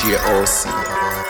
DJ 0.00 0.16
OC. 0.16 1.29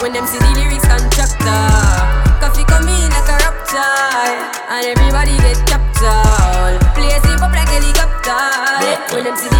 When 0.00 0.14
them 0.14 0.26
see 0.26 0.38
the 0.38 0.48
lyrics 0.56 0.86
constructor 0.88 1.44
Koffee 2.40 2.64
come 2.66 2.88
in 2.88 3.10
like 3.12 3.28
a 3.28 3.36
raptor 3.36 3.84
And 4.72 4.86
everybody 4.96 5.36
get 5.44 5.60
captured 5.68 6.80
Play 6.96 7.12
sleep 7.20 7.42
up 7.42 7.52
like 7.52 7.68
helicopter. 7.68 9.14
When 9.14 9.24
them 9.24 9.36
see 9.36 9.48
the 9.50 9.59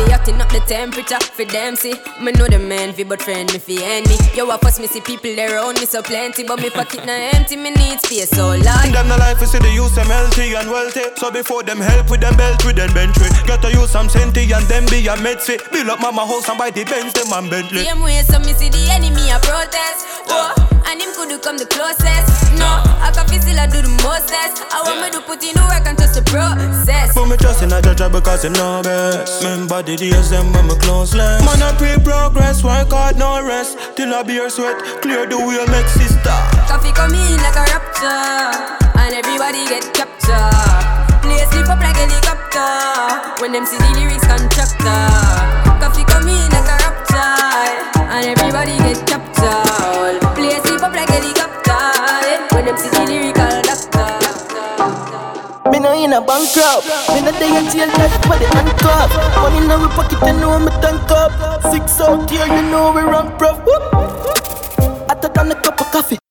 Koffee 0.00 0.12
acting 0.12 0.40
up 0.40 0.48
the 0.50 0.60
temperature 0.60 1.20
for 1.20 1.44
them 1.44 1.76
see. 1.76 1.94
Me 2.20 2.32
know 2.32 2.46
the 2.46 2.58
man 2.58 2.92
fi 2.92 3.04
but 3.04 3.20
friend 3.22 3.52
me 3.52 3.58
fi 3.58 3.82
enemy 3.82 4.16
Yo 4.34 4.48
I 4.50 4.56
fuss 4.58 4.78
me 4.78 4.86
see 4.86 5.00
people 5.00 5.38
around 5.38 5.80
me 5.80 5.86
so 5.86 6.02
plenty 6.02 6.44
But 6.44 6.60
me 6.60 6.70
pocket 6.70 7.04
na 7.06 7.12
empty 7.12 7.56
me 7.56 7.70
need 7.70 8.00
space 8.00 8.30
so 8.30 8.48
large 8.48 8.92
Them 8.92 9.08
the 9.08 9.16
life 9.18 9.42
is 9.42 9.50
see 9.50 9.58
the 9.58 9.70
use 9.70 9.94
them 9.94 10.06
healthy 10.06 10.54
and 10.54 10.70
wealthy. 10.70 11.02
So 11.16 11.30
before 11.30 11.62
them 11.62 11.78
help 11.78 12.10
with 12.10 12.20
them 12.20 12.36
belt 12.36 12.64
with 12.64 12.76
them 12.76 12.92
bench 12.94 13.16
Get 13.46 13.62
to 13.62 13.72
use 13.72 13.90
some 13.90 14.08
senti 14.08 14.50
and 14.52 14.64
them 14.66 14.86
be 14.86 15.06
a 15.06 15.16
med 15.20 15.40
fit 15.40 15.60
Build 15.72 15.88
up 15.88 16.00
mama 16.00 16.26
house 16.26 16.48
and 16.48 16.58
buy 16.58 16.70
the 16.70 16.84
Benz 16.84 17.12
them 17.12 17.32
and 17.32 17.50
Bentley. 17.50 17.84
Same 17.84 18.00
way 18.00 18.22
so 18.22 18.38
me 18.38 18.52
see 18.52 18.68
the 18.68 18.90
enemy 18.90 19.30
a 19.30 19.38
protest. 19.40 20.06
Whoa 20.26 20.79
and 20.86 21.00
him 21.00 21.10
could 21.14 21.32
come 21.42 21.58
the 21.58 21.66
closest. 21.66 22.52
No, 22.58 22.68
I 23.00 23.10
can 23.14 23.26
feel 23.28 23.40
still 23.40 23.58
I 23.58 23.66
do 23.66 23.80
the 23.82 23.92
mostest. 24.04 24.62
I 24.72 24.82
want 24.84 25.00
me 25.00 25.08
to 25.16 25.20
put 25.24 25.42
in 25.42 25.54
the 25.54 25.64
work 25.68 25.86
and 25.86 25.96
trust 25.96 26.14
the 26.14 26.24
process. 26.28 27.14
But 27.14 27.26
me 27.26 27.36
trust 27.36 27.62
in 27.62 27.72
a 27.72 27.80
judge 27.80 28.02
because 28.12 28.44
him 28.44 28.52
know 28.54 28.82
best. 28.82 29.42
Remember 29.42 29.82
the 29.82 29.96
days 29.96 30.30
them 30.30 30.52
when 30.52 30.66
me 30.68 30.76
close 30.80 31.14
less. 31.14 31.40
Man 31.44 31.62
I 31.62 31.72
pray 31.76 31.96
progress, 32.02 32.62
work 32.64 32.90
hard 32.92 33.16
no 33.16 33.42
rest. 33.44 33.78
Till 33.96 34.12
I 34.14 34.22
beer 34.22 34.50
sweat, 34.50 34.78
clear 35.02 35.26
the 35.26 35.38
way 35.38 35.64
make 35.70 35.88
sister. 35.88 36.38
Koffee 36.68 36.94
come 36.94 37.14
in 37.14 37.36
like 37.40 37.56
a 37.56 37.64
rapture, 37.70 38.52
and 38.98 39.12
everybody 39.14 39.64
get 39.68 39.86
captured. 39.94 40.90
Play 41.22 41.44
sleep 41.52 41.68
up 41.68 41.80
like 41.80 41.96
helicopter 41.96 43.42
when 43.42 43.52
them 43.52 43.64
see 43.66 43.76
the 43.78 43.90
lyrics 43.96 44.26
constructor. 44.26 45.04
Koffee 45.80 46.06
come 46.06 46.28
in 46.28 46.48
like 46.52 46.68
a 46.68 46.76
rapture, 46.80 47.36
and 47.96 48.26
everybody 48.26 48.76
get 48.78 49.00
captured. 49.06 50.20
Play 50.34 50.56
sleep 50.80 50.88
up 50.88 50.96
like 50.96 51.08
helicopter. 51.08 51.76
When 52.54 52.64
them 52.64 52.76
see 52.78 52.88
the 52.88 53.04
lyrical 53.04 53.62
doctor. 53.68 54.08
Me 55.70 55.78
no 55.78 55.92
in 55.92 56.12
a 56.12 56.20
bankrupt 56.20 56.86
Me 57.14 57.20
no 57.20 57.30
day 57.38 57.56
in 57.56 57.70
jail, 57.70 57.86
that's 57.96 58.16
for 58.26 58.36
the 58.38 58.46
handcuff 58.54 59.10
Money 59.36 59.58
in 59.64 59.70
our 59.70 59.88
pocket, 59.90 60.18
you 60.26 60.32
know 60.40 60.58
me 60.58 60.70
tank 60.80 61.10
up. 61.10 61.32
Six 61.70 62.00
out 62.00 62.30
here, 62.30 62.46
you 62.46 62.62
know 62.70 62.92
we 62.92 63.02
run 63.02 63.36
prof. 63.38 63.58
Hotter 65.08 65.28
than 65.28 65.52
a 65.52 65.54
cup 65.54 65.80
of 65.80 65.90
coffee 65.92 66.29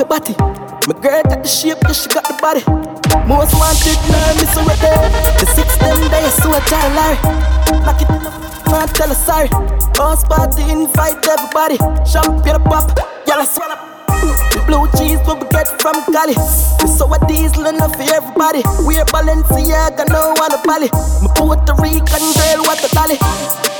your 0.00 0.08
body. 0.08 0.34
My 0.88 0.96
girl 0.96 1.22
got 1.28 1.42
the 1.42 1.48
shape, 1.48 1.76
yeah 1.82 1.92
she 1.92 2.08
got 2.08 2.24
the 2.24 2.36
body. 2.40 2.64
Most 3.28 3.52
wanted, 3.54 4.00
now 4.08 4.32
me 4.32 4.44
so 4.48 4.64
ready 4.64 4.80
The 5.38 5.46
six 5.54 5.76
them 5.76 6.00
days, 6.08 6.34
so 6.40 6.50
I 6.50 6.60
tell 6.64 6.88
Larry 6.96 7.16
Knock 7.84 8.00
it 8.00 8.08
in 8.08 8.22
the 8.24 8.30
man, 8.70 8.88
tell 8.88 9.08
her 9.08 9.14
sorry. 9.14 9.48
House 9.96 10.24
party, 10.24 10.62
invite 10.70 11.20
everybody. 11.28 11.76
Champagne 12.08 12.62
pop, 12.64 12.98
y'all 13.28 13.44
swallow 13.44 13.99
the 14.54 14.60
blue 14.66 14.86
cheese 14.98 15.20
what 15.26 15.40
we 15.40 15.46
get 15.50 15.68
from 15.80 15.96
Cali. 16.12 16.34
So 16.86 17.08
a 17.12 17.18
diesel 17.26 17.66
enough 17.66 17.96
for 17.96 18.06
everybody. 18.12 18.62
We're 18.84 19.04
Balenciaga, 19.08 20.08
no 20.08 20.34
one 20.36 20.52
a. 20.52 20.88
My 21.24 21.30
Puerto 21.34 21.74
Rican 21.80 22.24
girl, 22.36 22.60
what 22.68 22.80
a 22.84 22.88
dolly. 22.92 23.16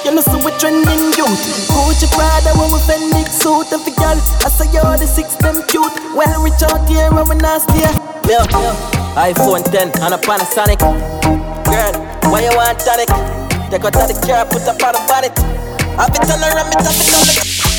You 0.04 0.16
know, 0.16 0.22
so 0.24 0.40
we're 0.40 0.56
trending 0.58 1.12
youth. 1.16 1.40
Gucci 1.68 2.08
Prada 2.16 2.56
when 2.56 2.72
we 2.72 2.80
Fendi 2.88 3.22
suit 3.28 3.68
and 3.72 3.82
for 3.84 3.92
girl. 4.00 4.16
I 4.40 4.48
say 4.48 4.66
you're 4.72 4.96
the 4.96 5.06
six 5.06 5.36
them 5.36 5.60
cute. 5.68 5.92
Well, 6.16 6.32
reach 6.42 6.62
out 6.64 6.88
here 6.88 7.12
when 7.12 7.28
we 7.28 7.36
nasty. 7.36 7.84
Yeah, 8.24 8.46
iPhone 9.18 9.64
10 9.68 9.92
and 10.00 10.14
a 10.14 10.18
Panasonic. 10.18 10.80
Girl, 10.80 11.94
why 12.30 12.42
you 12.42 12.52
want 12.56 12.78
tonic? 12.80 13.08
Take 13.70 13.84
out 13.84 13.92
the 13.92 14.16
car, 14.26 14.46
put 14.46 14.66
up 14.66 14.82
on 14.82 14.92
the 14.94 15.02
bonnet. 15.06 15.34
I've 15.98 16.12
been 16.12 16.22
telling 16.26 16.50
her, 16.50 16.58
I'm 16.58 17.69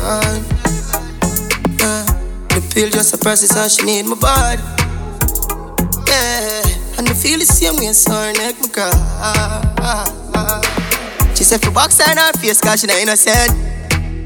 Ah, 0.00 0.30
ah. 1.82 2.06
ah, 2.54 3.18
process, 3.18 3.54
how 3.54 3.68
she 3.68 3.84
need 3.84 4.06
my 4.06 4.16
body. 4.16 4.62
Yeah, 6.06 6.98
and 6.98 7.06
the 7.06 7.14
feel 7.14 7.38
the 7.38 7.44
same 7.44 7.76
way, 7.76 7.92
so 7.92 8.12
her 8.12 8.32
neck 8.32 8.56
my 8.60 8.68
cry. 8.68 8.94
She 11.34 11.44
said 11.44 11.62
for 11.62 11.70
box 11.70 12.00
her 12.00 12.18
her 12.18 12.32
face, 12.34 12.60
cause 12.60 12.80
she 12.80 12.86
not 12.86 12.96
innocent. 12.96 13.50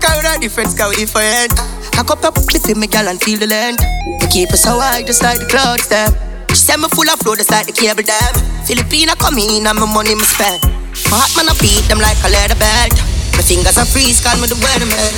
Cause 0.01 0.17
we 0.17 0.23
not 0.23 0.41
different, 0.41 0.77
cause 0.79 0.97
we 0.97 1.05
different. 1.05 1.82
Cock 1.93 2.11
up 2.11 2.23
your 2.25 2.33
pussy 2.33 2.75
me, 2.75 2.87
girl, 2.87 3.09
and 3.09 3.21
feel 3.21 3.39
the 3.39 3.47
land. 3.47 3.79
We 4.21 4.27
keep 4.29 4.51
us 4.51 4.65
so 4.65 4.81
high, 4.81 5.03
just 5.05 5.23
like 5.23 5.39
the 5.39 5.47
clouds, 5.47 5.89
them. 5.89 6.13
She 6.51 6.57
said 6.57 6.81
me 6.81 6.89
full 6.89 7.09
of 7.09 7.21
flow, 7.21 7.37
just 7.37 7.53
like 7.53 7.69
the 7.69 7.73
cable 7.73 8.03
dam. 8.03 8.33
Filipina 8.65 9.17
come 9.17 9.39
in, 9.39 9.67
and 9.67 9.79
my 9.79 9.87
money 9.87 10.17
me 10.17 10.25
spend. 10.25 10.65
My 11.13 11.21
heart 11.21 11.33
man, 11.37 11.53
I 11.53 11.55
beat 11.61 11.85
them 11.89 12.01
like 12.01 12.17
a 12.25 12.29
leather 12.33 12.57
belt. 12.57 12.97
My 13.37 13.45
fingers 13.45 13.77
are 13.77 13.89
freeze, 13.89 14.21
call 14.21 14.37
me 14.41 14.49
the 14.49 14.57
weatherman. 14.61 15.13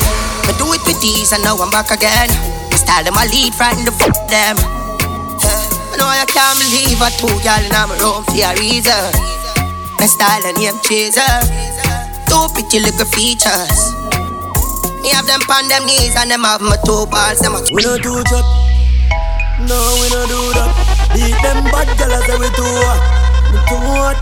I 0.46 0.52
do 0.58 0.66
it 0.74 0.82
with 0.86 0.98
these, 1.02 1.32
and 1.32 1.42
now 1.42 1.58
I'm 1.58 1.70
back 1.70 1.90
again. 1.90 2.30
My 2.70 2.78
style 2.78 3.02
them, 3.02 3.14
I 3.18 3.26
lead, 3.30 3.54
frighten 3.54 3.86
the 3.86 3.94
fuck 3.94 4.18
them. 4.30 4.58
I 4.60 5.94
know 5.98 6.10
I 6.10 6.26
can't 6.26 6.58
believe 6.58 6.98
I 6.98 7.10
two 7.14 7.30
y'all 7.46 7.62
in 7.62 7.70
my 7.70 7.94
room 8.02 8.26
for 8.26 8.34
a 8.34 8.50
reason. 8.58 9.14
My 9.98 10.06
style 10.06 10.42
and 10.42 10.58
name 10.58 10.78
chaser. 10.82 11.22
Two 12.26 12.50
pretty 12.52 12.82
little 12.82 13.06
features. 13.06 13.94
Me 15.04 15.12
have 15.12 15.28
them 15.28 15.44
on 15.52 15.68
them 15.68 15.84
knees 15.84 16.16
and 16.16 16.30
them 16.32 16.48
have 16.48 16.64
my 16.64 16.80
two 16.80 17.04
balls. 17.12 17.36
Them 17.44 17.52
a 17.52 17.60
We 17.76 17.84
no 17.84 18.00
do 18.00 18.24
chop. 18.24 18.40
No, 19.60 19.76
we 20.00 20.08
no 20.08 20.24
do 20.24 20.40
that. 20.56 20.72
Beat 21.12 21.36
them 21.44 21.60
bad 21.68 21.92
girl 22.00 22.08
as 22.08 22.24
we 22.24 22.48
do 22.56 22.64
what? 22.64 22.98
Me 23.52 23.60
do 23.68 23.76
what? 23.84 24.16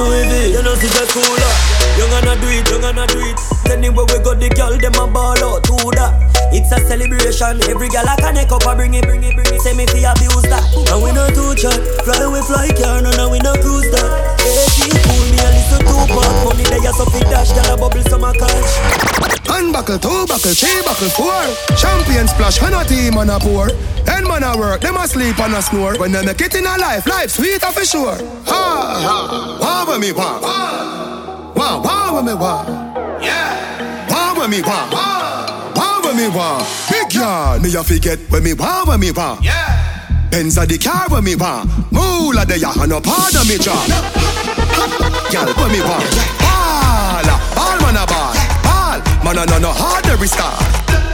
Louis 0.00 0.24
V, 0.24 0.56
you 0.56 0.62
know 0.64 0.72
see 0.80 0.88
the 0.88 1.04
cooler. 1.12 1.54
You 2.00 2.08
gonna 2.08 2.32
do 2.40 2.48
it, 2.48 2.64
you 2.64 2.80
gonna 2.80 3.04
do 3.04 3.20
it. 3.28 3.36
Anywhere 3.68 4.08
we 4.08 4.18
go, 4.24 4.32
the 4.32 4.48
girl 4.56 4.72
them 4.72 4.96
a 4.96 5.04
ball 5.04 5.36
out 5.36 5.60
to 5.68 5.76
that. 6.00 6.16
It's 6.48 6.72
a 6.72 6.80
celebration. 6.88 7.60
Every 7.68 7.92
girl 7.92 8.08
I 8.08 8.16
connect 8.16 8.56
up, 8.56 8.64
I 8.66 8.74
bring 8.74 8.94
it, 8.94 9.04
bring 9.04 9.22
it, 9.22 9.36
bring 9.36 9.52
it. 9.52 9.60
Say 9.60 9.76
me 9.76 9.84
fi 9.84 10.08
abuse 10.08 10.48
that. 10.48 10.64
And 10.88 11.04
we 11.04 11.12
no 11.12 11.28
do 11.28 11.52
chat. 11.52 11.76
Fly 12.08 12.24
we 12.24 12.40
fly 12.48 12.72
car, 12.72 13.04
no, 13.04 13.12
no 13.20 13.28
we 13.28 13.38
no 13.44 13.52
cruise 13.60 13.84
that. 13.92 14.08
Hey, 14.40 14.64
she 14.72 14.88
cool 14.88 15.28
me 15.28 15.38
a 15.44 15.63
listen 15.74 15.86
to 15.86 16.14
pop. 16.14 16.44
Money 16.44 16.64
they 16.64 16.78
a 16.86 16.92
so 16.92 17.04
fi 17.06 17.20
dash, 17.20 17.52
girl 17.52 17.74
a 17.74 17.76
bubble 17.76 18.02
some 18.02 18.24
a 18.24 18.32
catch. 18.32 19.48
One 19.48 19.72
buckle, 19.72 19.98
two 19.98 20.26
buckle, 20.26 20.54
three 20.54 20.82
buckle, 20.84 21.08
four. 21.10 21.76
Champion 21.76 22.26
splash, 22.28 22.62
and 22.62 22.74
a 22.74 22.84
team 22.84 23.16
and 23.18 23.30
a 23.30 23.38
pour. 23.38 23.70
End 24.08 24.26
man 24.26 24.42
a 24.42 24.56
work, 24.56 24.80
them 24.80 24.96
a 24.96 25.06
sleep 25.06 25.38
and 25.38 25.54
a 25.54 25.62
snore. 25.62 25.96
When 25.98 26.12
they 26.12 26.24
make 26.24 26.40
it 26.40 26.54
in 26.54 26.66
a 26.66 26.76
life, 26.78 27.06
life 27.06 27.30
sweeter 27.30 27.70
for 27.70 27.84
sure. 27.84 28.16
Ha 28.46 28.62
ha, 29.04 29.58
wah 29.60 29.92
with 29.92 30.00
me 30.00 30.12
wah, 30.12 30.40
wah 31.54 31.82
wah 31.82 32.16
with 32.16 32.26
me 32.26 32.34
wah. 32.34 32.64
Yeah, 33.20 34.08
wah 34.10 34.34
with 34.38 34.50
me 34.50 34.62
wah, 34.62 34.90
wah 35.74 36.00
with 36.04 36.16
me 36.16 36.28
wah. 36.28 36.66
Big 36.90 37.14
yard, 37.14 37.62
me 37.62 37.74
a 37.74 37.82
forget 37.82 38.18
when 38.30 38.42
me 38.42 38.54
wah 38.54 38.84
with 38.86 39.00
me 39.00 39.12
wah. 39.12 39.38
Yeah, 39.42 40.28
Benz 40.30 40.58
a 40.58 40.66
the 40.66 40.78
car 40.78 41.06
with 41.10 41.24
me 41.24 41.36
wah. 41.36 41.64
Moolah 41.90 42.44
de 42.44 42.58
ya, 42.58 42.72
and 42.80 42.90
no 42.90 43.00
part 43.00 43.34
of 43.34 43.48
me 43.48 43.58
job. 43.58 44.33
Girl, 44.84 45.46
with 45.46 45.72
me 45.72 45.80
wah. 45.80 46.00
Ball, 46.44 47.24
ball 47.56 47.76
man 47.80 47.96
a 47.96 48.04
ball. 48.06 48.34
Ball, 48.62 49.00
man 49.24 49.38
a 49.38 49.46
no 49.46 49.58
no 49.58 49.72
hard 49.72 50.06
every 50.06 50.28
star. 50.28 50.52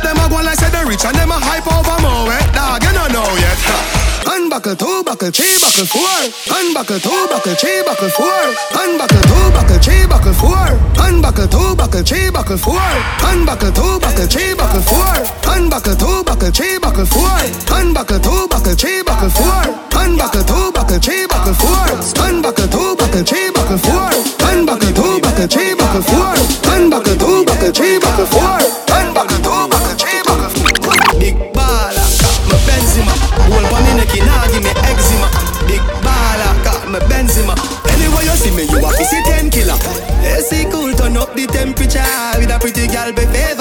Them 0.03 0.19
a 0.19 0.29
go 0.29 0.43
like 0.43 0.59
say 0.59 0.71
they 0.71 0.85
rich 0.85 1.05
and 1.05 1.15
them 1.15 1.31
a 1.31 1.39
hype 1.39 1.67
over 1.71 2.03
more 2.03 2.33
eh? 2.33 2.43
Dog, 2.53 2.83
you 2.83 2.93
don't 2.93 3.13
know 3.13 3.31
yet. 3.39 4.00
Unbuckle 4.27 4.77
two 4.77 5.03
buckle, 5.05 5.31
three 5.31 5.57
buckle 5.61 5.87
four. 5.87 6.19
Unbuckle 6.53 6.99
two 7.01 7.27
buckle, 7.31 7.55
three 7.55 7.83
buckle 7.87 8.11
four. 8.11 8.41
Unbuckle 8.77 9.23
two 9.23 9.51
buckle, 9.55 9.79
three 9.79 10.07
buckle 10.07 10.35
four. 10.35 10.67
Unbuckle 11.01 11.47
two 11.49 11.77
buckle, 11.77 12.03
three 12.03 12.31
buckle 12.31 12.59
four. 12.59 12.81
Unbuckle 13.25 13.73
two 13.73 13.99
buckle, 14.01 14.27
three 14.27 14.55
buckle 14.55 14.83
four. 14.83 15.13
Unbuckle 15.49 15.95
two 15.97 16.25
buckle, 16.25 16.51
three 16.51 16.79
buckle 16.79 17.07
four. 17.07 17.41
Unbuckle 17.73 18.19
two 18.21 18.49
buckle, 18.49 18.75
three 18.75 19.03
buckle 19.03 19.31
four. 19.31 19.63
Unbuckle 19.95 20.45
two 20.45 20.73
buckle, 20.73 20.99
three 21.01 21.27
buckle 21.27 21.55
four. 21.55 21.81
Unbuckle 22.21 22.69
two 22.69 22.97
buckle, 22.97 23.25
three 23.25 23.51
buckle 23.51 23.79
four. 23.79 24.11
Unbuckle 24.51 24.93
two 24.93 25.21
buckle, 25.21 25.49
three 25.49 25.75
buckle 25.75 26.03
four. 26.03 26.35
Unbuckle 26.75 27.17
two 27.17 27.45
buckle, 27.45 27.73
three 27.73 27.99
buckle 27.99 28.27
four. 28.27 28.80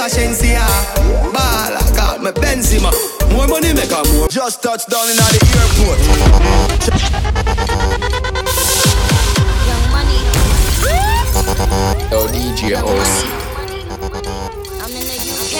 Be 0.09 0.33
favor 0.33 0.57
ah. 0.57 1.29
Ball, 1.33 1.77
I 1.77 1.95
got 1.95 2.21
my 2.21 2.31
Benzema. 2.31 2.91
More 3.33 3.47
money 3.47 3.73
make 3.73 3.91
a 3.91 4.03
more. 4.13 4.27
Just 4.27 4.61
touched 4.63 4.89
down 4.89 5.07
in 5.09 5.15
the 5.15 5.23
airport. 5.59 5.99
Young 9.67 9.85
money. 9.91 10.19
Yo, 12.11 12.27
DJ 12.27 12.73
OC. 12.81 13.13
I'm 14.81 14.95
in 14.95 15.05
the 15.05 15.17
UK. 15.29 15.55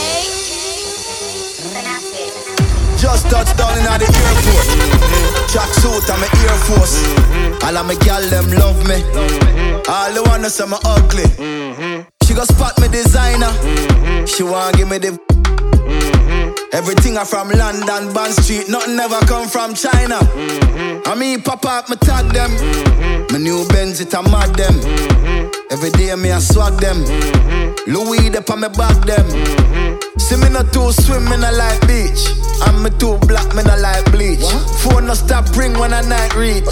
Just 2.98 3.30
touched 3.30 3.58
down 3.58 3.78
in 3.78 3.84
the 3.84 3.92
airport. 3.94 4.68
Track 5.50 5.72
suit, 5.82 6.10
I'm 6.10 6.24
Air 6.24 6.58
Force. 6.66 6.96
All 7.64 7.78
of 7.78 7.86
my 7.86 7.96
gal 7.96 8.22
them 8.30 8.50
love 8.52 8.80
me. 8.88 9.04
All 9.88 10.12
the 10.14 10.22
wanna 10.26 10.50
say 10.50 10.66
me 10.66 10.78
ugly. 10.86 11.69
Go 12.40 12.46
spot 12.46 12.80
me 12.80 12.88
designer. 12.88 13.52
She 14.26 14.44
wanna 14.44 14.72
give 14.78 14.88
me 14.88 14.98
the. 14.98 15.20
Everything 16.72 17.18
I 17.18 17.26
from 17.26 17.50
London, 17.50 18.14
Bond 18.14 18.32
Street, 18.32 18.70
nothing 18.70 18.98
ever 18.98 19.20
come 19.26 19.50
from 19.50 19.74
China. 19.74 20.20
I 21.06 21.16
mean, 21.20 21.42
pop 21.42 21.66
up, 21.66 21.90
me 21.90 21.98
tag 21.98 22.32
them. 22.32 22.52
My 23.34 23.40
new 23.40 23.68
Benz, 23.68 24.00
it 24.00 24.14
a 24.14 24.24
mad 24.24 24.56
them. 24.56 24.74
Every 25.70 25.90
day 25.90 26.16
me 26.16 26.32
I 26.32 26.40
swag 26.40 26.80
them. 26.80 27.04
Louis, 27.88 28.30
they 28.30 28.40
on 28.40 28.62
me 28.62 28.70
back 28.70 28.96
them. 29.04 29.28
See 30.30 30.38
me 30.38 30.48
not 30.50 30.72
too 30.72 30.92
swim, 30.92 31.26
me 31.26 31.38
not 31.38 31.56
like 31.56 31.82
beach. 31.88 32.22
And 32.68 32.84
me 32.84 32.92
too 33.02 33.18
black, 33.26 33.50
me 33.56 33.64
not 33.64 33.80
like 33.80 34.06
bleach. 34.12 34.46
Phone 34.78 35.08
no 35.08 35.16
stop 35.16 35.50
ring 35.58 35.74
when 35.80 35.92
I 35.92 36.02
night 36.02 36.36
reach. 36.36 36.70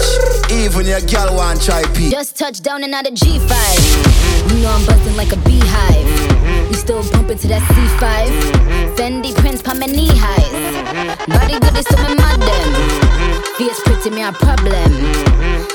Even 0.52 0.86
your 0.86 1.00
girl 1.00 1.34
want 1.34 1.60
try 1.60 1.82
pee. 1.92 2.08
Just 2.08 2.38
touch 2.38 2.60
down 2.60 2.84
and 2.84 2.94
out 2.94 3.08
of 3.08 3.14
G5. 3.14 4.52
You 4.52 4.62
know 4.62 4.70
I'm 4.70 4.86
buzzing 4.86 5.16
like 5.16 5.32
a 5.32 5.36
beehive. 5.38 6.70
You 6.70 6.74
still 6.74 7.02
bumping 7.10 7.38
to 7.38 7.48
that 7.48 7.62
C5. 7.62 8.94
Fendi 8.94 9.34
Prince 9.34 9.60
pa 9.60 9.74
my 9.74 9.86
knee 9.86 10.06
highs. 10.12 11.26
Body 11.26 11.58
good 11.58 11.76
is 11.76 11.86
so 11.90 11.96
me 11.96 12.14
mad 12.14 12.38
them. 12.38 12.70
Fierce 13.56 13.80
pretty 13.80 14.10
me 14.10 14.22
a 14.22 14.30
problem. 14.30 14.92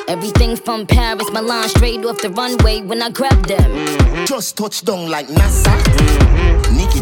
Everything 0.08 0.56
from 0.56 0.88
Paris, 0.88 1.30
Milan, 1.34 1.68
straight 1.68 2.06
off 2.06 2.22
the 2.22 2.30
runway 2.30 2.80
when 2.80 3.02
I 3.02 3.10
grab 3.10 3.46
them. 3.46 4.26
Just 4.26 4.56
touch 4.56 4.86
down 4.86 5.10
like 5.10 5.28
NASA. 5.28 5.76
Nikki, 6.72 7.02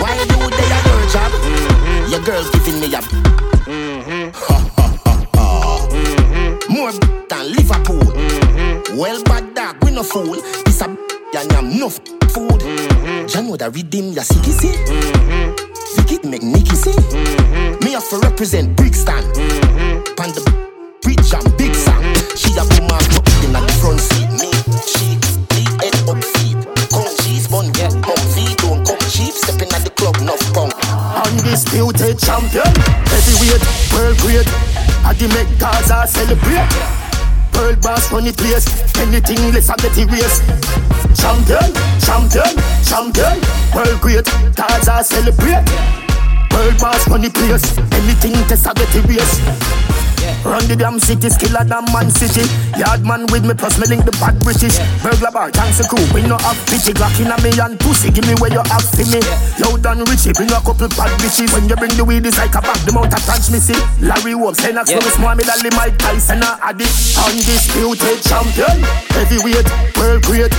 Why 0.00 0.14
you 0.18 0.50
there 0.50 0.72
at 0.72 0.84
your 0.86 1.02
job? 1.10 1.32
Your 2.10 2.22
girl 2.24 2.42
mm-hmm. 2.42 2.64
giving 2.64 2.80
me 2.80 2.86
a 2.94 3.00
Ha 4.34 4.56
ha 4.76 4.86
ha 5.04 5.14
ha. 5.34 5.44
More 6.68 6.92
than 7.28 7.44
Liverpool. 7.52 8.00
Mm-hmm. 8.12 8.96
Well, 8.96 9.22
bad 9.24 9.54
dog, 9.54 9.82
we 9.84 9.90
no 9.90 10.02
fool. 10.02 10.36
This 10.64 10.80
a 10.80 10.96
and 11.36 11.52
I'm 11.52 11.70
enough 11.72 11.98
food. 12.30 12.60
Jah 13.28 13.42
know 13.42 13.56
that 13.56 13.74
redeem 13.74 14.12
your 14.12 14.22
sicky 14.22 14.52
see. 14.52 14.76
Vicky 15.96 16.18
mm-hmm. 16.18 16.30
make 16.30 16.42
Nicky 16.42 16.76
see. 16.76 16.94
Me 17.84 17.92
have 17.92 18.08
to 18.10 18.18
represent 18.18 18.76
Brixton. 18.76 19.24
Pan 20.16 20.30
the 20.30 20.42
bridge 21.02 21.34
and 21.34 21.56
big 21.58 21.74
Sam. 21.74 22.02
She 22.36 22.52
a 22.54 22.64
boom 22.64 22.90
up 22.90 23.02
in 23.44 23.52
the 23.52 23.60
front 23.80 24.00
seat. 24.00 24.30
Me, 24.38 24.50
she, 24.86 25.18
Undisputed 31.34 32.16
champion, 32.20 32.62
heavyweight, 33.10 33.62
world 33.92 34.16
great. 34.18 34.46
I 35.02 35.14
the 35.18 35.26
make 35.34 35.50
Gaza 35.58 36.06
celebrate. 36.06 36.62
World 37.54 37.80
boss 37.82 38.12
run 38.12 38.22
the 38.22 38.32
place, 38.32 38.62
anything 38.98 39.52
less 39.52 39.68
I 39.68 39.74
get 39.82 39.98
erased. 39.98 40.46
Champion, 41.18 41.74
champion, 41.98 42.54
champion, 42.86 43.34
world 43.74 44.00
great. 44.00 44.24
Gaza 44.54 45.02
celebrate. 45.02 45.66
World 46.54 46.78
boss 46.78 47.02
run 47.08 47.22
the 47.22 47.30
place, 47.34 47.66
anything 47.98 48.34
test 48.46 48.68
I 48.68 48.74
get 48.74 48.94
erased. 48.94 49.42
Run 50.42 50.66
the 50.66 50.74
damn 50.74 50.98
city, 50.98 51.30
skiller 51.30 51.62
than 51.62 51.86
man 51.94 52.10
city. 52.10 52.42
Yard 52.74 53.06
man 53.06 53.30
with 53.30 53.46
me, 53.46 53.54
plus 53.54 53.78
me 53.78 53.86
link 53.86 54.04
the 54.04 54.12
bad 54.18 54.34
British. 54.42 54.76
Burglar 55.00 55.30
bar, 55.30 55.50
thanks 55.54 55.78
a 55.80 55.86
crew. 55.86 56.02
We 56.10 56.26
no 56.26 56.36
have 56.42 56.58
pity. 56.66 56.90
Glock 56.92 57.14
in 57.22 57.30
a 57.30 57.36
me 57.40 57.54
and 57.56 57.78
pussy. 57.80 58.10
Give 58.10 58.26
me 58.26 58.34
where 58.42 58.52
you 58.52 58.64
have 58.66 58.84
for 58.84 59.06
me. 59.08 59.22
Yo, 59.56 59.78
done 59.78 60.02
Richie, 60.10 60.34
bring 60.34 60.50
a 60.50 60.60
couple 60.60 60.90
bad 60.98 61.12
bitches. 61.22 61.52
When 61.54 61.68
you 61.68 61.76
bring 61.76 61.94
the 61.94 62.04
weed, 62.04 62.26
it's 62.26 62.36
like 62.36 62.54
a 62.56 62.60
back. 62.60 62.80
The 62.84 62.92
mount 62.92 63.14
of 63.14 63.22
transmission. 63.22 63.78
Larry 64.02 64.34
Wolf, 64.34 64.58
Senax, 64.58 64.90
yeah. 64.90 64.98
Louis 64.98 65.16
Muhammad 65.22 65.48
Ali, 65.48 65.70
Mike 65.76 65.96
Tyson, 65.96 66.42
a 66.42 66.58
addict. 66.60 66.92
Undisputed 67.24 68.20
champion. 68.24 68.82
Heavyweight, 69.14 69.68
world 69.96 70.22
great. 70.26 70.52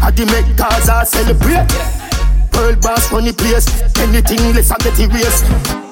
I 0.00 0.10
the 0.12 0.24
make 0.30 0.48
Gaza 0.56 1.04
celebrate. 1.04 1.66
World 2.54 2.80
boss 2.80 3.12
run 3.12 3.24
the 3.24 3.32
place. 3.32 3.68
Anything 3.98 4.54
less 4.54 4.70
I 4.70 4.78
get 4.78 4.98
erased. 5.00 5.44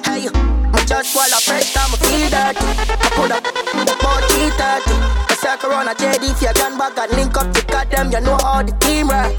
Hey, 0.05 0.29
me 0.75 0.85
just 0.85 1.13
swallow 1.13 1.39
fresh 1.39 1.73
time, 1.73 1.91
I 1.93 1.97
feel 2.03 2.29
that. 2.35 2.55
I 2.59 3.07
put 3.15 3.31
up 3.31 3.43
about 3.43 4.21
330. 4.35 4.91
I 5.31 5.35
circle 5.39 5.71
around 5.71 5.87
a 5.87 5.95
JD 5.95 6.31
if 6.31 6.41
you 6.41 6.53
can 6.53 6.77
back 6.77 6.97
and 6.97 7.11
link 7.15 7.37
up 7.37 7.47
to 7.53 7.61
them, 7.89 8.11
you 8.11 8.21
know 8.21 8.37
how 8.43 8.61
the 8.61 8.73
team 8.83 9.07
right. 9.07 9.31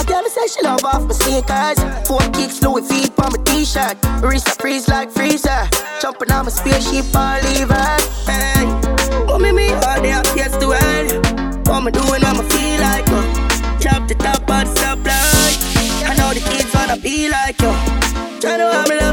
A 0.00 0.04
girl 0.04 0.24
say 0.28 0.46
she 0.48 0.62
love 0.62 0.84
off 0.84 1.04
my 1.04 1.12
sneakers. 1.12 1.78
Four 2.06 2.24
kicks, 2.32 2.62
Louis 2.62 2.86
feet 2.88 3.12
on 3.20 3.32
my 3.32 3.40
t-shirt. 3.44 3.96
Wrist 4.22 4.48
a 4.48 4.52
freeze 4.52 4.88
like 4.88 5.10
freezer. 5.10 5.68
Jumping 6.00 6.30
on 6.32 6.46
my 6.46 6.50
spaceship, 6.50 7.06
I 7.14 7.40
leave 7.52 7.68
her. 7.68 7.96
Hey, 8.24 8.64
what 9.26 9.40
me 9.40 9.52
me 9.52 9.72
all 9.72 10.00
day, 10.00 10.12
I 10.12 10.22
yes 10.36 10.56
to 10.56 10.68
well. 10.72 11.06
What 11.68 11.84
me 11.84 11.92
doing, 11.92 12.24
I'ma 12.24 12.42
feel 12.48 12.80
like 12.80 13.08
uh, 13.10 13.48
Chop 13.80 14.08
the 14.08 14.14
top 14.14 14.42
of 14.42 14.64
the 14.64 14.72
supply. 14.78 15.18
I 16.08 16.14
know 16.16 16.32
the 16.32 16.40
kids 16.40 16.72
wanna 16.72 16.96
be 16.96 17.28
like 17.28 17.60
you. 17.60 17.72
Tryna 18.40 18.72
have 18.72 18.88
me 18.88 18.96
love 18.96 19.07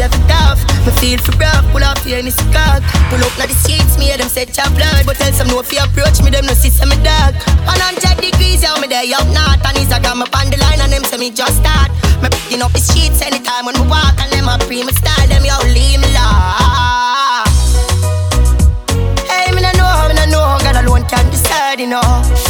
a 0.00 0.08
for 0.08 0.24
tough. 0.28 0.60
Me 0.86 0.92
feel 0.96 1.18
for 1.20 1.36
breath, 1.36 1.64
pull 1.72 1.84
off 1.84 2.00
your 2.06 2.18
any 2.18 2.32
cock. 2.52 2.80
Pull 3.12 3.20
up 3.20 3.32
now 3.36 3.46
the 3.46 3.56
streets, 3.60 3.98
me 3.98 4.08
hear 4.08 4.16
them 4.16 4.28
say 4.28 4.46
chop 4.46 4.72
blood. 4.72 5.04
But 5.04 5.16
tell 5.16 5.32
some 5.32 5.48
no 5.48 5.60
you 5.60 5.80
approach 5.80 6.22
me, 6.24 6.30
them 6.30 6.46
no 6.46 6.54
see 6.54 6.70
some 6.70 6.88
me 6.88 6.96
dark. 7.04 7.36
100 7.68 8.16
degrees, 8.20 8.62
yeah, 8.62 8.76
me 8.80 8.88
there 8.88 9.04
up 9.12 9.28
north. 9.28 9.60
And 9.64 9.76
Instagram 9.76 10.24
up 10.24 10.32
on 10.32 10.48
the 10.48 10.56
line 10.56 10.80
and 10.80 10.92
them 10.92 11.04
say 11.04 11.18
me 11.18 11.30
just 11.30 11.60
start. 11.60 11.92
Me 12.24 12.28
picking 12.32 12.62
up 12.62 12.72
the 12.72 12.80
sheets 12.80 13.20
anytime 13.20 13.66
when 13.66 13.76
we 13.76 13.84
walk 13.88 14.16
and 14.20 14.32
them 14.32 14.48
a 14.48 14.56
pre 14.64 14.84
me 14.84 14.92
style. 14.92 15.28
Them 15.28 15.44
yo 15.44 15.56
leave 15.76 16.00
me 16.00 16.08
laugh. 16.16 17.48
Hey, 19.28 19.52
me 19.52 19.60
no 19.60 19.70
know, 19.76 20.08
me 20.08 20.14
no 20.16 20.24
know, 20.32 20.46
God 20.64 20.80
alone 20.80 21.04
can 21.08 21.28
decide, 21.30 21.80
you 21.80 21.88
know. 21.88 22.49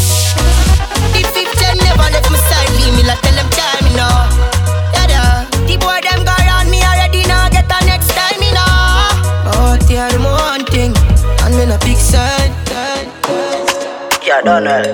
Yeah, 14.41 14.61
Donald. 14.61 14.87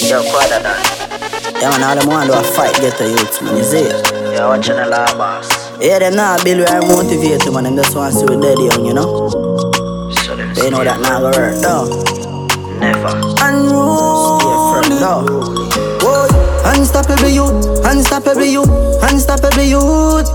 Yo, 0.00 0.22
Quadra 0.32 0.62
done. 0.62 0.80
Yeah, 1.60 1.68
man, 1.68 1.82
all 1.84 1.96
them 1.96 2.08
want 2.08 2.30
to 2.30 2.38
a 2.38 2.42
fight 2.42 2.74
get 2.76 2.96
the 2.96 3.10
youths, 3.10 3.42
man, 3.42 3.56
you 3.58 3.62
see 3.62 3.84
it? 3.84 3.92
Yeah, 4.32 4.48
watching 4.48 4.76
the 4.76 4.86
law 4.86 5.04
boss. 5.18 5.48
Yeah, 5.80 5.98
them 5.98 6.16
not 6.16 6.42
build 6.44 6.60
where 6.60 6.68
I 6.68 6.80
motivate 6.80 7.44
them, 7.44 7.54
man, 7.54 7.64
them 7.64 7.76
just 7.76 7.94
want 7.94 8.14
to 8.14 8.20
see 8.20 8.24
we 8.24 8.40
dead 8.40 8.56
young, 8.58 8.86
you 8.86 8.94
know? 8.94 9.28
So 10.24 10.34
them 10.34 10.54
they 10.54 10.70
know 10.70 10.82
that 10.82 10.98
not 11.00 11.20
gonna 11.20 11.36
work, 11.36 11.60
though. 11.60 11.92
Never. 12.80 13.20
Unruly. 13.44 14.40
Stay 14.40 14.56
firm, 14.72 14.88
though. 14.96 15.28
Unstoppable 16.64 17.28
youth, 17.28 17.84
unstoppable 17.84 18.48
youth, 18.48 18.70
unstoppable 19.04 19.62
youth. 19.62 20.28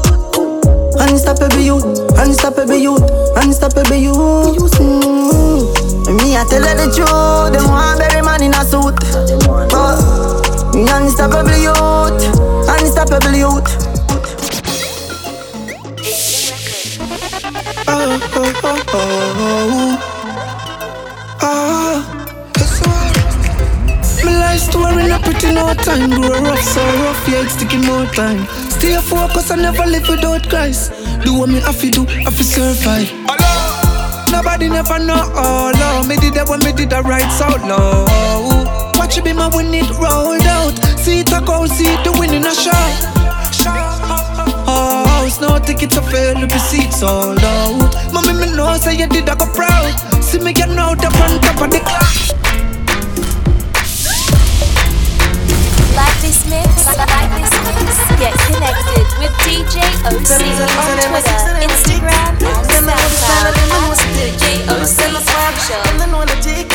Unstoppable 0.97 1.59
youth, 1.59 1.85
unstoppable 2.17 2.75
youth, 2.75 3.03
unstoppable 3.37 3.95
youth. 3.95 4.73
Mm. 4.77 5.74
Me, 6.07 6.37
I 6.37 6.45
tell 6.47 6.61
her 6.61 6.75
the 6.75 6.85
truth. 6.93 7.53
Them 7.53 7.67
want 7.69 7.99
bury 7.99 8.21
man 8.21 8.43
in 8.43 8.53
a 8.53 8.63
suit. 8.63 8.95
But 9.73 10.75
me 10.75 10.85
unstoppable 10.87 11.57
youth, 11.57 12.21
unstoppable 12.69 13.33
youth. 13.33 13.65
Oh, 17.87 18.19
oh, 18.35 18.53
oh, 18.63 18.83
oh, 18.93 19.35
oh. 19.39 20.15
Ah. 21.41 21.43
ah, 21.43 21.47
ah, 21.47 22.03
ah 22.67 23.05
My 24.23 24.31
life 24.39 24.61
story 24.61 25.07
not 25.07 25.21
pretty 25.23 25.53
no 25.53 25.73
time 25.73 26.09
Grow 26.09 26.29
rough, 26.29 26.61
so 26.61 26.81
rough, 26.81 27.27
yeah, 27.27 27.43
it's 27.43 27.55
taking 27.55 27.85
more 27.85 28.05
time 28.07 28.45
Stay 28.69 28.95
focused, 29.01 29.51
I 29.51 29.55
never 29.55 29.85
live 29.85 30.07
without 30.07 30.47
Christ 30.49 30.91
Do 31.23 31.33
what 31.39 31.49
me 31.49 31.59
have 31.61 31.79
to 31.81 31.89
do, 31.89 32.05
have 32.05 32.37
to 32.37 32.43
survive 32.43 33.24
Nobody 34.35 34.67
never 34.67 34.99
know, 34.99 35.31
oh, 35.33 36.03
Me 36.05 36.17
did 36.17 36.33
that 36.33 36.49
when 36.49 36.59
me 36.59 36.73
did 36.73 36.89
the 36.89 37.01
right 37.03 37.31
so 37.31 37.47
low 37.63 38.03
Watch 38.99 39.17
it 39.17 39.23
be 39.23 39.31
my 39.31 39.47
when 39.47 39.73
it 39.73 39.87
rolled 39.95 40.43
out 40.43 40.75
See 40.99 41.19
it 41.23 41.31
a 41.31 41.39
go, 41.39 41.65
see 41.65 41.87
it 41.87 42.03
the 42.03 42.11
winning 42.19 42.43
a 42.43 42.53
shot 42.53 43.15
Oh, 44.67 45.23
it's 45.25 45.39
no 45.39 45.57
ticket 45.57 45.89
to 45.91 46.01
fail, 46.01 46.35
to 46.35 46.47
be 46.47 46.59
seats 46.59 46.99
sold 46.99 47.39
out. 47.39 48.11
Mommy, 48.11 48.33
me 48.33 48.55
know 48.55 48.75
say 48.77 48.95
you 48.95 49.07
did 49.07 49.29
a 49.29 49.35
go 49.35 49.45
proud. 49.53 49.93
See 50.21 50.39
me 50.39 50.53
getting 50.53 50.77
out 50.77 50.97
the 50.97 51.09
front 51.11 51.41
top 51.41 51.61
of 51.61 51.71
the 51.71 51.79
class. 51.79 52.33
Like 55.95 56.19
this 56.21 56.43
mix, 56.45 56.85
like 56.97 57.31
this 57.39 57.55
mix. 57.63 57.95
Get 58.19 58.35
connected 58.47 59.07
with 59.19 59.33
DJ 59.47 59.79
OC 60.03 60.11
on 60.11 60.99
Twitter, 61.07 61.55
Instagram, 61.63 62.35
and 62.43 62.63
SoundCloud. 62.67 63.55
DJ 64.15 64.67
OC 64.67 64.99
Official. 65.15 65.83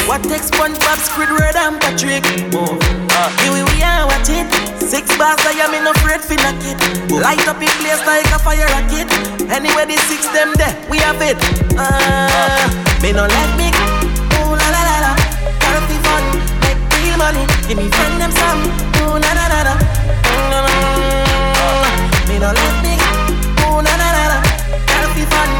What 0.09 0.23
takes 0.25 0.51
SpongeBob, 0.51 0.99
Squidward, 1.07 1.55
and 1.55 1.81
Patrick? 1.81 2.25
Oh, 2.55 2.79
uh, 3.13 3.31
here 3.45 3.53
we 3.53 3.83
are, 3.83 4.07
watch 4.07 4.29
it. 4.29 4.49
Six 4.83 5.07
bars, 5.17 5.39
I 5.47 5.53
am 5.63 5.75
in 5.75 5.87
afraid 5.87 6.21
for 6.21 6.35
knock 6.43 6.59
it. 6.67 6.81
Light 7.13 7.47
up 7.47 7.63
in 7.63 7.71
place 7.79 8.03
like 8.07 8.27
a 8.35 8.39
fire 8.41 8.67
rocket. 8.75 9.07
Anyway, 9.53 9.87
the 9.87 9.97
six 10.09 10.27
them 10.35 10.53
there, 10.57 10.75
we 10.91 10.99
have 10.99 11.21
it. 11.23 11.37
Uh, 11.79 12.67
me 13.03 13.13
no 13.13 13.27
let 13.29 13.51
me. 13.57 13.71
Ooh 14.41 14.51
la 14.51 14.67
la 14.75 14.83
la 14.83 14.97
la. 15.05 15.13
Gotta 15.63 15.81
be 15.87 15.95
fun, 16.03 16.40
money. 17.21 17.45
Give 17.69 17.77
me 17.79 17.89
friend 17.93 18.17
them 18.21 18.33
some. 18.33 18.63
Ooh 19.05 19.21
la 19.21 19.31
la 19.37 19.47
la 19.53 19.61
la. 19.69 19.75
Mm, 20.61 22.29
Me 22.29 22.37
no 22.41 22.49
let 22.53 22.77
me. 22.83 22.95
Ooh 23.69 23.81
la 23.85 23.93
la 24.01 24.09
la 24.17 24.25
la. 24.33 24.39
Gotta 24.89 25.09
be 25.15 25.23
fun, 25.29 25.51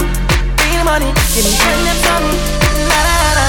real 0.65 0.85
money. 0.89 1.11
Give 1.37 1.45
me 1.45 1.53
friend 1.61 1.83
them 1.87 1.99
some. 2.05 2.27
La 2.91 2.99
la 3.07 3.15
la 3.23 3.31
la. 3.39 3.47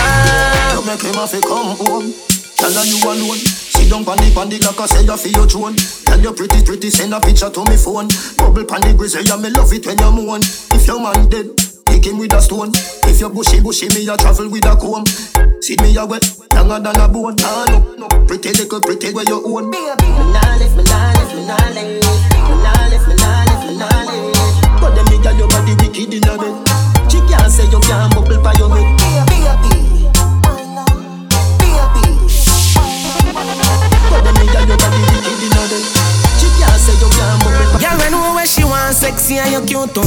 Ah. 0.00 0.74
You 0.74 0.80
make 0.86 1.02
him 1.04 1.14
have 1.14 1.30
to 1.30 1.40
come 1.40 1.76
home. 1.76 2.08
Tell 2.56 2.72
her 2.72 2.84
you 2.84 2.98
alone. 3.04 3.38
Sit 3.40 3.88
down 3.90 4.04
pon 4.04 4.16
the 4.18 4.30
pon 4.34 4.48
the 4.48 4.58
like 4.60 4.80
I 4.80 4.86
say 4.86 5.02
you 5.04 5.16
feel 5.16 5.32
your 5.32 5.46
throne. 5.48 5.76
Tell 6.04 6.20
you 6.20 6.32
pretty 6.32 6.62
pretty 6.64 6.90
send 6.90 7.14
a 7.14 7.20
picture 7.20 7.50
to 7.50 7.64
me 7.64 7.76
phone. 7.76 8.08
Bubble 8.36 8.64
pon 8.64 8.80
the 8.82 8.92
grizzly 8.96 9.22
yeah 9.24 9.36
me 9.36 9.50
love 9.50 9.72
it 9.72 9.86
when 9.86 9.98
you 9.98 10.10
moan. 10.12 10.40
If 10.76 10.86
your 10.86 11.00
man 11.00 11.28
dead, 11.28 11.48
take 11.90 12.06
him 12.06 12.18
with 12.18 12.32
a 12.32 12.40
stone. 12.40 12.70
If 13.10 13.20
you 13.20 13.28
bushy 13.28 13.60
bushy 13.60 13.88
me 13.90 14.06
a 14.08 14.16
travel 14.16 14.48
with 14.48 14.64
a 14.66 14.76
comb. 14.76 15.04
See 15.60 15.76
me 15.82 15.96
a 15.96 16.06
wet, 16.06 16.24
younger 16.54 16.78
than 16.78 17.00
a 17.00 17.08
bone. 17.08 17.36
Ah 17.42 17.66
no 17.68 17.78
no, 17.98 18.08
pretty 18.26 18.52
little 18.54 18.80
pretty 18.80 19.12
where 19.12 19.24
you 19.26 19.42
own. 19.44 19.70
Me 19.70 19.78
nah 19.78 20.56
left, 20.56 20.76
me 20.76 20.84
nah 20.84 21.12
left, 21.18 21.34
me 21.34 21.46
nah 21.46 21.56
left. 21.74 22.06
Me 22.46 22.54
nah 22.62 22.86
left, 22.90 23.08
me 23.08 23.14
nah 23.18 23.44
left, 23.44 23.66
me 23.66 23.74
nah 23.76 24.06
left. 24.06 24.80
But 24.80 24.94
them 24.94 25.04
me 25.10 25.18
your 25.18 25.48
body 25.48 25.74
wicked 25.82 26.14
in 26.14 26.28
a 26.28 26.38
bed. 26.38 26.54
She 27.10 27.18
can't 27.26 27.50
say 27.50 27.66
you 27.66 27.80
can't 27.80 28.14
bubble 28.14 28.40
by 28.40 28.54
your 28.54 28.70
head. 28.70 28.86
But 34.10 34.22
them 34.24 34.34
me 34.38 34.44
your 34.46 34.78
body 34.78 35.00
wicked 35.10 35.42
in 35.42 35.52
a 35.58 35.62
bed. 35.68 36.19
Can't 36.60 36.80
say 36.80 36.94
you 37.00 37.08
can't 37.08 37.40
by 37.40 37.80
Girl, 37.80 37.96
I 37.96 38.08
know 38.12 38.34
where 38.36 38.46
she 38.46 38.64
want 38.64 38.94
sexy 38.94 39.40
and 39.40 39.50
you 39.52 39.62
cute 39.64 39.94
too. 39.96 40.04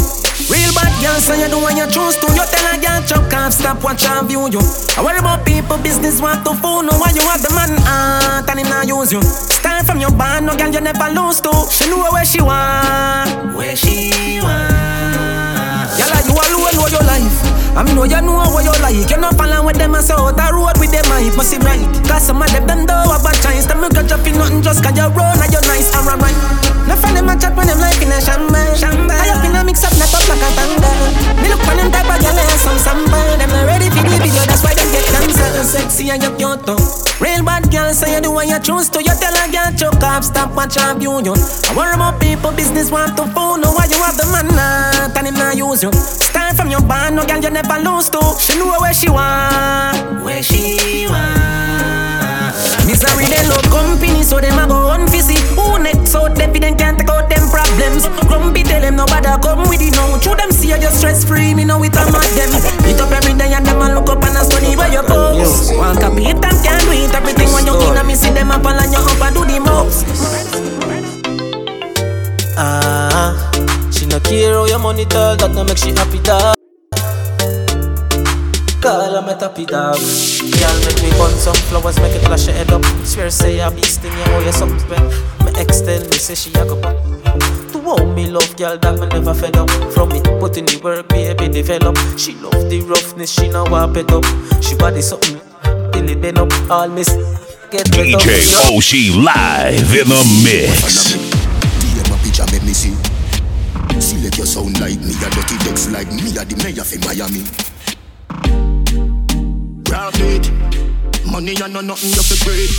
Real 0.49 0.71
bad 0.77 0.93
girl, 1.01 1.17
so 1.17 1.33
you 1.33 1.49
do 1.49 1.57
what 1.57 1.73
you 1.73 1.87
choose 1.89 2.17
to. 2.21 2.27
You 2.31 2.45
tell 2.45 2.67
a 2.69 2.77
girl 2.77 3.01
chop 3.09 3.33
off, 3.33 3.53
stop 3.53 3.83
watch 3.83 4.05
and 4.05 4.27
view 4.27 4.45
you. 4.49 4.61
I 4.97 5.01
worry 5.03 5.19
about 5.19 5.45
people, 5.45 5.77
business 5.77 6.21
want 6.21 6.45
to 6.45 6.53
fool. 6.53 6.83
No, 6.83 6.93
why 7.01 7.11
you 7.15 7.21
have 7.25 7.41
the 7.41 7.49
man 7.55 7.73
heart 7.81 8.49
and 8.49 8.59
him 8.59 8.69
not 8.69 8.87
use 8.87 9.11
you. 9.11 9.21
Start 9.21 9.85
from 9.85 9.99
your 9.99 10.11
band, 10.11 10.45
no 10.45 10.55
girl 10.55 10.69
you 10.69 10.81
never 10.81 11.09
lose 11.09 11.41
to. 11.41 11.51
She 11.71 11.89
know 11.89 12.05
where 12.11 12.25
she 12.25 12.41
want, 12.41 13.55
where 13.55 13.75
she 13.75 14.39
want. 14.41 15.32
Your 16.93 17.03
life. 17.09 17.33
I 17.75 17.81
mean, 17.83 17.95
know 17.95 18.05
you 18.05 18.21
know 18.21 18.37
what 18.53 18.63
you 18.63 18.71
like. 18.85 19.09
You 19.09 19.17
not 19.17 19.35
follow 19.35 19.65
with 19.65 19.77
them 19.77 19.95
and 19.95 20.05
say 20.05 20.13
oh, 20.15 20.31
the 20.31 20.45
road 20.53 20.77
with 20.77 20.93
them, 20.93 21.09
I 21.09 21.33
must 21.35 21.49
see 21.49 21.57
right. 21.57 21.81
Cause 22.05 22.29
some 22.29 22.41
of 22.41 22.51
them 22.53 22.67
don't 22.67 22.85
know 22.85 23.09
about 23.09 23.33
chance. 23.41 23.65
Them 23.65 23.81
you 23.81 23.89
got 23.89 24.09
you 24.09 24.17
feel 24.21 24.37
nothing 24.37 24.61
just 24.61 24.83
cause 24.83 24.95
you 24.95 25.09
run 25.09 25.41
and 25.41 25.51
you're 25.51 25.65
nice 25.65 25.89
and 25.89 26.21
right. 26.21 26.72
No 26.87 26.95
friend 26.99 27.15
them 27.15 27.29
a 27.29 27.35
chat 27.39 27.55
when 27.55 27.67
them 27.67 27.79
life 27.79 28.01
in 28.01 28.11
a 28.11 28.19
shambal. 28.19 28.67
Shambal. 28.75 29.15
I 29.15 29.31
up 29.31 29.45
in 29.45 29.55
a 29.55 29.63
mix 29.63 29.83
up, 29.83 29.95
not 29.95 30.11
up 30.11 30.23
like 30.27 30.43
a 30.43 30.49
tangle. 30.55 31.41
Me 31.41 31.47
look 31.49 31.63
on 31.67 31.77
them 31.77 31.89
type 31.91 32.09
of 32.09 32.19
girl 32.19 32.35
and 32.35 32.59
some 32.59 32.79
samba. 32.79 33.19
Them 33.39 33.49
not 33.49 33.65
ready 33.67 33.87
for 33.89 34.03
the 34.03 34.15
video, 34.19 34.43
that's 34.43 34.63
why 34.63 34.73
them 34.75 34.89
get 34.91 35.07
themselves 35.11 35.71
sexy 35.71 36.11
and 36.11 36.21
you 36.21 36.31
cute. 36.35 36.67
Real 37.21 37.43
bad 37.43 37.71
girl, 37.71 37.93
say 37.93 38.15
you 38.15 38.21
do 38.21 38.31
what 38.31 38.47
you 38.47 38.59
choose 38.59 38.89
to. 38.89 38.99
You 38.99 39.15
tell 39.15 39.31
a 39.31 39.47
girl 39.47 39.71
choke 39.79 40.03
off, 40.03 40.23
stop 40.25 40.51
watch 40.55 40.75
view 40.99 41.23
you. 41.23 41.35
I 41.35 41.71
worry 41.75 41.95
about 41.95 42.19
people, 42.19 42.51
business 42.51 42.91
want 42.91 43.15
to 43.15 43.25
phone. 43.31 43.61
No, 43.61 43.71
why 43.71 43.85
you 43.87 44.01
have 44.03 44.17
the 44.17 44.27
man 44.27 44.47
not 44.51 45.15
and 45.15 45.27
him 45.27 45.35
not 45.35 45.55
use 45.55 45.83
you. 45.83 45.91
Start 45.93 46.55
from 46.57 46.69
your 46.69 46.81
band, 46.81 47.15
no 47.15 47.25
girl 47.25 47.39
you 47.39 47.49
never 47.49 47.79
lose 47.79 48.09
to. 48.09 48.19
She 48.39 48.59
know 48.59 48.75
where 48.81 48.93
she 48.93 49.09
want, 49.09 50.23
where 50.25 50.43
she 50.43 51.07
want. 51.07 52.51
Misery 52.83 53.25
they 53.31 53.47
love 53.47 53.63
company, 53.71 54.23
so 54.23 54.39
them 54.41 54.59
a 54.59 54.67
go 54.67 54.91
on 54.91 55.07
fizzy. 55.07 55.39
Who 55.55 55.79
next 56.47 56.55
out 56.55 56.61
them, 56.61 56.61
them 56.61 56.77
can't 56.77 56.97
take 56.99 57.09
out 57.09 57.29
them 57.29 57.49
problems. 57.49 58.07
Grumpy 58.27 58.63
tell 58.63 58.81
them 58.81 58.95
nobody 58.95 59.27
come 59.41 59.69
with 59.69 59.81
it 59.81 59.91
now. 59.93 60.17
True 60.19 60.35
them 60.35 60.51
see 60.51 60.69
you 60.69 60.77
just 60.77 60.97
stress 60.97 61.23
free, 61.23 61.53
me 61.53 61.63
know 61.65 61.81
it 61.83 61.95
a 61.95 62.05
mad 62.11 62.27
them. 62.35 62.51
Hit 62.83 62.99
up 63.01 63.11
every 63.11 63.33
day 63.33 63.53
and 63.53 63.65
them 63.65 63.81
a 63.81 63.93
look 63.93 64.09
up 64.09 64.23
and 64.23 64.37
ask 64.37 64.51
money 64.51 64.75
where 64.75 64.91
you 64.91 65.03
post. 65.03 65.73
One 65.75 65.95
copy 65.95 66.25
it 66.25 66.43
and 66.43 66.63
can't 66.63 66.83
do 66.83 66.91
it. 66.91 67.13
Everything 67.13 67.51
when 67.53 67.65
you 67.65 67.75
in 67.75 67.97
a 67.97 68.03
me 68.03 68.15
see 68.15 68.31
them 68.31 68.51
up 68.51 68.65
and 68.65 68.91
you 68.91 68.99
up 68.99 69.21
and 69.21 69.35
do 69.35 69.45
the 69.45 69.59
most. 69.59 70.05
Ah, 72.57 73.33
she 73.91 74.05
no 74.05 74.19
care 74.19 74.53
how 74.53 74.65
your 74.65 74.79
money 74.79 75.05
tall, 75.05 75.35
that 75.37 75.51
no 75.51 75.63
make 75.63 75.77
she 75.77 75.91
happy 75.91 76.19
dog. 76.19 76.55
Call 78.83 78.99
her 78.99 79.21
me 79.21 79.33
tappy 79.39 79.65
dog. 79.65 79.95
Girl 79.95 80.77
make 80.83 81.01
me 81.01 81.09
burn 81.15 81.31
some 81.39 81.55
flowers, 81.71 81.97
make 81.99 82.15
it 82.15 82.21
flash 82.27 82.47
your 82.47 82.55
head 82.55 82.69
up. 82.69 82.83
Swear 83.05 83.29
say 83.29 83.61
I 83.61 83.69
beast 83.69 84.03
in 84.03 84.11
you, 84.11 84.23
how 84.25 84.39
you 84.39 84.51
something 84.51 84.79
spend. 84.79 85.07
Me 85.07 85.32
ex 85.57 85.81
tell 85.81 86.01
me 86.01 86.17
say 86.17 86.35
she 86.35 86.49
a 86.51 86.65
go 86.65 86.79
back. 86.79 86.95
To 87.71 87.81
how 87.81 88.05
me 88.13 88.29
love 88.29 88.55
girl 88.57 88.77
that 88.77 88.99
me 88.99 89.07
never 89.07 89.33
fed 89.33 89.57
up. 89.57 89.69
From 89.93 90.09
me 90.09 90.21
put 90.39 90.57
in 90.57 90.65
the 90.65 90.79
work, 90.83 91.07
baby 91.09 91.47
develop. 91.49 91.97
She 92.17 92.33
love 92.35 92.69
the 92.69 92.81
roughness, 92.81 93.31
she 93.31 93.49
now 93.49 93.69
want 93.69 93.97
it 93.97 94.11
up. 94.11 94.25
She 94.61 94.75
body 94.75 95.01
something, 95.01 95.39
till 95.91 96.09
it 96.09 96.21
bend 96.21 96.37
up. 96.39 96.51
All 96.69 96.87
miss 96.89 97.09
get 97.71 97.89
wet 97.95 98.13
up. 98.15 98.21
DJ 98.21 98.53
OC 98.69 99.15
live 99.17 99.93
in 99.93 100.07
the 100.09 100.23
mix. 100.43 101.15
DM 101.81 102.09
a 102.13 102.17
picture 102.23 102.45
make 102.51 102.63
me 102.63 102.73
see. 102.73 102.95
Select 103.99 104.37
your 104.37 104.45
sound 104.45 104.79
like 104.81 104.99
me, 104.99 105.13
a 105.15 105.29
dirty 105.29 105.57
decks 105.63 105.89
like 105.89 106.11
me, 106.11 106.35
a 106.35 106.43
the 106.43 106.55
mayor 106.63 106.83
for 106.83 106.99
Miami. 107.07 107.43
Profit, 109.85 110.51
money 111.33 111.55
and 111.57 111.73
no 111.73 111.81
nothing 111.81 112.13
you 112.13 112.21
fi 112.21 112.37
grade. 112.45 112.69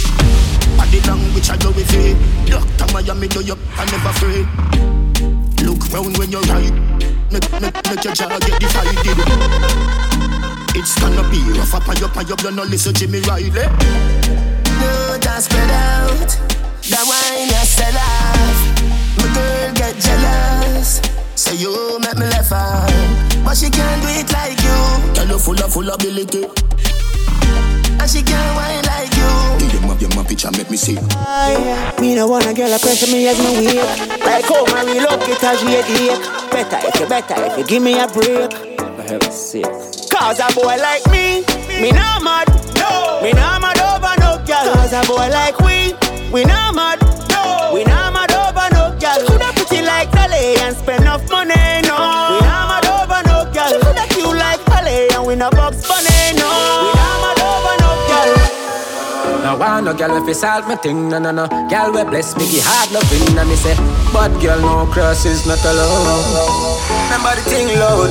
A 0.78 0.86
the 0.86 1.02
language 1.10 1.50
I 1.50 1.56
do 1.58 1.74
with 1.74 1.90
it. 1.90 2.14
Doctor 2.46 2.86
Miami 2.94 3.26
do 3.26 3.42
you, 3.42 3.58
I 3.74 3.82
never 3.90 4.14
afraid. 4.14 4.46
Look 5.66 5.82
round 5.90 6.16
when 6.16 6.30
you're 6.30 6.46
right. 6.46 6.70
Make, 7.34 7.50
make, 7.58 7.74
make 7.74 8.04
your 8.06 8.14
jaw 8.14 8.30
get 8.38 8.54
divided. 8.62 9.18
It's 10.78 10.94
gonna 11.02 11.26
be 11.34 11.42
rough 11.58 11.74
up 11.74 11.88
and 11.88 12.02
up 12.02 12.16
and 12.16 12.30
up, 12.30 12.42
you 12.42 12.50
no 12.52 12.62
listen 12.62 12.94
Jimmy 12.94 13.20
Riley. 13.26 13.50
No, 13.50 15.18
just 15.18 15.50
spread 15.50 15.70
out. 15.74 16.30
The 16.78 17.00
wine 17.10 17.50
you 17.50 17.66
sell 17.66 17.98
off. 17.98 18.58
My 19.18 19.34
girl 19.34 19.74
get 19.74 19.98
jealous. 19.98 21.02
Say 21.34 21.56
you 21.56 21.98
make 21.98 22.14
me 22.14 22.26
laugh 22.30 22.52
out, 22.52 22.86
but 23.44 23.56
she 23.56 23.68
can't 23.68 24.00
do 24.00 24.08
it 24.14 24.30
like 24.30 24.62
you. 24.62 24.78
Girl 25.14 25.34
you 25.34 25.38
full 25.42 25.58
of 25.58 25.72
full 25.72 25.90
ability. 25.90 26.73
And 28.00 28.10
she 28.10 28.22
can't 28.22 28.56
wine 28.56 28.84
like 28.84 29.12
you. 29.16 29.30
Give 29.70 29.80
them 29.80 29.90
up 29.90 30.00
your 30.00 30.10
my 30.14 30.24
picture, 30.24 30.50
make 30.52 30.70
me 30.70 30.76
see. 30.76 30.96
Me 32.00 32.14
no 32.14 32.26
wanna 32.28 32.52
girl 32.54 32.72
a 32.72 32.78
pressure 32.78 33.10
me 33.10 33.26
as 33.28 33.38
my 33.38 33.50
weak. 33.58 33.80
Like 34.24 34.44
how 34.44 34.64
my 34.66 34.84
real 34.84 35.06
up 35.08 35.20
it 35.28 35.42
as 35.42 35.60
she 35.60 35.74
a 35.74 35.82
dick. 35.86 36.20
Better 36.50 36.78
if 36.88 37.00
you 37.00 37.06
better 37.08 37.34
if 37.46 37.58
you 37.58 37.64
give 37.64 37.82
me 37.82 37.98
a 37.98 38.06
break. 38.08 38.52
For 38.52 39.02
heaven's 39.02 39.34
sake. 39.34 39.64
Cause 40.10 40.38
a 40.40 40.48
boy 40.54 40.76
like 40.78 41.04
me, 41.10 41.42
me 41.80 41.90
not 41.92 42.22
mad. 42.22 42.48
No. 42.76 43.20
Me 43.22 43.32
not 43.32 43.60
mad 43.62 43.78
over 43.80 44.14
no 44.20 44.38
girl. 44.46 44.74
Cause 44.74 44.92
a 44.92 45.02
boy 45.06 45.28
like 45.30 45.58
we, 45.60 45.94
we 46.32 46.44
not 46.44 46.74
mad. 46.74 47.00
No. 47.30 47.72
We 47.74 47.84
not 47.84 48.12
mad 48.12 48.30
over 48.32 48.68
no 48.74 48.96
girl. 49.00 49.18
She 49.18 49.26
coulda 49.26 49.50
pretty 49.56 49.82
like 49.84 50.10
Dolly 50.12 50.56
and 50.60 50.76
spend 50.76 51.02
enough 51.02 51.28
money. 51.30 51.83
No 59.44 59.58
want 59.58 59.84
no 59.84 59.92
girl 59.92 60.16
if 60.16 60.26
you 60.26 60.32
solve 60.32 60.66
me 60.66 60.74
thing, 60.76 61.10
no 61.10 61.18
no 61.18 61.30
no. 61.30 61.46
Girl 61.68 61.92
we 61.92 62.02
bless 62.04 62.34
me, 62.34 62.50
give 62.50 62.64
hard 62.64 62.90
loving, 62.92 63.36
and 63.36 63.46
me 63.46 63.54
say, 63.56 63.76
but 64.10 64.32
girl 64.40 64.58
no 64.58 64.90
cross 64.90 65.26
is 65.26 65.44
not 65.46 65.62
alone. 65.66 66.24
Remember 67.12 67.36
the 67.36 67.44
thing 67.44 67.68
loud. 67.78 68.08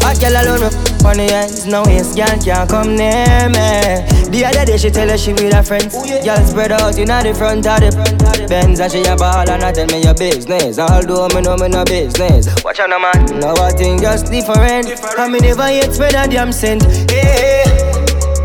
Hot 0.00 0.18
girl 0.18 0.32
alone 0.32 0.72
the 1.12 1.28
ends, 1.28 1.66
no 1.66 1.82
waste 1.84 2.16
girl 2.16 2.40
can't 2.40 2.70
come 2.70 2.96
near 2.96 3.52
me. 3.52 4.00
The 4.32 4.48
other 4.48 4.64
day 4.64 4.78
she 4.78 4.88
tell 4.88 5.10
her 5.10 5.18
she 5.18 5.34
with 5.34 5.52
her 5.52 5.62
friends. 5.62 5.92
Oh, 5.92 6.08
girl 6.24 6.40
spread 6.40 6.72
out 6.72 6.96
in 6.96 7.12
the 7.12 7.34
front 7.36 7.66
of 7.68 7.80
the 7.84 8.46
Benz 8.48 8.80
and 8.80 8.90
she 8.90 9.04
a 9.04 9.14
ball 9.14 9.44
and 9.44 9.62
I 9.62 9.72
tell 9.72 9.86
me 9.88 10.02
your 10.02 10.14
business. 10.14 10.78
Although 10.78 11.28
me 11.36 11.42
know 11.42 11.56
me 11.58 11.68
no 11.68 11.84
business. 11.84 12.48
Watch 12.64 12.80
out, 12.80 12.88
no 12.88 12.98
man. 12.98 13.40
Now 13.40 13.60
I 13.60 13.72
think 13.76 14.00
just 14.00 14.32
different. 14.32 14.88
I 15.18 15.28
me 15.28 15.38
never 15.38 15.68
yet 15.70 15.92
spread 15.92 16.14
a 16.14 16.26
damn 16.26 16.50
cent. 16.50 16.82
Hey, 17.12 17.68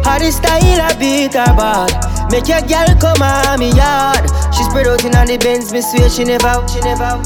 how 0.03 0.19
the 0.19 0.29
style 0.29 0.91
a 0.91 1.00
beat 1.00 1.31
bad. 1.31 2.07
Make 2.29 2.48
your 2.48 2.62
girl 2.62 2.88
come 3.00 3.22
on 3.22 3.60
me 3.60 3.72
yard. 3.72 4.29
She 4.53 4.63
spread 4.63 4.88
out 4.88 5.03
in 5.05 5.12
the 5.12 5.38
Benz, 5.39 5.72
me 5.72 5.81
swear 5.81 6.10
she 6.10 6.24
never, 6.25 6.67
she 6.67 6.79
never. 6.81 7.22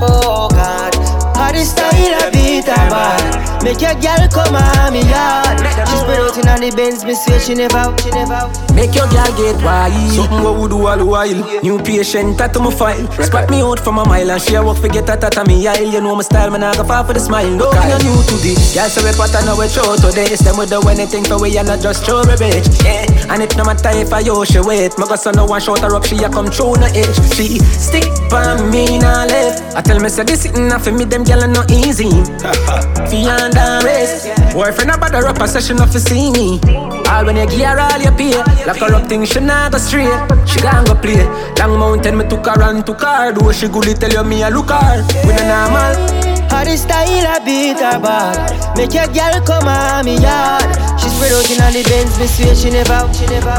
Oh 0.00 0.48
God. 0.50 1.23
How 1.34 1.52
the 1.52 1.64
style 1.64 2.14
a 2.22 2.30
beat 2.30 2.68
a 2.68 2.78
bad 2.90 3.62
Make 3.62 3.80
your 3.80 3.94
girl 3.94 4.28
come 4.30 4.56
on 4.56 4.92
me 4.92 5.02
yard 5.08 5.58
She 5.88 5.96
spread 5.96 6.20
out 6.20 6.38
in 6.38 6.48
on 6.48 6.60
the 6.60 6.70
Benz, 6.76 7.04
me 7.04 7.14
swear 7.14 7.40
she 7.40 7.54
never 7.54 7.78
out, 7.78 8.00
she 8.00 8.10
never 8.10 8.50
Make 8.74 8.94
your 8.96 9.06
girl 9.06 9.30
get 9.38 9.54
wild. 9.62 9.94
Something 10.10 10.42
what 10.42 10.58
we 10.58 10.68
do 10.68 10.84
all 10.86 10.98
the 10.98 11.06
while. 11.06 11.62
New 11.62 11.78
patient 11.78 12.36
tattoo 12.36 12.58
my 12.58 12.74
file. 12.74 13.06
Spot 13.22 13.48
me 13.48 13.62
out 13.62 13.78
from 13.78 13.98
a 13.98 14.04
mile 14.04 14.30
and 14.32 14.42
share 14.42 14.64
work 14.66 14.78
forget 14.78 15.08
a 15.08 15.16
tattoo 15.16 15.44
me 15.44 15.66
aisle. 15.66 15.86
You 15.86 16.00
know 16.00 16.16
my 16.16 16.22
style, 16.22 16.50
man. 16.50 16.64
I 16.64 16.74
go 16.74 16.82
far 16.82 17.06
for 17.06 17.12
the 17.14 17.20
smile. 17.20 17.48
No, 17.54 17.70
I'm 17.70 17.88
not 17.88 18.02
new 18.02 18.18
to 18.18 18.36
this. 18.42 18.74
Girl, 18.74 18.90
so 18.90 18.98
we 19.06 19.14
pattern 19.14 19.46
now 19.46 19.54
we 19.54 19.68
throw 19.70 19.94
to 19.94 20.10
this. 20.10 20.42
Them 20.42 20.58
we 20.58 20.66
do 20.66 20.82
anything 20.90 21.22
for 21.22 21.40
we 21.40 21.56
and 21.56 21.68
not 21.68 21.80
just 21.80 22.04
show 22.04 22.18
a 22.18 22.34
bitch. 22.34 22.66
Yeah. 22.82 23.06
And 23.30 23.42
it 23.46 23.56
no 23.56 23.62
matter 23.62 23.94
if 23.94 24.12
I 24.12 24.20
yo 24.20 24.42
she 24.42 24.58
wait. 24.58 24.98
My 24.98 25.06
son 25.14 25.38
no 25.38 25.46
one 25.46 25.60
shot 25.62 25.78
her 25.80 25.94
up, 25.94 26.04
she 26.04 26.18
a 26.24 26.28
come 26.28 26.50
through 26.50 26.74
no 26.82 26.90
edge. 26.90 27.14
She 27.38 27.62
stick 27.62 28.10
by 28.28 28.58
me 28.68 28.98
now 28.98 29.24
left. 29.24 29.76
I 29.76 29.82
tell 29.82 30.00
me 30.00 30.08
say 30.08 30.24
this 30.24 30.42
sitting 30.42 30.68
for 30.82 30.90
me, 30.90 31.04
them 31.04 31.23
gyal 31.24 31.48
no 31.48 31.62
easy. 31.70 32.10
Fi 33.10 33.26
under 33.28 33.84
race. 33.86 34.28
Boyfriend 34.52 34.90
a 34.90 34.98
bother 34.98 35.26
up 35.26 35.40
a 35.40 35.48
session 35.48 35.80
of 35.80 35.90
to 35.90 36.00
see 36.00 36.30
me. 36.30 36.60
All 37.08 37.24
when 37.24 37.36
you 37.36 37.46
gear 37.46 37.78
all 37.78 38.00
you 38.00 38.12
pay. 38.12 38.36
Like 38.66 38.80
her 38.80 38.94
up 38.94 39.08
thing 39.08 39.24
she 39.24 39.40
not 39.40 39.72
go 39.72 39.78
straight. 39.78 40.12
She 40.46 40.60
gon' 40.60 40.84
go 40.84 40.94
play. 40.94 41.24
Long 41.58 41.78
mountain 41.78 42.18
me 42.18 42.24
took 42.28 42.46
her 42.46 42.62
and 42.62 42.84
took 42.84 43.00
her. 43.02 43.32
Do 43.32 43.52
she 43.52 43.68
good 43.68 43.96
tell 43.98 44.12
you 44.12 44.24
me 44.24 44.42
a 44.42 44.50
look 44.50 44.70
her. 44.70 45.02
We 45.26 45.32
no 45.34 45.44
normal. 45.48 46.23
How 46.54 46.62
the 46.62 46.76
style 46.76 47.10
a 47.10 47.44
beat 47.44 47.82
a 47.82 47.98
bad 47.98 48.78
Make 48.78 48.94
your 48.94 49.10
girl 49.10 49.42
come 49.42 49.66
on 49.66 50.04
me 50.04 50.14
yard. 50.22 50.62
She 51.02 51.10
spread 51.10 51.34
out 51.34 51.50
in 51.50 51.60
on 51.60 51.72
the 51.74 51.82
Benz, 51.82 52.14
me 52.16 52.30
swear 52.30 52.54
she 52.54 52.70
never 52.70 53.10
she 53.12 53.26
never. 53.26 53.58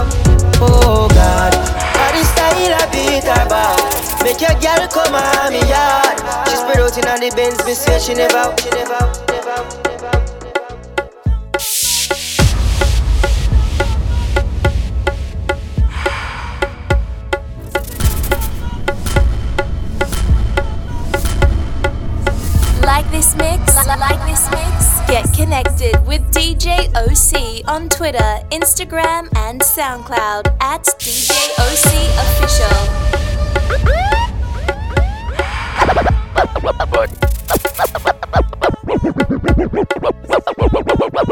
Oh 0.64 1.12
God. 1.12 1.52
How 1.52 2.12
the 2.16 2.24
style 2.24 2.72
a 2.72 2.84
beat 2.96 3.28
a 3.28 3.44
bad 3.52 4.24
Make 4.24 4.40
your 4.40 4.56
girl 4.64 4.88
come 4.88 5.14
on 5.14 5.52
me 5.52 5.60
yard. 5.68 6.24
She 6.48 6.56
spread 6.56 6.80
out 6.80 6.98
in 6.98 7.04
on 7.12 7.20
the 7.20 7.36
Benz, 7.36 7.60
me 7.68 7.74
swear 7.76 8.00
she 8.00 8.14
never 8.14 8.56
she 8.64 8.70
never 8.72 9.04
never 9.28 9.60
never 9.92 10.25
Like 22.96 23.12
this 23.12 23.36
mix? 23.36 23.76
Like 23.76 24.24
this 24.26 24.50
mix? 24.52 25.02
Get 25.12 25.28
connected 25.34 26.00
with 26.08 26.22
DJ 26.32 26.88
OC 26.96 27.68
on 27.68 27.90
Twitter, 27.90 28.40
Instagram, 28.52 29.28
and 29.36 29.60
SoundCloud 29.60 30.56
at 30.62 30.86
DJ 31.04 31.36
OC 31.60 31.92
Official. 32.24 32.72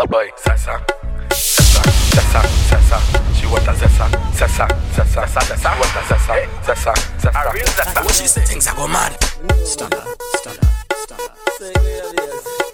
Boy, 0.10 0.32
Sasa, 0.36 0.84
Sasa, 1.32 1.82
Sasa, 2.12 2.41
Sasa. 2.67 3.00
She 3.39 3.46
want 3.48 3.65
a 3.70 3.74
Sasa, 3.74 4.10
Sasa, 4.34 4.67
Sasa, 4.91 5.27
Sasa, 5.27 5.39
Sasa. 5.39 5.70
Want 5.79 5.96
a 5.96 6.03
Sasa, 6.10 6.36
Sasa, 6.62 6.93
Sasa. 7.20 7.51
Real 7.53 7.65
Sasa. 7.67 8.01
What 8.03 8.13
she 8.13 8.27
say? 8.27 8.43
Things 8.43 8.67
I 8.67 8.75
go 8.75 8.86
mad. 8.86 9.13
Stunner, 9.63 10.03
stunner, 10.36 10.73
say 11.63 11.72
it 11.75 12.20
is. 12.20 12.73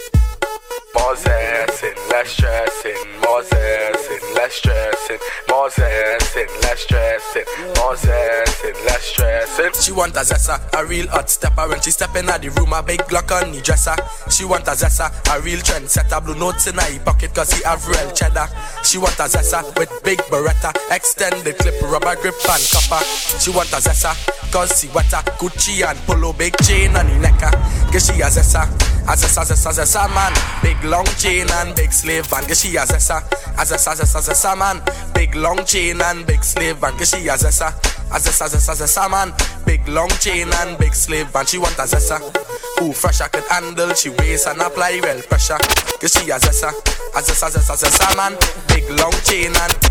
Possessing, 0.99 1.95
less 2.11 2.29
stressing, 2.29 3.07
possessing, 3.23 4.35
less 4.35 4.53
stressing, 4.53 5.17
possessing, 5.47 6.49
less 6.61 6.79
stressing, 6.81 7.45
possessing, 7.73 8.75
less 8.85 9.03
stressing. 9.03 9.71
She 9.81 9.91
want 9.93 10.15
a 10.17 10.19
zessa, 10.19 10.59
a 10.77 10.85
real 10.85 11.07
hot 11.07 11.29
stepper. 11.29 11.69
When 11.69 11.81
she 11.81 11.91
step 11.91 12.15
in 12.17 12.29
at 12.29 12.41
the 12.41 12.49
room, 12.49 12.73
a 12.73 12.83
big 12.83 12.99
Glock 13.07 13.31
on 13.31 13.53
the 13.53 13.61
dresser. 13.61 13.95
She 14.29 14.43
want 14.43 14.67
a 14.67 14.71
zessa, 14.71 15.07
a 15.33 15.41
real 15.41 15.59
trendsetter. 15.59 16.23
Blue 16.23 16.35
notes 16.35 16.67
in 16.67 16.75
her 16.75 16.99
pocket 17.05 17.33
cause 17.33 17.53
he 17.53 17.63
have 17.63 17.87
real 17.87 18.11
cheddar. 18.11 18.47
She 18.83 18.97
want 18.97 19.17
a 19.19 19.31
zessa 19.31 19.63
with 19.79 19.91
big 20.03 20.19
beretta, 20.29 20.75
extended 20.91 21.57
clip, 21.57 21.81
rubber 21.83 22.15
grip 22.21 22.35
and 22.35 22.63
copper. 22.71 23.03
She 23.39 23.49
want 23.51 23.71
a 23.71 23.79
zessa 23.79 24.13
cause 24.51 24.79
she 24.79 24.87
wetter, 24.89 25.23
Gucci 25.39 25.87
and 25.87 25.97
polo, 25.99 26.33
big 26.33 26.55
chain 26.63 26.95
on 26.95 27.07
the 27.07 27.15
necker. 27.19 27.55
Uh. 27.55 27.91
Cause 27.91 28.05
she 28.07 28.21
a 28.21 28.25
zessa, 28.25 28.67
a 29.07 29.15
zessa, 29.15 29.43
zessa, 29.45 29.71
zessa 29.71 30.07
man. 30.09 30.33
Big 30.61 30.81
long 30.83 31.05
chain 31.17 31.49
and 31.51 31.75
big 31.75 31.91
slave 31.91 32.25
van. 32.27 32.43
Cause 32.45 32.61
she 32.61 32.77
a 32.77 32.81
zessa, 32.85 33.23
a 33.57 33.65
zessa, 33.65 33.95
zessa, 33.95 34.21
zessa 34.21 34.55
man. 34.57 34.81
Big 35.13 35.35
long 35.35 35.63
chain 35.65 36.01
and 36.01 36.25
big 36.25 36.43
slave 36.43 36.77
van. 36.77 36.97
Cause 36.97 37.09
she 37.09 37.27
a 37.27 37.37
zessa, 37.37 37.69
a 38.11 38.19
zessa, 38.19 38.47
zessa, 38.47 38.75
zessa 38.75 39.09
man. 39.09 39.33
Big 39.65 39.87
long 39.87 40.09
chain 40.19 40.49
and 40.61 40.77
big 40.77 40.93
slave 40.93 41.27
van. 41.29 41.45
She 41.45 41.57
want 41.57 41.77
a 41.79 41.83
zessa. 41.83 42.19
Who 42.79 42.93
fresh 42.93 43.21
I 43.21 43.27
could 43.27 43.43
handle, 43.49 43.93
she 43.93 44.09
waist 44.09 44.47
and 44.47 44.61
apply 44.61 44.99
well 45.01 45.21
pressure. 45.23 45.57
Cause 45.99 46.13
she 46.13 46.29
a 46.29 46.39
zessa, 46.39 46.69
a 46.69 47.21
zessa, 47.21 47.49
zessa, 47.49 47.75
zessa 47.75 48.15
man. 48.15 48.37
Big 48.67 48.89
long 48.99 49.13
chain 49.23 49.55
and 49.55 49.88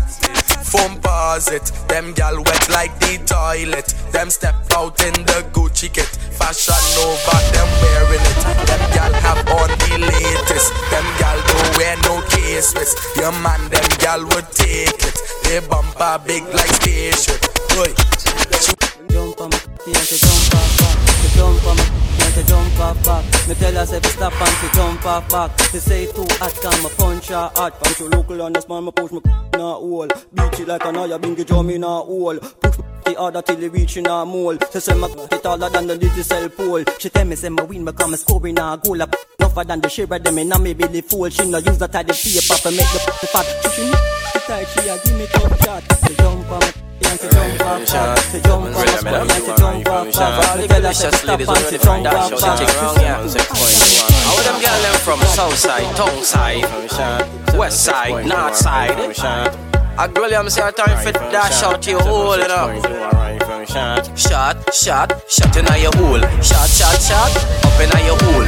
foam 0.69 1.01
it. 1.49 1.71
Them 1.87 2.13
gal 2.13 2.37
wet 2.37 2.69
like 2.69 2.93
the 2.99 3.17
toilet. 3.25 3.93
Them 4.13 4.29
step 4.29 4.55
out 4.77 5.01
in 5.01 5.13
the 5.25 5.41
Gucci 5.51 5.89
kit. 5.91 6.09
Fashion 6.37 6.85
over, 7.01 7.39
them 7.53 7.69
wearing 7.81 8.21
it. 8.21 8.39
Them 8.69 8.83
gal 8.93 9.13
have 9.25 9.41
on 9.49 9.69
the 9.69 9.93
latest. 9.97 10.69
Them 10.93 11.07
gal 11.17 11.37
don't 11.49 11.77
wear 11.77 11.95
no 12.05 12.21
with. 12.29 12.95
Your 13.17 13.31
man, 13.41 13.61
them 13.69 13.87
gal 13.97 14.21
would 14.23 14.49
take 14.53 15.01
it. 15.09 15.17
They 15.43 15.59
bumper 15.67 16.21
big 16.25 16.43
like 16.53 16.73
spaceship. 16.77 17.41
Boy. 17.73 17.93
Jump 19.09 19.41
on 19.41 19.49
me, 19.49 19.93
jump 19.93 20.41
back. 20.51 20.69
She 21.21 21.27
jump 21.35 21.65
on 21.65 21.77
me, 21.77 22.08
she 22.31 22.39
and 22.39 22.47
she 22.47 22.51
jump 22.51 22.79
off 22.79 23.03
back. 23.03 23.47
Me 23.47 23.55
tell 23.55 23.73
her 23.73 23.85
say 23.85 24.01
stop 24.01 24.41
and 24.41 24.55
she 24.57 24.77
jump 24.77 25.05
off 25.05 25.29
back. 25.29 25.59
She 25.71 25.79
say 25.79 26.05
too 26.11 26.25
hot, 26.37 26.53
can 26.61 26.83
me 26.83 26.89
punch 26.97 27.27
her 27.29 27.51
hot. 27.55 27.79
Punch 27.79 27.97
her 27.97 28.05
local 28.05 28.41
on 28.41 28.53
the 28.53 28.61
small, 28.61 28.81
me 28.81 28.91
push 28.91 29.11
me 29.11 29.21
in 29.53 29.59
a 29.59 29.73
hole. 29.73 30.07
Beat 30.07 30.59
it 30.59 30.67
like 30.67 30.85
an 30.85 30.97
aya, 30.97 31.19
bingy 31.19 31.45
drum 31.45 31.69
in 31.69 31.83
a 31.83 31.87
hole. 31.87 32.37
Push 32.37 32.77
the 33.05 33.15
harder 33.17 33.41
till 33.41 33.63
it 33.63 33.71
reach 33.71 33.97
in 33.97 34.07
a 34.07 34.25
mole. 34.25 34.57
She 34.71 34.79
say 34.79 34.93
me 34.93 35.07
it 35.07 35.43
taller 35.43 35.69
than 35.69 35.87
the 35.87 35.95
little 35.95 36.23
cell 36.23 36.49
pole. 36.49 36.83
She 36.99 37.09
tell 37.09 37.25
me 37.25 37.35
say 37.35 37.49
me 37.49 37.63
win, 37.63 37.83
me 37.83 37.91
come 37.93 38.13
and 38.13 38.19
score 38.19 38.45
in 38.47 38.57
a 38.57 38.79
goal. 38.83 39.01
Up 39.01 39.15
Tougher 39.37 39.63
than 39.63 39.81
the 39.81 39.89
share 39.89 40.05
of 40.05 40.23
them 40.23 40.37
in 40.37 40.51
a 40.51 40.59
me 40.59 40.73
belly 40.73 41.01
full. 41.01 41.29
She 41.29 41.49
no 41.49 41.57
use 41.57 41.77
that 41.77 41.91
the 41.91 42.13
paper 42.13 42.61
to 42.61 42.71
make 42.71 42.91
the 42.91 43.17
the 43.21 43.27
fat. 43.27 43.45
She 43.73 43.83
me 43.83 43.91
the 44.33 44.39
tight, 44.45 44.67
she 44.67 44.89
a 44.89 44.97
give 45.03 45.17
me 45.17 45.27
tough 45.27 45.63
shot. 45.63 46.07
She 46.07 46.15
jump 46.15 46.51
on. 46.51 46.88
How 54.25 54.35
them 54.43 54.57
girl 54.61 54.81
them 54.81 54.95
from 55.01 55.19
south 55.19 55.55
side, 55.55 55.95
town 55.95 56.23
side, 56.23 57.57
west 57.57 57.83
side, 57.83 58.25
north 58.25 58.55
side? 58.55 58.91
I 59.97 60.07
girl 60.07 60.29
them 60.29 60.49
say 60.49 60.71
time 60.71 60.97
for 61.03 61.11
dash 61.11 61.63
out 61.63 61.85
your 61.87 62.01
hole, 62.01 62.37
you 62.37 62.47
know 62.47 62.99
shot, 64.15 64.73
shot, 64.73 65.29
shot 65.29 65.55
inna 65.55 65.77
your 65.77 65.91
hole. 65.95 66.21
Shot, 66.41 66.69
shot, 66.69 66.99
shot, 67.01 67.35
up 67.65 67.79
inna 67.79 67.99
your 68.05 68.17
hole. 68.23 68.47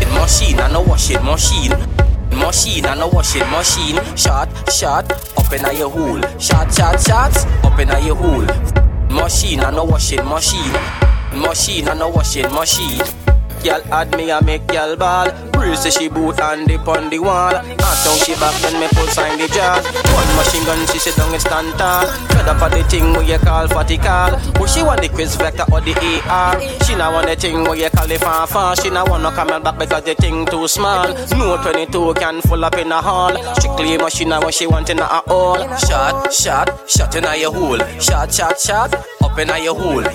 It 0.00 0.08
machine, 0.12 0.58
I 0.60 0.70
no 0.70 0.82
wash 0.82 1.10
it 1.10 1.22
machine. 1.22 2.05
Machine 2.30 2.86
and 2.86 3.00
a 3.00 3.08
washing 3.08 3.48
machine. 3.50 4.00
Shot, 4.16 4.48
shot, 4.70 5.10
up 5.38 5.52
in 5.52 5.76
your 5.76 5.90
hole. 5.90 6.20
Shot, 6.38 6.72
shot, 6.72 7.00
shot, 7.00 7.36
up 7.64 7.78
in 7.78 7.88
your 8.04 8.16
hole. 8.16 8.46
Machine 9.10 9.60
and 9.60 9.76
a 9.76 9.84
washing 9.84 10.24
machine. 10.24 10.72
Machine 11.32 11.88
and 11.88 12.02
a 12.02 12.08
washing 12.08 12.50
machine. 12.52 13.25
Girl 13.66 13.82
add 13.90 14.16
me 14.16 14.30
a 14.30 14.40
make 14.44 14.64
girl 14.68 14.94
ball. 14.94 15.26
Breeze 15.50 15.80
say 15.80 15.90
she 15.90 16.08
boot 16.08 16.38
and 16.38 16.68
dip 16.68 16.86
on 16.86 17.10
the 17.10 17.18
wall. 17.18 17.50
Ask 17.52 18.04
down 18.06 18.16
she 18.22 18.34
back 18.34 18.54
then 18.62 18.78
me 18.78 18.86
pull 18.92 19.08
sign 19.08 19.36
the 19.38 19.48
jazz. 19.48 19.84
One 20.14 20.36
machine 20.38 20.64
gun 20.64 20.86
she 20.86 21.00
sit 21.00 21.16
down 21.16 21.32
and 21.32 21.42
stand 21.42 21.76
tall. 21.76 22.06
Up 22.46 22.58
for 22.58 22.68
the 22.68 22.84
thing 22.84 23.12
where 23.14 23.24
you 23.24 23.38
call 23.38 23.66
fatty 23.66 23.98
call 23.98 24.30
But 24.54 24.66
she 24.66 24.80
want 24.80 25.00
the 25.00 25.08
Kriss 25.08 25.36
Vector 25.36 25.64
or 25.72 25.80
the 25.80 25.90
AR 26.30 26.60
She 26.84 26.94
not 26.94 27.12
want 27.12 27.26
the 27.26 27.34
thing 27.34 27.64
where 27.64 27.74
you 27.74 27.90
call 27.90 28.06
the 28.06 28.20
fanfare 28.20 28.76
She 28.76 28.88
not 28.88 29.10
want 29.10 29.24
no 29.24 29.32
camel 29.32 29.58
back 29.58 29.76
because 29.76 30.04
the 30.04 30.14
thing 30.14 30.46
too 30.46 30.68
small. 30.68 31.08
No 31.36 31.60
22 31.60 32.14
can 32.14 32.40
full 32.42 32.64
up 32.64 32.76
in 32.76 32.92
a 32.92 33.02
hall. 33.02 33.34
Strictly 33.56 33.98
machine 33.98 34.30
what 34.30 34.54
she 34.54 34.68
want 34.68 34.88
in 34.90 35.00
a 35.00 35.22
all 35.26 35.58
Shot, 35.76 36.32
shot, 36.32 36.88
shot 36.88 37.16
in 37.16 37.24
a 37.24 37.34
your 37.34 37.52
hole. 37.52 37.80
Shot, 37.98 38.32
shot, 38.32 38.60
shot, 38.60 38.94
up 38.94 39.36
in 39.40 39.50
a 39.50 39.58
your 39.58 39.74
hole. 39.74 40.06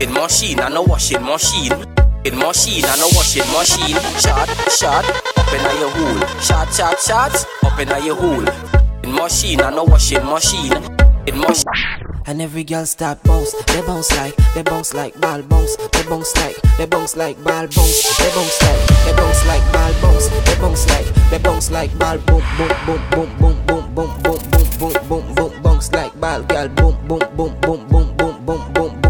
In 0.00 0.12
machine 0.12 0.58
and 0.58 0.74
a 0.74 0.82
washing 0.82 1.22
machine 1.22 1.86
in 2.26 2.36
machine 2.38 2.84
and 2.84 3.00
a 3.00 3.08
washing 3.14 3.46
machine. 3.52 3.96
Shot, 4.18 4.48
shot, 4.70 5.04
up 5.36 5.52
in 5.54 5.62
your 5.78 5.90
hole. 5.90 6.40
Shot, 6.40 6.72
shot, 6.74 6.98
shot, 7.00 7.46
up 7.62 7.78
in 7.78 7.88
your 8.04 8.16
hole. 8.16 8.48
In 9.04 9.12
machine 9.12 9.60
and 9.60 9.76
a 9.76 9.84
washing 9.84 10.24
machine. 10.24 10.72
In 11.26 11.38
machine. 11.38 11.64
And 12.26 12.42
every 12.42 12.64
girl 12.64 12.84
start 12.84 13.22
bounce, 13.22 13.52
they 13.66 13.80
bounce 13.82 14.10
like, 14.16 14.34
they 14.54 14.62
bounce 14.62 14.92
like 14.92 15.18
ball 15.20 15.42
bounce, 15.42 15.76
they 15.76 16.02
bounce 16.08 16.34
like, 16.36 16.56
they 16.76 16.86
bounce 16.86 17.16
like 17.16 17.36
ball 17.44 17.68
bounce, 17.68 18.18
they 18.18 18.30
bounce 18.34 18.62
like, 18.62 18.88
they 19.04 19.12
bounce 19.12 19.46
like 19.46 19.72
ball 19.72 19.92
bounce, 20.02 20.28
they 20.28 20.56
bounce 20.60 20.88
like, 20.88 21.30
they 21.30 21.38
bounce 21.38 21.70
like 21.70 21.98
ball 22.00 22.18
boom 22.18 22.42
boom 22.58 22.72
boom 22.84 23.02
boom 23.10 23.36
boom 23.38 23.66
boom 23.66 23.94
boom 23.94 24.22
boom 24.22 24.50
boom 24.50 24.78
boom 24.80 25.08
boom 25.08 25.34
boom 25.34 25.62
bounce 25.62 25.92
like 25.92 26.20
ball 26.20 26.42
girl 26.42 26.68
boom 26.68 27.06
boom 27.06 27.36
boom 27.36 27.60
boom 27.60 27.86
boom 27.86 28.16
boom 28.16 28.44
boom 28.44 28.72
boom 28.72 29.05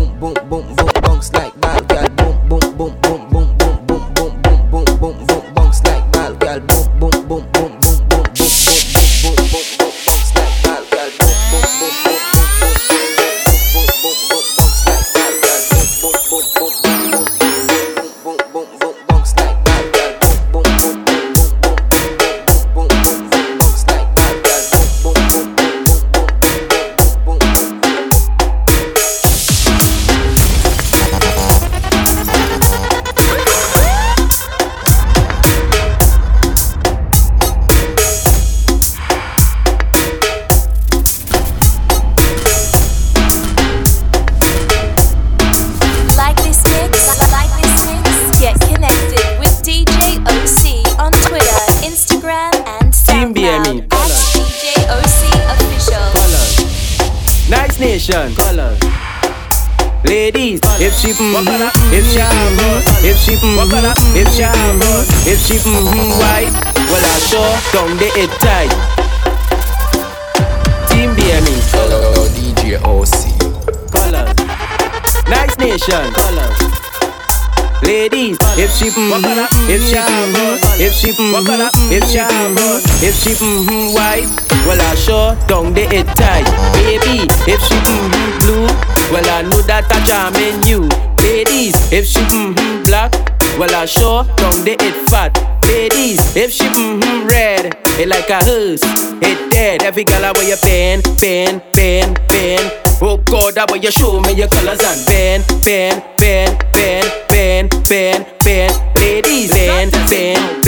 she 83.27 83.35
mm-hmm, 83.35 83.93
white, 83.93 84.31
well 84.67 84.81
I 84.81 84.95
sure 84.95 85.35
don't 85.49 85.75
they 85.75 85.89
it 85.89 86.07
tight. 86.15 86.47
Baby, 86.75 87.27
if 87.51 87.61
she 87.61 87.75
mm-hmm, 87.75 88.39
blue, 88.39 88.67
well 89.11 89.27
I 89.27 89.43
know 89.43 89.63
that 89.67 89.91
I 89.91 89.99
charming 90.07 90.63
you. 90.63 90.87
Ladies, 91.19 91.75
if 91.91 92.07
she 92.07 92.21
mm-hmm, 92.21 92.85
black, 92.85 93.11
well 93.59 93.75
I 93.75 93.85
sure 93.87 94.23
don't 94.37 94.65
they 94.65 94.77
it 94.79 94.95
fat. 95.11 95.35
Ladies, 95.67 96.37
if 96.37 96.53
she 96.53 96.67
mm-hmm, 96.67 97.27
red, 97.27 97.75
it 97.99 98.07
like 98.07 98.31
a 98.31 98.39
hearse, 98.45 98.83
it 99.21 99.51
dead. 99.51 99.83
Every 99.83 100.05
girl 100.05 100.23
where 100.35 100.49
you 100.49 100.57
pen, 100.63 101.03
pen, 101.19 101.61
pen, 101.73 102.15
pen. 102.29 102.61
Oh 103.03 103.19
God, 103.19 103.57
that 103.57 103.71
way 103.73 103.81
you 103.81 103.91
show 103.91 104.21
me 104.21 104.33
your 104.33 104.49
colors 104.49 104.79
and 104.79 105.03
pen, 105.07 105.43
pen, 105.67 106.03
pen, 106.17 106.57
pen, 106.73 107.05
pen, 107.29 107.69
pen, 107.83 108.27
pen. 108.39 108.71
Ladies, 108.95 109.51
pen, 109.51 109.91
pen, 109.91 110.63
pen, 110.63 110.66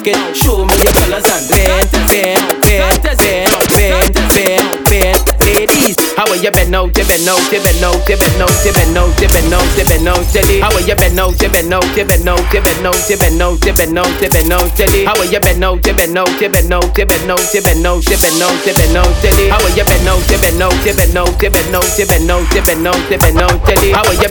pen. 0.00 0.16
It, 0.16 0.36
show 0.36 0.64
me 0.64 0.74
your 0.80 0.92
colors 0.96 1.26
and 1.28 1.44
pen, 1.50 1.84
pen, 2.08 2.40
pen, 2.64 2.92
pen, 3.02 3.48
pen, 3.68 4.12
pen, 4.32 4.84
pen. 4.88 5.16
Ladies, 5.42 5.96
how 6.16 6.24
are 6.30 6.36
you 6.36 6.50
been 6.50 6.74
out, 6.74 6.96
you 6.96 7.04
been 7.04 7.28
out, 7.28 7.52
you 7.52 7.60
been 7.60 7.84
out, 7.84 8.08
you 8.08 8.16
been 8.16 8.40
out, 8.40 8.64
you 8.64 8.72
been 8.72 8.96
out, 8.96 9.20
you 9.20 9.28
been 9.28 9.52
out, 9.52 9.76
you 9.76 9.84
been 9.84 10.08
out? 10.08 10.24
How 10.62 10.72
are 10.72 10.80
you 10.80 10.96
been 10.96 11.18
out, 11.18 11.42
you 11.42 11.48
been 11.50 11.72
out, 11.72 11.84
you 11.96 12.04
been 12.04 12.28
out, 12.28 12.56
you 12.56 12.64
been 12.64 12.86
out, 12.86 13.10
you 13.10 13.16
been 13.18 13.42
out, 13.42 13.60
you 13.60 13.74
been 13.74 13.98
out, 13.98 14.22
you 14.22 14.28
been 14.30 14.52
out? 14.52 14.78
How 15.04 15.18
are 15.18 15.26
you 15.26 15.40
been 15.40 15.62
out, 15.62 15.86
you 15.86 15.92
been 15.92 16.16
out, 16.16 16.40
you 16.40 16.48
been 16.48 16.72
out, 16.72 16.96
you 16.96 17.06
been 17.06 17.30
out, 17.30 17.52
you 17.52 17.60
been 17.60 17.84
out, 17.84 18.02
you 18.08 18.16
been 18.16 18.42
out, 18.42 18.64
you 18.64 18.72
been 18.72 18.96
out? 18.96 19.12
How 19.52 19.60
are 19.60 19.74
you 19.76 19.84
been 19.84 20.08
out, 20.08 20.24
you 20.30 20.38
been 20.38 20.62
out, 20.62 20.72
you 20.86 20.94
been 20.94 21.16
out, 21.16 21.42
you 21.42 21.50
been 21.50 21.74
out, 21.74 21.98
you 21.98 22.06
been 22.06 22.30
out, 22.30 22.54
you 22.54 22.62
been 22.62 22.86
out, 22.86 23.10
you 23.10 23.18
been 23.18 23.38
out? 23.38 23.60
How 23.92 24.04
are 24.08 24.14
you? 24.14 24.30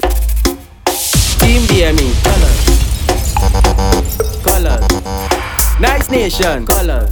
Team 1.37 1.61
BME, 1.67 2.07
colors, 2.23 2.59
colors. 4.43 5.40
Nice 5.81 6.11
nation, 6.11 6.67
colors. 6.67 7.09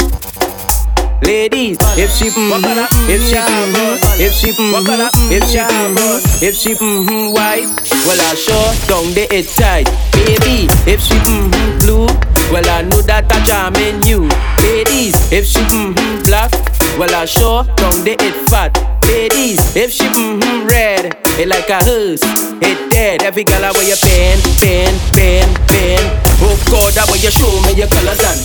Ladies, 1.24 1.78
if 1.98 2.12
she 2.12 2.30
mm-hmm, 2.30 3.10
if 3.10 3.20
she 3.26 3.36
mm-hmm, 3.36 4.22
if 4.22 4.32
she 4.32 4.48
mm-hmm, 4.52 5.34
if 5.34 5.44
she 5.50 5.58
mm-hmm, 5.58 6.46
if 6.46 6.56
she 6.56 6.74
mm-hmm, 6.76 7.34
white, 7.34 7.66
well 8.06 8.22
I 8.22 8.36
sure 8.36 8.70
don't 8.88 9.16
they 9.16 9.28
it 9.32 9.48
tight. 9.58 9.90
Baby, 10.14 10.70
if 10.86 11.02
she 11.02 11.16
mm-hmm, 11.16 11.80
blue, 11.80 12.06
well 12.54 12.70
I 12.70 12.84
know 12.84 13.02
that 13.10 13.26
I 13.32 13.44
charming 13.44 14.04
you. 14.04 14.30
Ladies, 14.62 15.18
if 15.32 15.48
she 15.48 15.62
mm-hmm, 15.62 16.22
black, 16.30 16.52
well 17.00 17.14
I 17.16 17.26
sure 17.26 17.64
don't 17.76 18.06
they 18.06 18.18
it 18.22 18.38
fat. 18.52 18.78
Ladies, 19.06 19.76
if 19.76 19.92
she 19.92 20.06
mm-hmm, 20.06 20.68
red, 20.68 21.18
it 21.40 21.48
like 21.48 21.70
a 21.70 21.84
hearse, 21.84 22.22
it 22.62 22.92
dead. 22.92 23.24
Every 23.24 23.46
girl 23.46 23.66
I 23.66 23.72
wear 23.72 23.88
your 23.88 23.98
pen, 23.98 24.38
pen, 24.62 24.94
pen, 25.12 25.56
pen. 25.66 26.29
Oh 26.42 26.56
God, 26.72 26.94
that 26.94 27.08
way 27.12 27.20
you 27.20 27.32
show 27.32 27.52
me 27.68 27.74
your 27.76 27.88
colors 27.88 28.20
and 28.24 28.40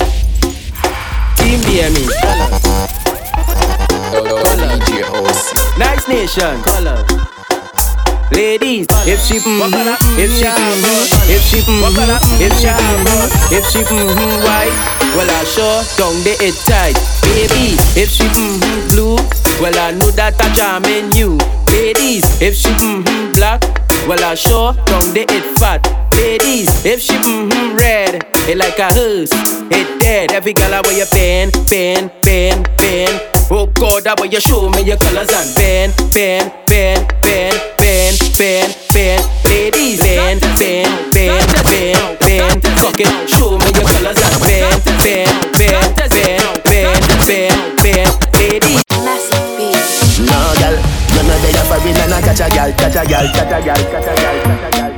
Team 1.39 1.61
BME, 1.67 2.05
colors. 2.23 2.65
OC. 5.15 5.79
Nice 5.79 6.09
nation, 6.09 6.63
colors. 6.63 7.07
Ladies, 8.33 8.87
if 9.07 9.21
she 9.21 9.39
mm-hmm, 9.39 10.19
if 10.19 10.33
she 10.33 10.45
mm-hmm, 10.45 11.31
if 11.31 11.43
she 11.45 11.59
mm-hmm, 11.61 12.43
if 12.43 12.53
she 12.59 12.67
mm-hmm, 12.67 13.55
if 13.55 13.65
she 13.71 13.79
mm-hmm, 13.85 14.43
white, 14.43 14.75
well 15.15 15.31
I 15.31 15.45
sure 15.45 15.85
don't 15.97 16.25
they 16.25 16.35
it 16.41 16.57
tight. 16.65 16.97
Baby, 17.23 17.77
if 17.95 18.11
she 18.11 18.25
mm-hmm, 18.25 18.89
blue, 18.89 19.17
well 19.63 19.79
I 19.79 19.93
know 19.93 20.11
that 20.13 20.35
I'm 20.41 20.55
charming 20.55 21.13
you. 21.13 21.39
Ladies, 21.71 22.25
if 22.41 22.57
she 22.57 22.71
mm-hmm, 22.71 23.33
black, 23.35 23.63
well 24.07 24.23
I 24.25 24.35
sure 24.35 24.73
don't 24.85 25.15
they 25.15 25.25
it 25.29 25.59
fat. 25.59 25.83
Ladies, 26.15 26.85
if 26.85 27.01
she 27.01 27.15
mm-hmm, 27.15 27.77
red, 27.77 28.27
it 28.49 28.57
like 28.57 28.79
a 28.79 28.93
hearse, 28.93 29.33
it 29.71 30.01
dead. 30.01 30.33
Every 30.33 30.53
girl 30.53 30.73
I 30.73 30.81
wear 30.81 30.97
your 30.97 31.07
pen, 31.07 31.51
pen, 31.67 32.11
pen, 32.23 32.65
pen. 32.79 33.09
Oh 33.51 33.67
God, 33.67 34.05
that 34.05 34.21
way 34.21 34.29
you 34.29 34.41
show 34.41 34.69
me 34.71 34.83
your 34.83 34.97
colors 34.97 35.29
and 35.33 35.55
pen, 35.57 35.93
pen, 36.13 36.51
pen, 36.67 37.07
pen, 37.21 37.53
pen, 37.77 38.15
pen, 38.37 38.71
pen. 38.91 39.21
Ladies, 39.45 40.01
pen, 40.01 40.41
pen, 40.41 40.87
pen, 41.13 41.41
pen, 41.65 42.17
pen. 42.19 42.61
Cock 42.79 43.01
it, 43.01 43.29
show 43.29 43.59
me 43.59 43.71
your 43.75 43.89
colors 43.89 44.21
and 44.21 44.37
pen, 44.43 44.81
pen, 45.03 45.29
pen, 45.53 45.95
pen, 45.95 46.55
pen, 46.65 47.01
pen, 47.27 47.77
pen. 47.79 48.09
Ladies. 48.33 49.54
No, 51.15 51.23
know 51.23 51.39
they 51.41 51.55
are 51.55 51.67
foreign 51.71 51.97
and 51.97 52.15
I 52.15 52.21
catch 52.21 52.41
a 52.41 52.49
girl, 52.51 52.71
catch 52.75 52.97
a 52.99 53.03
girl, 53.07 53.27
catch 53.33 53.53
a 53.53 53.59
girl, 53.63 53.83
catch 53.91 54.11
a 54.11 54.15
girl, 54.19 54.39
catch 54.45 54.67
a 54.67 54.77
girl. 54.77 54.91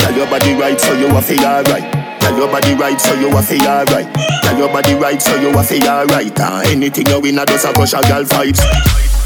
Tell 0.00 0.14
your 0.14 0.26
body 0.26 0.54
right, 0.54 0.80
so 0.80 0.92
you 0.94 1.08
a 1.16 1.20
feel 1.22 1.44
alright. 1.44 1.84
Tell 2.20 2.36
your 2.36 2.48
body 2.48 2.74
right, 2.74 3.00
so 3.00 3.14
you 3.14 3.36
a 3.36 3.42
feel 3.42 3.62
alright. 3.68 4.08
Tell 4.42 4.56
your 4.58 4.68
body 4.68 4.94
right, 4.94 5.20
so 5.20 5.36
you 5.36 5.50
a 5.56 5.62
feel 5.62 5.86
alright. 5.88 6.38
Uh, 6.40 6.62
anything 6.66 7.06
you 7.06 7.20
win, 7.20 7.38
I 7.38 7.44
just 7.44 7.64
a 7.66 7.72
crush 7.72 7.92
a 7.92 8.00
girl 8.08 8.24
vibes. 8.24 8.60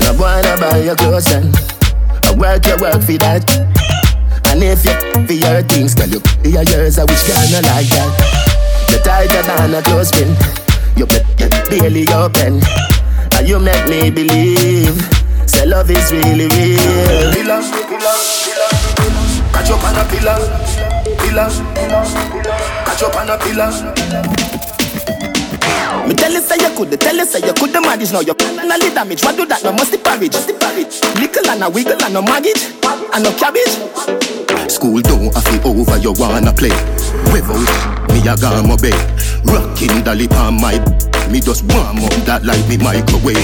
No 0.03 0.13
boy, 0.19 0.41
no 0.43 0.57
buy 0.59 0.79
your 0.83 0.97
clothes 0.97 1.27
then. 1.27 1.53
I 2.25 2.35
work 2.37 2.67
your 2.67 2.79
work 2.79 3.03
for 3.03 3.19
that. 3.23 3.47
And 4.51 4.63
if 4.65 4.85
you 4.85 4.93
for 5.27 5.33
your 5.33 5.63
things, 5.63 5.95
girl, 5.95 6.09
you 6.09 6.21
be 6.43 6.57
a 6.57 6.63
yours, 6.65 6.99
I 6.99 7.05
wish 7.05 7.23
girl 7.27 7.47
no 7.55 7.61
like 7.71 7.87
that. 7.95 8.11
The 8.91 8.99
tighter 9.05 9.43
than 9.47 9.75
a 9.75 9.83
clothespin, 9.83 10.35
you 10.97 11.07
bet 11.07 11.25
barely 11.71 12.09
open. 12.09 12.61
And 13.37 13.49
you 13.49 13.59
make 13.59 13.89
me 13.89 14.11
believe, 14.11 14.95
say 15.47 15.67
love 15.67 15.91
is 15.91 16.13
really 16.13 16.47
real. 16.49 17.33
Pillar, 17.33 17.63
pillar, 17.63 18.17
pillar. 18.45 18.71
Catch 19.53 19.71
up 19.71 19.85
on 19.85 19.97
a 19.97 20.05
pillar, 20.09 20.39
pillar. 21.19 21.49
Catch 22.85 23.03
up 23.03 23.17
on 23.17 23.31
a 23.31 23.39
pillar. 23.39 23.71
Me 26.07 26.15
tell 26.15 26.33
you 26.33 26.41
say 26.41 26.57
you 26.57 26.75
could, 26.77 27.01
tell 27.01 27.15
you 27.17 27.25
say 27.25 27.41
you 27.47 27.55
could 27.55 27.73
the 27.73 27.81
manage 27.81 28.13
now. 28.13 28.21
You 28.21 28.35
finally 28.35 28.91
damage. 28.91 29.23
What 29.23 29.37
do 29.37 29.47
that? 29.47 29.63
No 29.65 29.73
musty 29.73 29.99
porridge, 29.99 30.33
musty 30.33 30.53
porridge. 30.55 31.01
Nickel 31.21 31.49
and 31.49 31.63
a 31.63 31.71
wiggle 31.71 32.03
and 32.03 32.15
no 32.15 32.23
mortgage 32.23 32.73
and 33.15 33.23
no 33.25 33.33
cabbage. 33.39 33.79
School 34.71 35.01
don't 35.01 35.35
have 35.35 35.47
it 35.55 35.65
over, 35.65 35.99
you 35.99 36.13
wanna 36.19 36.53
play. 36.53 36.75
Without 37.33 38.11
me, 38.11 38.21
I 38.29 38.37
got 38.37 38.67
my 38.67 38.77
bed. 38.77 38.95
Rocking 39.45 40.03
the 40.05 40.15
lip 40.15 40.33
on 40.33 40.61
my 40.61 40.79
me 41.31 41.41
just 41.41 41.63
warm 41.73 41.99
up 41.99 42.13
that 42.27 42.45
like 42.45 42.67
me 42.69 42.77
microwave. 42.77 43.39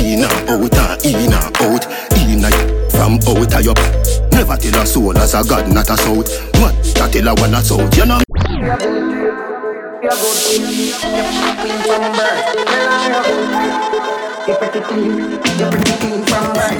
In 0.00 0.24
and 0.24 0.32
out 0.48 0.74
and 0.74 1.04
in 1.04 1.32
and 1.32 1.56
out, 1.60 1.84
in 2.16 2.44
and 2.44 2.56
from 2.92 3.20
out 3.28 3.54
of 3.54 3.64
your. 3.64 3.74
Never 4.32 4.56
tell 4.56 4.82
a 4.82 4.86
soul 4.86 5.16
as 5.18 5.34
a 5.34 5.44
god, 5.46 5.72
not 5.72 5.90
a 5.90 5.96
south. 5.96 6.28
What? 6.60 6.74
I 7.00 7.08
tell 7.10 7.28
a 7.28 7.34
one 7.34 7.54
a 7.54 7.62
south, 7.62 7.96
you 7.96 8.06
know. 8.06 8.20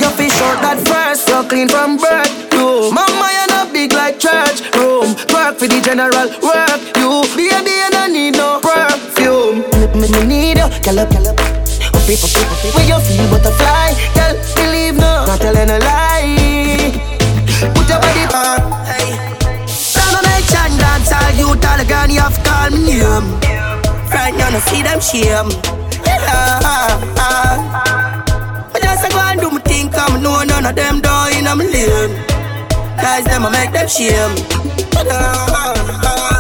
You 0.01 0.11
feel 0.17 0.31
short 0.31 0.59
that 0.63 0.79
first, 0.87 1.29
you 1.29 1.43
clean 1.49 1.69
from 1.69 1.97
birth. 1.99 2.48
You, 2.59 2.91
mama, 2.91 3.31
you're 3.31 3.47
not 3.55 3.73
big 3.73 3.93
like 3.93 4.19
church 4.19 4.67
room. 4.75 5.15
Work 5.31 5.63
for 5.63 5.69
the 5.71 5.79
general 5.79 6.27
work. 6.43 6.81
You, 6.99 7.23
baby, 7.39 7.71
you 7.71 7.91
don't 7.95 8.13
need 8.13 8.35
no 8.35 8.59
perfume. 8.59 9.63
Me, 9.95 10.11
me 10.11 10.21
need 10.27 10.59
you, 10.59 10.67
girl. 10.83 10.99
Up, 10.99 11.13
up, 11.15 11.23
up, 11.23 11.39
up, 11.39 12.35
up. 12.35 12.75
When 12.75 12.85
you 12.91 12.99
feel 13.07 13.31
butterfly, 13.31 13.95
girl, 14.11 14.35
believe 14.59 14.99
no, 14.99 15.23
not 15.31 15.39
telling 15.39 15.71
a 15.71 15.79
lie. 15.79 16.99
Put 17.79 17.87
your 17.87 18.03
body 18.03 18.27
on. 18.35 18.59
Hey. 18.91 19.15
On 20.03 20.19
my 20.19 20.43
chan 20.51 20.75
dance, 20.83 21.15
all 21.15 21.31
you 21.39 21.55
tell 21.63 21.79
again, 21.79 22.11
you 22.11 22.19
have 22.19 22.35
to 22.35 22.43
call 22.43 22.71
me 22.75 22.99
name. 22.99 23.39
Right 24.11 24.35
now, 24.35 24.51
no 24.51 24.59
see 24.67 24.83
them 24.83 24.99
shame. 24.99 25.47
Ah, 26.27 26.59
ah, 26.67 27.15
ah. 27.23 28.75
I 28.75 28.81
just 28.83 29.07
a 29.07 29.09
go 29.15 29.21
and 29.31 29.41
do 29.41 29.49
my 29.51 29.61
thing, 29.61 29.91
come 29.91 30.21
know 30.25 30.43
none 30.43 30.67
of 30.67 30.75
them 30.75 31.01
down 31.01 31.33
in 31.39 31.45
my 31.45 31.55
lane. 31.55 32.28
Guys, 32.99 33.25
them 33.25 33.47
I 33.47 33.51
make 33.51 33.73
them 33.73 33.89
shame. 33.89 34.35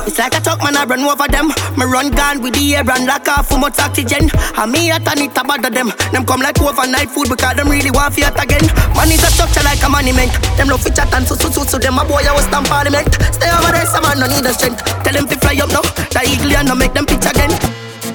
It's 0.07 0.18
like 0.18 0.35
a 0.35 0.40
truck 0.40 0.59
man, 0.62 0.77
I 0.77 0.85
run 0.85 1.07
over 1.07 1.29
them. 1.31 1.55
Me 1.79 1.87
run 1.87 2.11
gun 2.11 2.42
with 2.42 2.55
the 2.55 2.75
air 2.75 2.83
and 2.83 3.07
lock 3.07 3.29
off 3.29 3.49
for 3.49 3.59
much 3.59 3.79
oxygen. 3.79 4.31
And 4.57 4.73
me 4.73 4.90
at 4.90 5.07
and 5.07 5.21
it 5.21 5.38
a 5.38 5.44
bother 5.44 5.71
them. 5.71 5.92
Them 6.12 6.27
come 6.27 6.40
like 6.40 6.61
overnight 6.61 7.11
food 7.11 7.29
because 7.29 7.55
them 7.55 7.68
really 7.68 7.90
want 7.90 8.14
fiat 8.14 8.35
again. 8.42 8.66
Man 8.99 9.09
is 9.14 9.23
a 9.23 9.31
structure 9.31 9.62
like 9.62 9.83
a 9.83 9.88
monument. 9.88 10.33
Them 10.59 10.68
love 10.68 10.83
fi 10.83 10.90
chat 10.90 11.12
and 11.14 11.27
so 11.27 11.37
so 11.37 11.49
so 11.51 11.62
so 11.64 11.79
them 11.79 11.99
a 11.99 12.05
boy 12.05 12.27
I 12.27 12.35
was 12.35 12.44
stand 12.51 12.66
parliament. 12.66 13.09
Stay 13.31 13.51
over 13.55 13.71
there, 13.71 13.87
some 13.87 14.03
man 14.03 14.18
no 14.18 14.27
need 14.27 14.44
a 14.44 14.53
strength. 14.53 14.83
Tell 15.05 15.14
them 15.14 15.27
fi 15.31 15.37
fly 15.38 15.62
up 15.62 15.71
now. 15.71 15.87
The 16.11 16.27
eagle 16.27 16.57
and 16.57 16.68
no 16.68 16.75
make 16.75 16.92
them 16.92 17.07
pitch 17.07 17.25
again. 17.25 17.55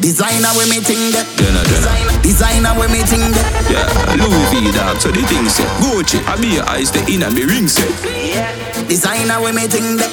Designer 0.03 0.51
with 0.59 0.67
me 0.67 0.83
ting 0.83 1.15
that. 1.15 1.23
Then 1.39 1.55
I. 1.55 1.63
Designer 2.19 2.75
with 2.75 2.91
me 2.91 3.07
ting 3.07 3.23
that. 3.23 3.47
Yeah, 3.71 3.87
Louis 4.19 4.43
V 4.51 4.67
dog, 4.75 4.99
so 4.99 5.07
the 5.07 5.23
thing 5.23 5.47
say 5.47 5.63
Gucci, 5.79 6.19
I 6.27 6.35
be 6.43 6.59
your 6.59 6.67
eyes, 6.67 6.91
the 6.91 6.99
inner 7.07 7.31
me 7.31 7.47
ring 7.47 7.71
say 7.71 7.87
Designer 8.91 9.39
with 9.39 9.55
me 9.55 9.63
ting 9.63 9.95
that. 9.95 10.11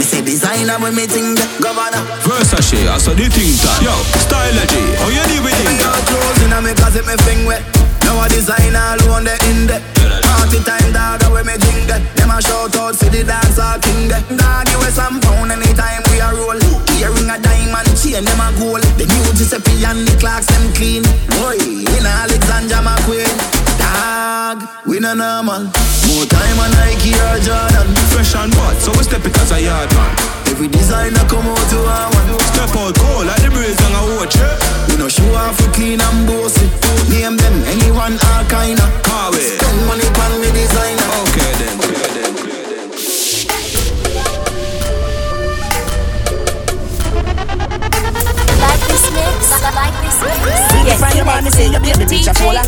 Me 0.00 0.08
say 0.08 0.24
designer 0.24 0.80
with 0.80 0.96
me 0.96 1.04
ting 1.04 1.36
that. 1.36 1.52
Governor. 1.60 2.00
Versace, 2.24 2.88
I 2.88 2.96
saw 2.96 3.12
the 3.12 3.28
thing 3.28 3.52
that 3.60 3.84
Yo, 3.84 3.92
stylegy, 4.24 4.80
how 5.04 5.12
you 5.12 5.20
deal 5.28 5.44
with 5.44 5.52
Me 5.52 5.68
thing 5.68 5.76
got 5.84 6.00
clothes 6.08 6.40
in 6.40 6.56
me 6.64 6.72
closet, 6.80 7.04
me 7.04 7.12
fing 7.28 7.44
wet. 7.44 7.60
Now 8.08 8.24
a 8.24 8.26
designer 8.32 8.96
alone 9.04 9.28
the 9.28 9.36
in 9.52 9.68
there. 9.68 9.84
Party 10.24 10.64
time 10.64 10.96
dog, 10.96 11.20
when 11.28 11.44
me 11.44 11.60
drink 11.60 11.92
that. 11.92 12.00
Them 12.16 12.32
a 12.32 12.40
shout 12.40 12.72
out 12.72 12.96
for 12.96 13.12
the 13.12 13.20
dance 13.20 13.60
all 13.60 13.76
king 13.84 14.08
that. 14.08 14.24
Dog, 14.32 14.64
you 14.72 14.80
wear 14.80 14.88
some 14.88 15.20
pound 15.20 15.52
anytime 15.52 16.00
we 16.08 16.24
a 16.24 16.32
roll. 16.32 16.56
Earring 17.00 17.32
a 17.32 17.40
diamond, 17.40 17.88
chain 17.96 18.24
them 18.24 18.40
a 18.44 18.52
gold. 18.60 18.84
The 19.00 19.08
new 19.08 19.32
Giuseppe 19.32 19.72
and 19.88 20.04
the 20.04 20.12
clocks 20.20 20.44
them 20.52 20.68
clean. 20.76 21.00
Boy, 21.40 21.56
in 21.56 22.04
Alexander 22.04 22.84
McQueen. 22.84 23.32
Dog, 23.80 24.68
we 24.84 25.00
no 25.00 25.16
normal. 25.16 25.64
More 26.12 26.28
time 26.28 26.58
on 26.60 26.70
Nike 26.76 27.16
or 27.16 27.40
Jordan. 27.40 27.88
Fresh 28.12 28.36
and 28.36 28.52
what, 28.52 28.76
so 28.84 28.92
we 28.92 29.02
step 29.08 29.24
it 29.24 29.32
as 29.40 29.52
a 29.52 29.62
yard 29.62 29.88
man 29.94 30.12
Every 30.50 30.68
designer 30.68 31.24
come 31.24 31.46
out 31.48 31.64
to 31.72 31.78
our 31.88 32.10
one. 32.12 32.36
Step 32.52 32.68
out 32.76 32.92
cold 32.92 33.24
like 33.24 33.40
the 33.40 33.48
breeze 33.48 33.80
and 33.80 33.96
a 33.96 34.02
watch 34.20 34.36
it 34.36 34.52
We 34.92 35.00
no 35.00 35.08
show 35.08 35.24
off 35.40 35.56
we 35.56 35.72
clean 35.72 36.00
and 36.04 36.26
bossy. 36.28 36.68
Name 37.08 37.36
them 37.40 37.56
anyone 37.64 38.20
all 38.28 38.44
kinda. 38.44 38.84
Carway 39.08 39.56
Spend 39.56 39.80
money 39.88 40.04
on 40.04 40.32
me 40.36 40.52
designer. 40.52 41.08
Okay 41.24 41.52
then, 41.64 41.78
clear 41.80 42.08
then 42.12 42.59
mix, 49.12 49.50
like 49.62 49.96
this 50.02 50.18
mix. 50.22 50.98
From 51.00 51.16
your 51.16 51.24
body, 51.24 51.50
say 51.50 51.70
your 51.70 51.80
connected 51.80 52.08
bitch 52.08 52.26
a 52.26 52.32
with 52.32 52.38
fuller. 52.38 52.64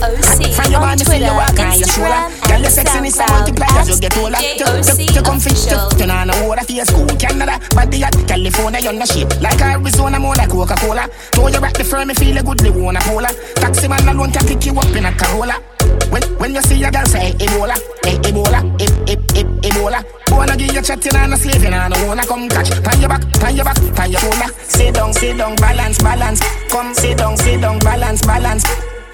From 0.52 0.70
your 0.72 0.80
body, 0.80 1.04
say 1.04 1.18
you 1.20 1.34
walk 1.34 1.58
on 1.58 1.78
your 1.78 1.88
shoulder. 1.88 2.22
Girl, 2.48 2.60
your 2.60 2.72
sexiness 2.72 3.16
SoundCloud 3.16 3.30
multiply 3.30 3.66
as 3.78 3.88
you 3.88 3.98
get 4.00 4.16
older. 4.18 4.40
You, 4.40 4.66
you, 4.66 5.14
you 5.14 5.22
come 5.22 5.40
fit, 5.40 5.58
you, 5.66 5.78
you 5.98 6.06
know 6.06 6.24
no 6.24 6.34
water 6.46 6.64
for 6.64 6.72
your 6.72 6.84
school, 6.86 7.06
Canada. 7.16 7.58
Body 7.74 8.04
at 8.04 8.16
California, 8.26 8.80
you're 8.80 8.92
no 8.92 9.04
shape. 9.04 9.30
Like 9.40 9.60
Arizona, 9.60 10.18
more 10.18 10.34
like 10.34 10.50
Coca-Cola. 10.50 11.08
Throw 11.32 11.48
you 11.48 11.60
back 11.60 11.74
the 11.74 11.84
firm, 11.84 12.08
me 12.08 12.14
feel 12.14 12.36
a 12.38 12.42
good, 12.42 12.58
they 12.60 12.70
wanna 12.70 13.00
polar. 13.00 13.30
Taxi 13.56 13.88
man 13.88 14.08
alone 14.08 14.32
can 14.32 14.46
pick 14.46 14.64
you 14.66 14.78
up 14.78 14.94
in 14.96 15.06
a 15.06 15.12
Corolla. 15.12 15.71
When, 16.10 16.22
when 16.38 16.54
you 16.54 16.62
see 16.62 16.82
a 16.84 16.90
girl 16.90 17.04
say 17.06 17.32
Ebola, 17.38 17.76
eh, 18.04 18.18
Ebola, 18.28 18.60
eh, 18.80 19.12
eh, 19.12 19.40
eh, 19.40 19.68
Ebola. 19.68 20.04
Wanna 20.30 20.56
give 20.56 20.72
you 20.72 20.82
chatting 20.82 21.14
and 21.16 21.34
a 21.34 21.36
slave, 21.36 21.64
and 21.64 21.74
I 21.74 21.88
don't 21.88 22.06
wanna 22.06 22.26
come 22.26 22.48
catch. 22.48 22.70
Pan 22.82 23.00
your 23.00 23.08
back, 23.08 23.22
pan 23.34 23.56
your 23.56 23.64
back, 23.64 23.76
pan 23.94 24.10
your 24.10 24.20
shoulder. 24.20 24.48
Sit 24.62 24.94
down, 24.94 25.12
sit 25.12 25.36
down, 25.38 25.56
balance, 25.56 25.98
balance. 25.98 26.40
Come, 26.68 26.94
sit 26.94 27.18
down, 27.18 27.36
sit 27.36 27.60
down, 27.60 27.78
balance, 27.80 28.22
balance. 28.22 28.64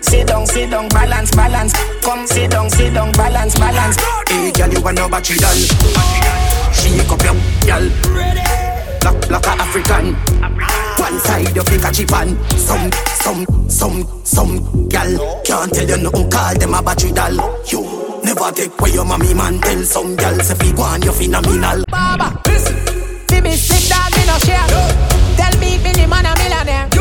Sit 0.01 0.29
down, 0.29 0.47
sit 0.47 0.71
down, 0.71 0.89
balance, 0.89 1.31
balance. 1.33 1.73
Come, 2.03 2.27
sit 2.27 2.51
down, 2.51 2.71
sit 2.71 2.95
down, 2.95 3.13
balance, 3.13 3.59
balance. 3.59 3.97
Hey, 4.29 4.53
girl, 4.53 4.73
you 4.73 4.81
want 4.81 4.97
no 4.97 5.09
battery 5.09 5.37
doll. 5.39 5.55
Shake 6.73 7.11
up 7.11 7.23
your 7.23 7.35
girl. 7.67 7.91
Like, 8.15 8.68
like 9.05 9.47
a 9.47 9.51
African. 9.63 10.15
One 10.99 11.19
side 11.21 11.55
pick 11.55 11.85
a 11.85 11.93
chip. 11.93 12.11
Some, 12.57 12.91
some, 13.23 13.47
some, 13.69 14.25
some 14.25 14.89
girl 14.89 15.43
can't 15.45 15.73
tell 15.73 15.89
you 15.89 15.97
nothing. 15.99 16.31
Call 16.31 16.55
them 16.55 16.75
a 16.75 16.83
battery 16.83 17.13
doll. 17.13 17.65
You 17.67 18.21
never 18.25 18.51
take 18.53 18.79
away 18.81 18.91
your 18.91 19.05
mommy 19.05 19.35
man. 19.35 19.61
Tell 19.61 19.83
some 19.85 20.17
girl 20.17 20.39
say 20.41 20.55
fi 20.55 20.73
go 20.73 20.83
on 20.83 21.03
you 21.03 21.13
phenomenal. 21.13 21.85
Baba, 21.89 22.41
listen. 22.47 22.77
See 23.29 23.41
me 23.41 23.53
sick 23.53 23.89
dog, 23.89 24.13
me 24.17 24.27
no 24.27 24.39
share. 24.39 24.67
Tell 25.37 25.61
me 25.61 25.79
me 25.79 26.07
man 26.07 26.27
a 26.27 26.35
millionaire. 26.39 26.98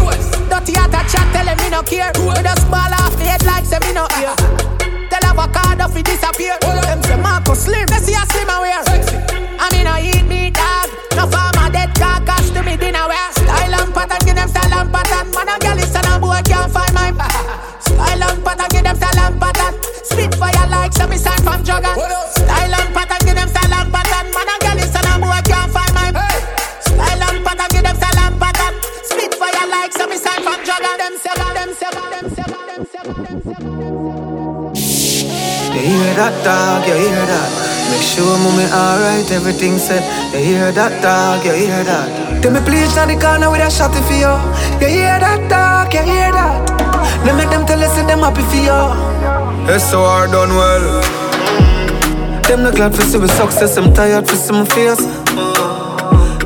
Dog, 36.48 36.88
you 36.88 36.96
hear 36.96 37.26
that? 37.28 37.52
Make 37.92 38.06
sure 38.08 38.24
mommy 38.40 38.64
alright, 38.72 39.28
everything 39.36 39.76
set. 39.78 40.00
You 40.32 40.40
hear 40.40 40.72
that 40.72 41.04
dog, 41.04 41.44
you 41.44 41.52
hear 41.52 41.84
that? 41.84 42.08
Tell 42.42 42.54
me 42.56 42.62
please 42.64 42.96
down 42.96 43.12
the 43.12 43.20
corner 43.20 43.52
with 43.52 43.60
a 43.60 43.68
shot 43.68 43.92
for 43.92 44.16
you. 44.16 44.32
You 44.80 44.88
hear 44.88 45.20
that 45.20 45.44
dog, 45.52 45.92
you 45.92 46.04
hear 46.08 46.32
that? 46.32 46.64
They 47.28 47.36
make 47.36 47.52
them 47.52 47.68
tell 47.68 47.84
us 47.84 47.96
them 48.00 48.24
happy 48.24 48.44
for 48.48 48.64
you. 48.64 48.80
SOR 49.76 50.32
done 50.32 50.56
well. 50.56 50.88
Them 52.48 52.64
not 52.64 52.76
glad 52.80 52.96
for 52.96 53.04
see 53.04 53.20
we 53.20 53.28
success, 53.28 53.76
I'm 53.76 53.92
tired 53.92 54.24
for 54.24 54.54
my 54.54 54.64
face. 54.72 55.04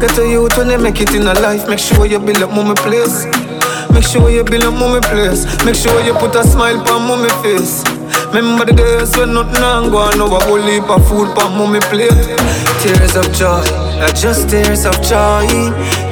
Get 0.02 0.18
to 0.18 0.26
youth 0.26 0.58
when 0.58 0.70
they 0.70 0.78
make 0.82 1.00
it 1.00 1.14
in 1.14 1.30
a 1.30 1.36
life. 1.46 1.70
Make 1.70 1.78
sure 1.78 2.08
you 2.08 2.18
build 2.18 2.42
up 2.42 2.50
mommy 2.50 2.74
place. 2.74 3.30
Make 3.94 4.10
sure 4.10 4.32
you 4.32 4.44
build 4.44 4.66
up 4.66 4.74
mommy 4.74 5.02
place. 5.14 5.46
Make 5.64 5.76
sure 5.76 6.02
you 6.02 6.18
put 6.18 6.34
a 6.34 6.44
smile 6.44 6.82
on 6.90 7.06
mommy 7.06 7.30
face 7.46 7.86
Remember 8.34 8.63
the 8.63 8.72
days 8.72 9.12
when 9.17 9.34
nothing 9.34 9.62
on 9.62 9.91
go 9.91 9.98
on 9.98 10.17
Now 10.17 10.32
a 10.32 10.39
whole 10.46 10.62
heap 10.63 10.88
of 10.89 11.04
food 11.08 11.36
on 11.38 11.52
mommy 11.58 11.82
plate. 11.91 12.15
Tears 12.80 13.15
of 13.20 13.28
joy, 13.36 13.60
just 14.15 14.50
tears 14.50 14.86
of 14.86 14.96
joy 15.04 15.46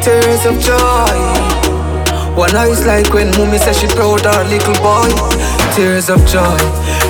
Tears 0.04 0.44
of 0.46 0.60
joy. 0.60 1.16
One 2.36 2.56
eyes 2.56 2.86
like 2.86 3.14
when 3.14 3.32
mommy 3.40 3.58
says 3.58 3.80
she 3.80 3.88
proud 3.88 4.28
her 4.28 4.44
little 4.52 4.76
boy. 4.84 5.08
Tears 5.76 6.10
of 6.10 6.20
joy, 6.28 6.60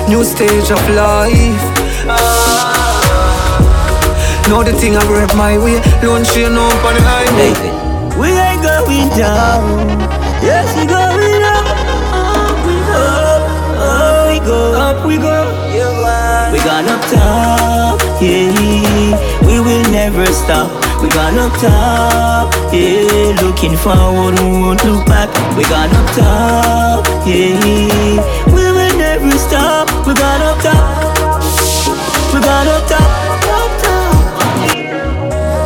new 0.08 0.22
stage 0.22 0.70
of 0.70 0.82
life. 0.94 1.66
Ah. 2.06 2.90
Know 4.48 4.62
the 4.62 4.72
thing 4.72 4.96
I 4.96 5.06
grab 5.06 5.30
my 5.36 5.58
way 5.58 5.78
Don't 6.02 6.26
you 6.34 6.50
know 6.50 6.70
on 6.86 6.94
the 6.94 7.02
highway. 7.02 7.54
We 8.18 8.30
ain't 8.30 8.62
going 8.62 9.08
down. 9.18 9.88
Yes, 10.42 10.70
we 10.76 10.86
going 10.86 10.99
go. 14.50 14.74
Up 14.74 15.06
we 15.06 15.16
go. 15.16 15.36
We 16.52 16.58
gone 16.66 16.88
up 16.90 17.02
top. 17.12 17.98
Yeah. 18.20 19.14
We 19.46 19.56
will 19.66 19.86
never 19.90 20.26
stop. 20.26 20.70
We 21.00 21.08
gone 21.08 21.38
up 21.38 21.54
top. 21.62 22.50
Yeah. 22.74 23.38
Looking 23.42 23.76
forward, 23.76 24.34
we 24.40 24.50
won't 24.62 24.82
look 24.84 25.06
back. 25.06 25.30
We 25.56 25.62
gone 25.70 25.94
up 26.00 26.08
top. 26.18 27.06
Yeah. 27.26 28.18
We 28.54 28.64
will 28.76 28.94
never 28.98 29.30
stop. 29.38 29.86
We 30.06 30.12
gone 30.14 30.42
up 30.50 30.58
top. 30.66 31.38
We 32.32 32.38
gone 32.42 32.70
up 32.74 32.84
top. 32.90 33.10
Up 33.58 33.72
top. 33.82 34.10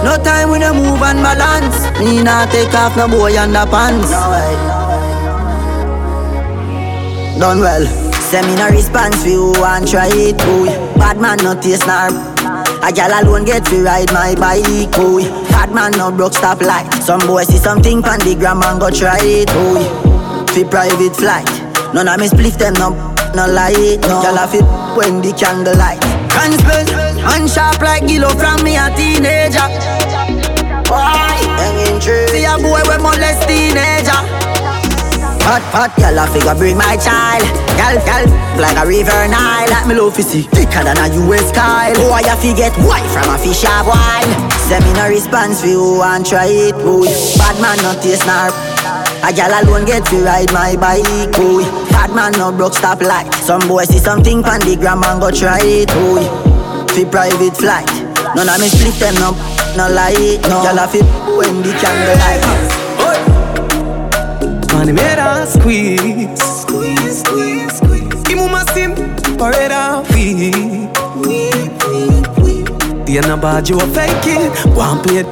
No 0.04 0.12
time 0.22 0.50
we 0.50 0.58
no 0.58 0.74
move 0.74 1.00
and 1.00 1.20
balance. 1.24 1.78
Me 1.98 2.22
not 2.22 2.50
take 2.50 2.74
off 2.74 2.96
no 2.96 3.08
boy 3.08 3.32
underpants. 3.32 4.10
Done 7.40 7.60
well. 7.60 8.03
Send 8.34 8.48
me 8.48 8.56
no 8.56 8.68
response 8.68 9.22
for 9.22 9.28
you 9.28 9.54
and 9.62 9.86
try 9.86 10.10
it, 10.10 10.36
boy. 10.38 10.66
Bad 10.98 11.20
man 11.20 11.38
no 11.38 11.54
taste 11.54 11.86
nor. 11.86 12.10
A 12.82 12.90
gal 12.90 13.14
alone 13.14 13.44
get 13.44 13.64
to 13.66 13.84
ride 13.84 14.12
my 14.12 14.34
bike, 14.34 14.90
boy. 14.90 15.22
Bad 15.54 15.70
man 15.72 15.92
no 15.92 16.10
broke 16.10 16.34
stop 16.34 16.60
light. 16.60 16.92
Some 16.94 17.20
boy 17.28 17.44
see 17.44 17.58
something 17.58 18.02
pan 18.02 18.18
the 18.26 18.34
gram 18.34 18.60
and 18.64 18.80
go 18.80 18.90
try 18.90 19.22
it, 19.22 19.46
boy. 19.54 19.86
Fi 20.50 20.64
private 20.64 21.14
flight. 21.14 21.46
None 21.94 22.08
of 22.08 22.18
me 22.18 22.26
spliff 22.26 22.58
them 22.58 22.74
no, 22.74 22.90
no 23.38 23.46
lie. 23.46 24.02
No. 24.02 24.18
Gal 24.26 24.42
a 24.42 24.48
fi 24.50 24.58
when 24.98 25.22
the 25.22 25.30
candle 25.38 25.78
light. 25.78 26.02
Can 26.34 26.58
spend 26.58 26.90
and 26.90 27.48
sharp 27.48 27.80
like 27.82 28.08
Gillo 28.08 28.30
from 28.30 28.64
me 28.64 28.74
a 28.74 28.90
teenager. 28.98 29.62
Why? 30.90 31.38
See 32.02 32.42
a 32.42 32.58
boy 32.58 32.82
we 32.82 32.98
molest 32.98 33.46
teenager. 33.46 34.43
Hot, 35.44 35.60
hot, 35.76 35.92
girl, 36.00 36.16
I 36.16 36.24
figure 36.32 36.56
bring 36.56 36.80
my 36.80 36.96
child. 36.96 37.44
Girl, 37.76 38.00
girl, 38.00 38.24
like 38.56 38.80
a 38.80 38.88
river 38.88 39.28
Nile. 39.28 39.68
Like 39.68 39.84
me 39.84 39.94
love 39.94 40.16
see 40.16 40.48
thicker 40.48 40.80
than 40.80 40.96
a 40.96 41.12
US 41.20 41.52
Kyle. 41.52 41.92
Boy, 42.00 42.24
I 42.24 42.32
forget 42.40 42.72
white 42.80 43.04
from 43.12 43.28
a 43.28 43.36
fish 43.36 43.60
of 43.68 43.84
wine. 43.84 44.32
Send 44.64 44.88
me 44.88 44.96
no 44.96 45.04
response 45.04 45.60
for 45.60 45.68
you 45.68 46.00
and 46.00 46.24
try 46.24 46.48
it, 46.48 46.72
boy. 46.80 47.04
Bad 47.36 47.60
man 47.60 47.76
not 47.84 48.00
taste 48.00 48.24
nor. 48.24 48.48
A 49.20 49.36
gal 49.36 49.52
alone 49.52 49.84
get 49.84 50.08
to 50.08 50.16
ride 50.24 50.48
my 50.48 50.80
bike, 50.80 51.04
boy. 51.36 51.60
Bad 51.92 52.16
man 52.16 52.32
no 52.40 52.48
broke 52.48 52.72
stop 52.72 53.04
light. 53.04 53.28
Some 53.44 53.68
boy 53.68 53.84
see 53.84 54.00
something 54.00 54.42
pan 54.42 54.64
the 54.64 54.76
gram 54.80 55.04
and 55.04 55.20
go 55.20 55.28
try 55.30 55.60
it, 55.60 55.92
boy. 55.92 56.24
Fi 56.96 57.04
private 57.04 57.52
flight. 57.52 57.92
None 58.32 58.48
of 58.48 58.56
me 58.56 58.72
split 58.72 58.96
them 58.96 59.14
no, 59.20 59.36
no 59.76 59.92
lie. 59.92 60.40
No, 60.48 60.64
gal 60.64 60.80
a 60.80 60.88
fi 60.88 61.04
when 61.36 61.60
the 61.60 61.76
candle 61.76 62.16
light. 62.16 62.63
Her 64.74 65.46
squeeze. 65.46 66.42
Squeeze, 66.42 67.22
squeeze, 67.22 67.76
squeeze. 67.76 68.24
Imu 68.32 68.48
masim, 68.48 68.94
parade 69.38 69.72
and 69.72 70.06
weep. 70.14 70.90
Weep, 71.16 71.72
weep, 71.88 72.38
weep. 72.38 73.06
The 73.06 73.18
end 73.18 73.30
about 73.30 73.68
you 73.68 73.78
a 73.78 73.86
fake 73.88 74.26
it, 74.26 74.66
one 74.74 75.02
plate. 75.02 75.26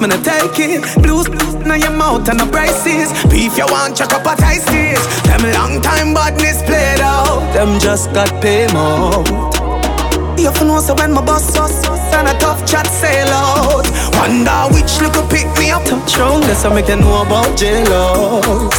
Man, 0.00 0.12
I 0.12 0.16
take 0.22 0.58
it. 0.60 1.02
Blues, 1.02 1.28
blues, 1.28 1.54
now 1.66 1.74
your 1.74 1.90
mouth 1.90 2.28
and 2.28 2.38
the 2.38 2.46
prices. 2.46 3.10
Beef, 3.30 3.58
you 3.58 3.66
want, 3.66 3.96
check 3.96 4.12
up 4.12 4.26
a 4.26 4.36
this. 4.36 5.06
Them 5.26 5.42
long 5.52 5.80
time 5.82 6.14
badness 6.14 6.62
played 6.62 7.00
out. 7.00 7.52
Them 7.52 7.80
just 7.80 8.12
got 8.12 8.30
pay 8.40 8.68
more. 8.72 9.57
You 10.38 10.52
know 10.64 10.78
so 10.78 10.94
when 10.94 11.12
my 11.12 11.20
boss 11.20 11.56
us 11.58 11.84
and 12.14 12.28
a 12.28 12.38
tough 12.38 12.64
chat 12.64 12.86
sail 12.86 13.26
out. 13.28 13.84
Wonder 14.14 14.72
which 14.72 15.00
little 15.00 15.26
pick 15.26 15.50
me 15.58 15.72
up. 15.72 15.84
Touch 15.84 16.16
round, 16.16 16.44
that's 16.44 16.62
how 16.62 16.72
make 16.72 16.86
them 16.86 17.00
know 17.00 17.22
about 17.22 17.58
jealous. 17.58 18.78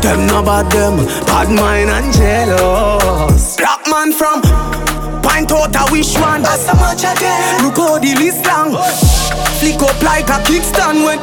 Them 0.00 0.26
know 0.28 0.38
about 0.38 0.70
them, 0.70 1.04
bad 1.26 1.50
mind 1.50 1.90
and 1.90 2.12
jealous. 2.14 3.56
Black 3.56 3.82
man 3.90 4.12
from 4.12 4.40
Pint 5.20 5.50
out 5.50 5.74
a 5.74 5.90
wish 5.90 6.14
one. 6.14 6.42
That's 6.42 6.66
so 6.66 6.74
much 6.74 7.02
again. 7.02 7.64
Look 7.64 7.76
how 7.76 7.98
the 7.98 8.14
list 8.14 8.46
long. 8.46 8.78
Flick 9.58 9.82
up 9.82 10.00
like 10.00 10.28
a 10.30 10.38
kickstand 10.46 11.02
when 11.04 11.18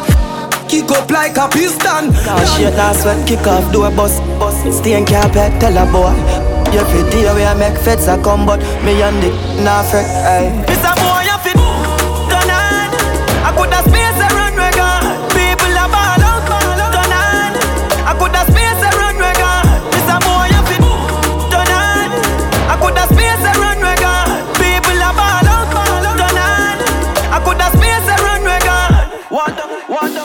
kick 0.68 0.92
up 0.92 1.10
like 1.10 1.38
a 1.38 1.48
piston. 1.48 2.12
Cause 2.26 2.58
shit 2.58 2.74
ass 2.74 3.04
sweat 3.04 3.26
kick 3.26 3.48
off 3.48 3.72
do 3.72 3.84
a 3.84 3.92
bus 3.92 4.20
bus. 4.38 4.78
Stay 4.78 4.98
in 4.98 5.06
carpet 5.06 5.62
tell 5.62 5.78
a 5.78 5.90
boy. 5.92 6.51
Every 6.74 7.04
day 7.12 7.28
we 7.36 7.44
a 7.44 7.54
make 7.56 7.78
feds 7.78 8.08
a 8.08 8.16
come 8.22 8.46
but 8.46 8.60
me 8.84 9.02
and 9.02 9.22
the 9.22 9.30
nah 9.64 9.84
fret. 9.84 10.08
Aye. 10.26 10.50
Mr. 10.68 10.94
Boy, 11.00 11.22
you 11.28 11.38
fit 11.44 11.58
turn 12.32 12.50
on. 12.50 12.90
I 13.44 13.52
could 13.58 13.74
have 13.76 13.86
space 13.86 14.20
a 14.24 14.28
run 14.36 14.56
we 14.56 14.70
gone. 14.80 15.06
People 15.36 15.76
a 15.76 15.86
ball 15.92 16.24
out, 16.24 16.48
turn 16.48 17.12
on. 17.12 17.54
I 18.08 18.14
could 18.18 18.36
have 18.36 18.48
space 18.50 18.82
a 18.88 18.90
run 18.98 19.16
we 19.20 19.32
gone. 19.36 19.68
Mr. 19.92 20.18
Boy, 20.24 20.48
you 20.54 20.62
fit 20.70 20.84
turn 21.52 21.72
on. 21.76 22.10
I 22.72 22.76
could 22.80 22.98
have 22.98 23.12
space 23.12 23.44
a 23.46 23.52
run 23.60 23.80
we 23.84 23.94
gone. 24.00 24.32
People 24.56 25.00
a 25.04 25.12
ball 25.12 25.48
out, 25.52 25.68
turn 25.76 26.40
on. 26.40 26.78
I 27.36 27.38
could 27.46 27.60
have 27.62 27.76
space 27.76 28.08
a 28.08 28.16
run 28.26 28.42
we 28.48 28.58
gone. 28.64 28.96
Water, 29.28 29.68
water, 29.92 30.24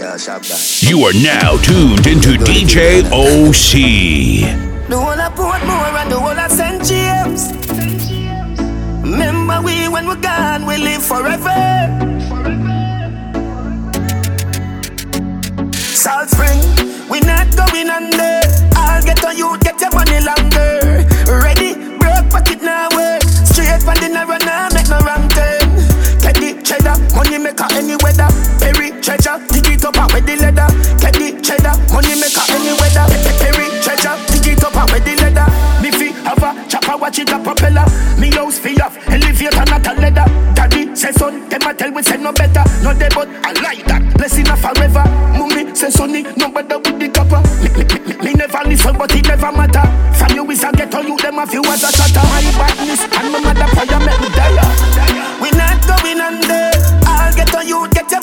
Yeah, 0.00 0.16
shop 0.16 0.42
that. 0.48 0.69
You 0.90 1.04
are 1.04 1.12
now 1.12 1.56
tuned 1.62 2.08
into 2.08 2.30
DJ 2.30 3.04
OC. 3.14 3.78
The 4.88 4.98
and 6.58 6.80
the. 6.82 7.30
Remember 9.04 9.62
we 9.62 9.86
when 9.86 10.08
we're 10.08 10.20
gone, 10.20 10.66
we 10.66 10.78
live 10.78 11.00
forever. 11.00 11.54
Salt 15.76 16.28
Spring, 16.28 16.58
we 17.08 17.20
not 17.20 17.54
going 17.54 17.88
under. 17.88 18.40
I'll 18.74 19.00
get 19.04 19.24
on 19.24 19.36
you, 19.36 19.56
get 19.60 19.80
your 19.80 19.92
money 19.94 20.18
longer. 20.18 21.06
Ready, 21.30 21.74
broke 22.00 22.32
now. 22.62 22.88
Straight 23.46 23.80
from 23.84 23.94
the 24.02 24.08
narrow 24.12 24.38
now, 24.38 24.68
make 24.74 24.88
no 24.88 24.98
wrong 25.06 25.28
turn. 25.28 25.70
The 26.40 26.60
cheddar, 26.64 26.96
money 27.14 27.38
maker 27.38 27.66
any 27.74 27.96
weather. 28.02 28.28
Perry 28.58 28.90
treasure, 29.02 29.38
dig 29.52 29.68
it 29.68 29.84
up 29.84 29.96
and 29.96 30.12
with 30.12 30.26
the 30.26 30.36
leather. 30.36 30.59
A 37.10 37.16
chopper, 37.16 37.18
watch 37.18 37.18
it 37.18 37.30
a 37.30 37.38
propeller. 37.38 37.84
Me 38.20 38.30
house 38.30 38.58
fi 38.58 38.74
off, 38.80 38.96
elevator 39.08 39.64
not 39.66 39.86
a 39.86 40.00
leather. 40.00 40.24
Daddy 40.54 40.94
say 40.94 41.12
son, 41.12 41.48
them 41.48 41.62
a 41.62 41.74
tell 41.74 41.92
we 41.92 42.02
say 42.02 42.16
no 42.16 42.32
better. 42.32 42.64
No 42.82 42.94
they 42.94 43.08
but 43.08 43.28
I 43.44 43.52
like 43.62 43.84
that. 43.86 44.16
Blessing 44.16 44.48
a 44.48 44.56
forever. 44.56 45.04
Mummy 45.36 45.74
say 45.74 45.90
sonny, 45.90 46.22
no 46.36 46.50
better 46.50 46.78
with 46.78 46.98
the 46.98 47.08
copper. 47.08 47.42
Me, 47.62 47.68
me, 47.74 47.84
me, 47.84 48.24
me 48.24 48.32
never 48.34 48.62
listen, 48.68 48.96
but 48.96 49.14
it 49.14 49.26
never 49.26 49.52
matter. 49.52 49.84
From 50.14 50.36
you 50.36 50.50
is 50.50 50.64
a 50.64 50.72
ghetto, 50.72 51.00
you 51.00 51.16
them 51.18 51.38
a 51.38 51.46
few 51.46 51.62
as 51.64 51.82
a 51.82 51.90
chatter. 51.92 52.24
My 52.28 52.42
badness 52.58 53.02
and 53.04 53.32
my 53.32 53.40
mother 53.40 53.68
fire 53.74 54.00
make 54.00 54.20
me 54.20 54.28
die. 54.34 55.40
We 55.40 55.50
not 55.52 55.80
going 55.86 56.20
under. 56.20 56.70
I'll 57.06 57.34
get 57.34 57.54
on 57.54 57.66
you, 57.66 57.88
get 57.90 58.10
your 58.10 58.20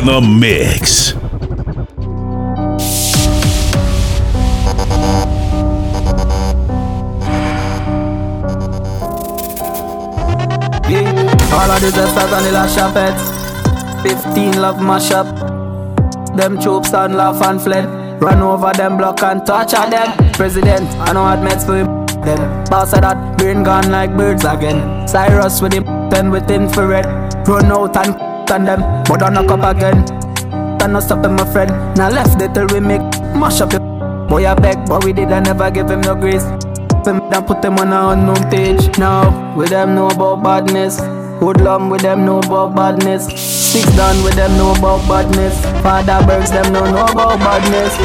in 0.00 0.06
the 0.06 0.20
mix. 0.20 1.12
All 11.52 11.70
of 11.70 11.80
the 11.80 11.90
jesters 11.94 12.32
and 12.32 12.46
the 12.46 12.64
shopettes 12.74 13.24
15 14.02 14.60
love 14.60 14.80
mash 14.80 15.10
up 15.10 15.26
Them 16.36 16.58
troops 16.60 16.94
and 16.94 17.16
laugh 17.16 17.42
and 17.42 17.60
fled. 17.60 17.84
Run 18.22 18.40
over 18.40 18.72
them 18.72 18.96
block 18.96 19.22
and 19.22 19.44
torture 19.46 19.90
them. 19.90 20.32
President, 20.32 20.88
I 21.00 21.12
know 21.12 21.26
admits 21.26 21.64
for 21.64 21.76
him. 21.76 22.06
Them 22.24 22.64
boss 22.70 22.92
of 22.92 23.02
that 23.02 23.38
brain 23.38 23.62
gone 23.62 23.90
like 23.90 24.16
birds 24.16 24.44
again. 24.44 25.08
Cyrus 25.08 25.60
with 25.60 25.74
him 25.74 25.84
pen 26.10 26.30
with 26.30 26.50
infrared. 26.50 27.06
Run 27.48 27.66
out 27.66 27.96
and 27.96 28.30
on 28.50 28.64
them 28.64 28.99
But 29.10 29.18
don't 29.18 29.34
knock 29.34 29.50
up 29.50 29.76
again 29.76 30.06
no 30.90 30.98
stop 30.98 31.24
him 31.24 31.36
my 31.36 31.44
friend 31.52 31.70
Now 31.96 32.08
left 32.08 32.40
it 32.40 32.54
till 32.54 32.66
we 32.68 32.80
make 32.80 33.02
mash 33.34 33.60
up 33.60 33.72
your 33.72 33.80
Boy 34.28 34.46
I 34.46 34.54
beg 34.54 34.88
but 34.88 35.04
we 35.04 35.12
did 35.12 35.30
I 35.30 35.40
never 35.40 35.70
give 35.70 35.90
him 35.90 36.00
no 36.00 36.14
grace 36.14 36.46
them 37.04 37.20
and 37.32 37.46
put 37.46 37.62
them 37.62 37.78
on 37.78 37.92
a 37.92 38.08
unknown 38.12 38.50
page 38.50 38.98
now. 38.98 39.56
With 39.56 39.70
them 39.70 39.94
know 39.94 40.08
about 40.08 40.42
badness. 40.42 41.00
Hoodlum 41.40 41.88
with 41.90 42.02
them 42.02 42.26
know 42.26 42.40
about 42.40 42.74
badness. 42.74 43.24
Six 43.40 43.86
down 43.96 44.22
with 44.22 44.34
them 44.34 44.52
know 44.58 44.72
about 44.72 45.08
badness. 45.08 45.56
Father 45.82 46.20
Bergs 46.26 46.50
them 46.50 46.72
know 46.72 46.84
know 46.84 47.06
about 47.06 47.38
badness. 47.38 47.96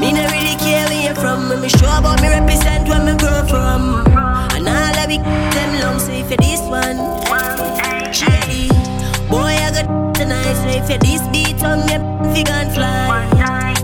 Me 0.00 0.12
no 0.12 0.24
really 0.24 0.56
care 0.56 0.86
where 0.88 1.08
you 1.08 1.14
from. 1.14 1.48
Me 1.60 1.68
sure 1.68 1.98
about 1.98 2.22
me 2.22 2.28
represent 2.28 2.88
where 2.88 3.04
me 3.04 3.12
grow 3.18 3.44
from. 3.46 4.06
And 4.56 4.68
all 4.68 4.96
of 4.96 5.10
it 5.10 5.22
them 5.52 5.70
long 5.80 6.00
if 6.08 6.30
you 6.30 6.36
this 6.38 6.60
one, 6.60 6.96
got 10.62 10.68
tonight 10.68 10.68
so 10.68 10.68
if 10.68 10.90
you 10.90 10.98
this 10.98 11.22
beat 11.28 11.62
on 11.64 11.80
me, 11.86 12.34
figure 12.34 12.52
and 12.52 12.72
fly. 12.72 13.74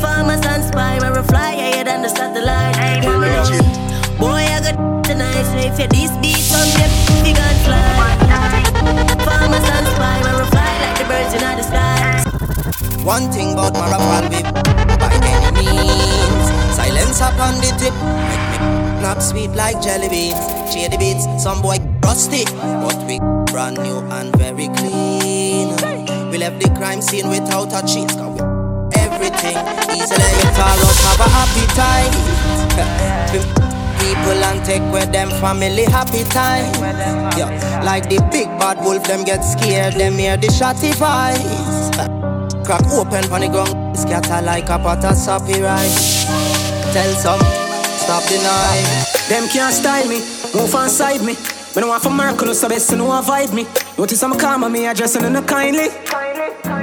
Farmers 0.00 0.44
and 0.46 0.64
spy, 0.64 0.98
me 0.98 1.22
fly 1.28 1.54
higher 1.54 1.84
than 1.84 2.02
the 2.02 2.08
satellite. 2.08 3.04
Boy 4.18 4.28
I 4.28 4.60
got 4.60 5.04
tonight 5.04 5.44
so 5.44 5.58
if 5.58 5.78
you 5.78 5.88
this 5.88 6.10
beat 6.18 6.52
on 6.52 6.68
me, 6.76 6.86
figure 7.22 7.42
and 7.42 7.60
fly. 7.64 7.82
Farmers 9.24 9.64
and 9.64 9.86
spy, 9.86 10.18
me 10.18 10.44
fly 10.50 10.72
like 10.82 10.98
the 10.98 11.04
birds 11.04 11.34
in 11.34 11.40
the 11.40 11.62
sky. 11.62 12.22
One 13.04 13.30
thing 13.32 13.52
about 13.52 13.72
marathon 13.74 14.28
whip 14.30 14.46
by 14.98 15.12
any 15.12 15.50
means. 15.56 16.46
Silence 16.76 17.20
upon 17.20 17.54
the 17.56 17.72
tip. 17.78 17.94
Make 18.28 18.44
me 18.44 19.00
snap 19.00 19.22
sweet 19.22 19.50
like 19.50 19.80
jelly 19.80 20.08
beans. 20.08 20.38
Shady 20.72 20.96
beats, 20.98 21.24
some 21.42 21.62
boy 21.62 21.78
rusty, 22.02 22.44
but 22.44 22.98
we 23.06 23.18
brand 23.50 23.78
new 23.78 23.98
and 24.12 24.36
very 24.36 24.68
clean. 24.76 25.97
We 26.30 26.36
left 26.36 26.60
the 26.60 26.68
crime 26.76 27.00
scene 27.00 27.28
without 27.28 27.72
a 27.72 27.80
cheat, 27.86 28.08
cause 28.10 28.36
everything 28.92 29.56
easily. 29.96 30.28
You 30.38 30.50
call 30.52 30.78
us 30.84 31.00
have 31.08 31.24
a 31.24 31.28
happy 31.32 31.64
time. 31.72 32.12
People 33.98 34.44
and 34.44 34.64
take 34.64 34.82
with 34.92 35.10
them 35.10 35.30
family 35.40 35.84
happy 35.84 36.24
time. 36.24 36.68
Yeah, 37.36 37.80
like 37.82 38.10
the 38.10 38.20
big 38.30 38.46
bad 38.60 38.84
wolf, 38.84 39.04
them 39.04 39.24
get 39.24 39.40
scared, 39.40 39.94
them 39.94 40.14
hear 40.14 40.36
the 40.36 40.48
shotty 40.48 40.92
voice. 41.00 41.96
Crack 42.66 42.84
open 42.92 43.24
pon 43.30 43.40
the 43.40 43.48
ground, 43.48 43.96
scatter 43.96 44.44
like 44.44 44.68
a 44.68 44.78
pot 44.78 45.04
of 45.04 45.16
soppy 45.16 45.62
rice. 45.62 46.26
Tell 46.92 47.14
some, 47.16 47.40
stop 47.96 48.22
the. 48.24 49.08
Them 49.28 49.48
can't 49.48 49.72
style 49.72 50.06
me, 50.06 50.20
move 50.54 50.74
on 50.74 50.90
side 50.90 51.22
me. 51.22 51.36
Me 51.76 51.82
no 51.82 51.88
want 51.88 52.02
for 52.02 52.10
miracle, 52.10 52.52
so 52.54 52.68
best 52.68 52.92
know 52.92 53.16
avoid 53.16 53.52
me. 53.54 53.66
Notice 53.96 54.22
I'm 54.22 54.38
calm 54.38 54.64
on 54.64 54.72
me, 54.72 54.86
addressing 54.86 55.24
in 55.24 55.36
a 55.36 55.42
kindly. 55.42 55.88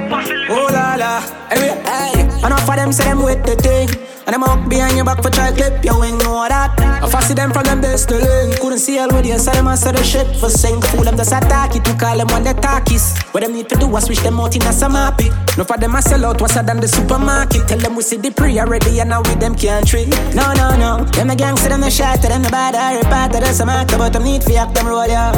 Oh 0.08 0.68
la 0.70 0.96
la, 0.96 1.18
eh, 1.50 1.56
eh. 1.56 1.56
anyway, 1.56 1.82
hey. 1.84 2.46
Enough 2.46 2.68
of 2.68 2.76
them 2.76 2.92
say 2.92 3.04
them 3.04 3.24
with 3.24 3.44
the 3.44 3.56
thing. 3.56 3.88
And 4.26 4.34
them 4.34 4.42
up 4.42 4.68
behind 4.68 4.96
your 4.96 5.04
back 5.04 5.22
for 5.22 5.30
try 5.30 5.52
clip, 5.52 5.84
you 5.84 6.02
ain't 6.02 6.18
know 6.18 6.42
that. 6.48 6.74
I 6.80 7.08
fancy 7.08 7.34
them 7.34 7.52
from 7.52 7.62
them 7.62 7.80
best 7.80 8.08
to 8.08 8.16
link. 8.18 8.58
Couldn't 8.58 8.80
see 8.80 8.98
all 8.98 9.06
with 9.08 9.24
you, 9.24 9.38
so 9.38 9.52
them 9.52 9.68
answer 9.68 9.92
the 9.92 10.02
shit 10.02 10.26
for 10.36 10.50
sing. 10.50 10.82
Fool 10.82 11.04
them 11.04 11.16
just 11.16 11.30
attack 11.30 11.76
it, 11.76 11.84
to 11.84 11.94
call 11.94 12.18
them 12.18 12.26
when 12.34 12.42
they 12.42 12.52
talkies. 12.54 13.16
What 13.30 13.44
them 13.44 13.52
need 13.52 13.68
to 13.68 13.76
do 13.76 13.86
is 13.96 14.04
switch 14.04 14.18
them 14.20 14.40
out 14.40 14.56
in 14.56 14.62
a 14.62 14.72
happy. 14.90 15.30
No 15.56 15.62
for 15.62 15.78
them 15.78 15.94
I 15.94 16.00
sell 16.00 16.26
out, 16.26 16.40
what's 16.40 16.54
than 16.54 16.80
the 16.80 16.88
supermarket. 16.88 17.68
Tell 17.68 17.78
them 17.78 17.94
we 17.94 18.02
see 18.02 18.16
the 18.16 18.32
pre 18.32 18.58
already, 18.58 18.98
and 18.98 19.10
now 19.10 19.22
with 19.22 19.38
them 19.38 19.54
can't 19.54 19.86
treat. 19.86 20.08
No, 20.34 20.52
no, 20.54 20.74
no. 20.74 21.04
Them 21.04 21.30
a 21.30 21.36
gangster, 21.36 21.68
them 21.68 21.84
a 21.84 21.90
shot, 21.90 22.20
them 22.20 22.42
the 22.42 22.50
bad, 22.50 22.74
I 22.74 23.00
repart, 23.00 23.30
that's 23.30 23.60
a 23.60 23.66
matter, 23.66 23.96
but 23.96 24.12
them 24.12 24.24
need 24.24 24.42
for 24.42 24.50
them 24.50 24.86
roll, 24.86 25.06
yeah. 25.06 25.30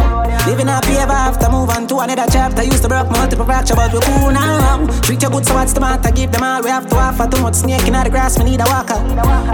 Living 0.46 0.66
happy 0.66 0.96
ever 0.96 1.12
after, 1.12 1.50
move 1.50 1.68
on 1.68 1.86
to 1.88 1.98
another 1.98 2.24
chapter. 2.32 2.62
Used 2.62 2.82
to 2.82 2.88
broke 2.88 3.10
multiple 3.10 3.44
fracture, 3.44 3.74
but 3.74 3.92
we 3.92 4.00
cool 4.00 4.30
now. 4.30 4.86
Treat 5.02 5.22
you 5.22 5.28
good, 5.28 5.44
so 5.44 5.52
what's 5.52 5.74
the 5.74 5.80
matter? 5.80 6.10
Give 6.10 6.32
them 6.32 6.42
all 6.42 6.62
we 6.62 6.70
have 6.70 6.88
to 6.88 6.96
offer. 6.96 7.28
Too 7.28 7.42
much 7.42 7.56
snake 7.56 7.86
in 7.86 7.92
the 7.92 8.08
grass, 8.08 8.38
we 8.38 8.44
need 8.44 8.60
a 8.60 8.77
walker. 8.78 9.00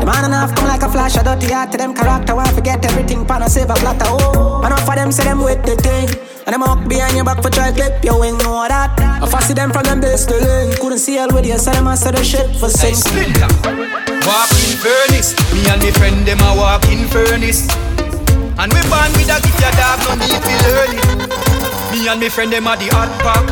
The 0.01 0.07
man 0.07 0.25
enough 0.25 0.55
come 0.55 0.69
like 0.69 0.83
a 0.83 0.89
flash, 0.89 1.17
a 1.17 1.23
dirty 1.23 1.53
heart 1.53 1.73
to 1.73 1.79
them 1.79 1.95
character. 1.95 2.35
Why 2.35 2.51
forget 2.53 2.85
everything, 2.85 3.25
pan 3.25 3.43
a 3.43 3.49
save 3.49 3.71
a 3.71 3.75
platter. 3.75 4.07
Oh, 4.09 4.63
enough 4.65 4.89
of 4.89 4.95
them 4.95 5.13
say 5.13 5.25
them 5.25 5.41
with 5.41 5.65
the 5.65 5.77
thing. 5.77 6.09
And 6.47 6.53
them 6.53 6.63
up 6.63 6.87
behind 6.89 7.17
your 7.17 7.25
back 7.25 7.41
for 7.43 7.49
try 7.51 7.73
clip, 7.73 8.05
you 8.05 8.13
ain't 8.23 8.39
know 8.45 8.69
that. 8.69 8.93
I 9.01 9.27
fancy 9.27 9.55
them 9.55 9.73
from 9.73 9.85
them 9.85 10.01
best 10.01 10.29
to 10.29 10.37
link. 10.37 10.79
Couldn't 10.79 10.99
see 10.99 11.19
all 11.19 11.29
with 11.33 11.47
you, 11.47 11.57
so 11.59 11.73
them 11.73 11.89
answer 11.89 12.13
the 12.13 12.23
shit 12.23 12.55
for 12.57 12.69
sing. 12.69 12.97
Walk 14.29 14.53
in 14.53 14.77
furnace, 14.77 15.33
me 15.53 15.65
and 15.69 15.81
me 15.81 15.91
friend 15.93 16.27
them 16.27 16.41
a 16.41 16.51
walk 16.57 16.85
in 16.93 17.09
furnace. 17.09 17.69
And 18.61 18.71
we 18.73 18.81
born 18.93 19.11
with 19.17 19.33
a 19.33 19.41
gift 19.41 19.61
your 19.61 19.73
dog 19.73 19.99
no 20.05 20.13
need 20.21 20.37
to 20.37 20.55
learn 20.69 20.93
it. 20.95 21.05
Me 21.91 22.09
and 22.09 22.21
me 22.21 22.29
friend 22.29 22.53
them 22.53 22.67
a 22.67 22.77
the 22.77 22.93
hot 22.93 23.11
pack, 23.25 23.45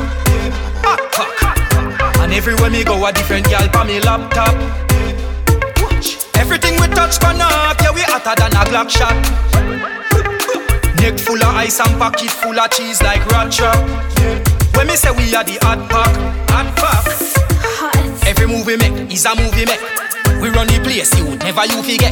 hot 0.84 1.02
pack. 1.16 2.18
And 2.20 2.32
everywhere 2.32 2.70
me 2.70 2.84
go 2.84 3.04
a 3.04 3.12
different 3.12 3.48
gal 3.48 3.68
pa 3.68 3.84
me 3.84 4.00
laptop. 4.00 4.91
Everything 6.42 6.74
we 6.80 6.88
touch 6.88 7.20
pan 7.20 7.40
up, 7.40 7.80
yeah 7.80 7.94
we 7.94 8.02
hotter 8.02 8.34
than 8.34 8.50
a 8.50 8.66
Glock 8.66 8.90
shot. 8.90 9.14
Neck 10.98 11.16
full 11.16 11.38
of 11.38 11.54
ice 11.54 11.78
and 11.78 11.96
pocket 12.00 12.30
full 12.30 12.58
of 12.58 12.68
cheese 12.70 13.00
like 13.00 13.24
rat 13.30 13.52
trap. 13.52 13.78
When 14.74 14.88
me 14.88 14.96
say 14.96 15.12
we 15.12 15.32
are 15.36 15.44
the 15.44 15.58
hot 15.62 15.88
pack, 15.88 16.10
hot 16.50 16.66
pack. 16.74 18.26
Every 18.26 18.48
move 18.48 18.66
we 18.66 18.76
make 18.76 19.12
is 19.12 19.24
a 19.24 19.36
movie 19.36 19.66
make. 19.66 19.80
We 20.42 20.50
run 20.50 20.66
the 20.66 20.80
place, 20.82 21.14
you 21.14 21.38
never 21.46 21.64
you 21.70 21.78
forget. 21.78 22.10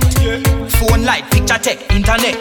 Phone 0.78 1.02
light, 1.04 1.26
picture 1.32 1.58
tech, 1.58 1.90
internet. 1.90 2.38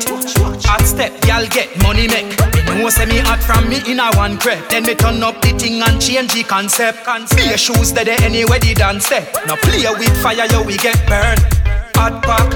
Hot 0.70 0.86
step, 0.86 1.12
y'all 1.26 1.48
get 1.48 1.74
money 1.82 2.08
make. 2.08 2.38
No 2.78 2.88
say 2.90 3.08
me 3.08 3.18
hot 3.18 3.42
from 3.42 3.68
me 3.68 3.82
in 3.90 4.00
a 4.00 4.14
one 4.16 4.38
crep. 4.38 4.70
Then 4.70 4.86
me 4.86 4.94
turn 4.94 5.24
up 5.24 5.42
the 5.42 5.58
thing 5.58 5.82
and 5.82 6.00
change 6.00 6.34
the 6.34 6.44
concept. 6.44 7.02
Be 7.36 7.50
your 7.50 7.58
shoes 7.58 7.92
that 7.94 8.06
they 8.06 8.16
anywhere 8.24 8.60
the 8.60 8.76
dance 8.76 9.08
step. 9.08 9.26
Now 9.48 9.56
play 9.58 9.82
with 9.98 10.16
fire, 10.22 10.46
yo 10.46 10.62
we 10.62 10.78
get 10.78 10.96
burned. 11.10 11.59
Hot 12.00 12.24
pack, 12.24 12.47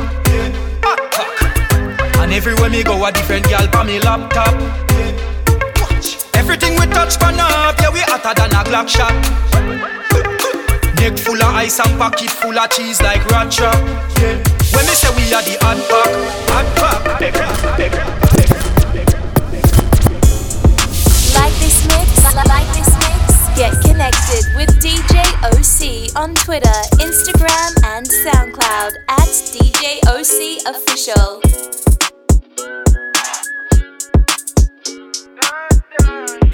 hot 0.82 1.12
pack. 1.12 2.16
And 2.20 2.32
everywhere 2.32 2.70
me 2.70 2.82
go 2.82 3.04
a 3.06 3.12
different 3.12 3.44
girl 3.50 3.68
pa 3.68 3.84
me 3.84 4.00
laptop. 4.00 4.56
Watch. 5.82 6.16
Everything 6.34 6.80
we 6.80 6.86
touch 6.88 7.20
pan 7.20 7.36
up, 7.38 7.78
yeah 7.82 7.92
we 7.92 8.00
hotter 8.08 8.34
than 8.40 8.56
a 8.56 8.64
Glock 8.64 8.88
shot. 8.88 9.12
Neck 10.96 11.20
full 11.20 11.36
of 11.36 11.56
ice 11.56 11.78
and 11.82 12.00
pocket 12.00 12.30
full 12.30 12.58
of 12.58 12.70
cheese 12.70 13.02
like 13.02 13.26
rat 13.32 13.52
trap. 13.52 13.76
Yeah. 14.24 14.40
When 14.72 14.86
me 14.88 14.96
say 14.96 15.12
we 15.12 15.28
are 15.36 15.44
the 15.44 15.58
hot 15.60 15.80
pack, 15.92 16.12
hot 16.48 16.68
pack. 16.80 17.22
Like 17.78 18.23
connected 24.34 24.56
with 24.56 24.70
DJ 24.82 25.22
OC 25.44 26.16
on 26.16 26.34
Twitter, 26.36 26.68
Instagram, 27.00 27.72
and 27.86 28.06
SoundCloud 28.06 28.92
at 29.10 29.28
DJ 29.54 30.00
OC 30.08 30.60
Official. 30.68 31.42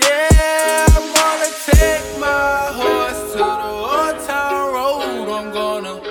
Yeah, 0.02 0.86
I'm 0.90 1.14
gonna 1.14 1.52
take 1.66 2.20
my 2.20 2.72
horse 2.74 3.32
to 3.34 3.38
the 3.38 3.44
old 3.44 4.20
town 4.28 4.74
road. 4.74 5.30
I'm 5.30 5.52
gonna 5.54 6.02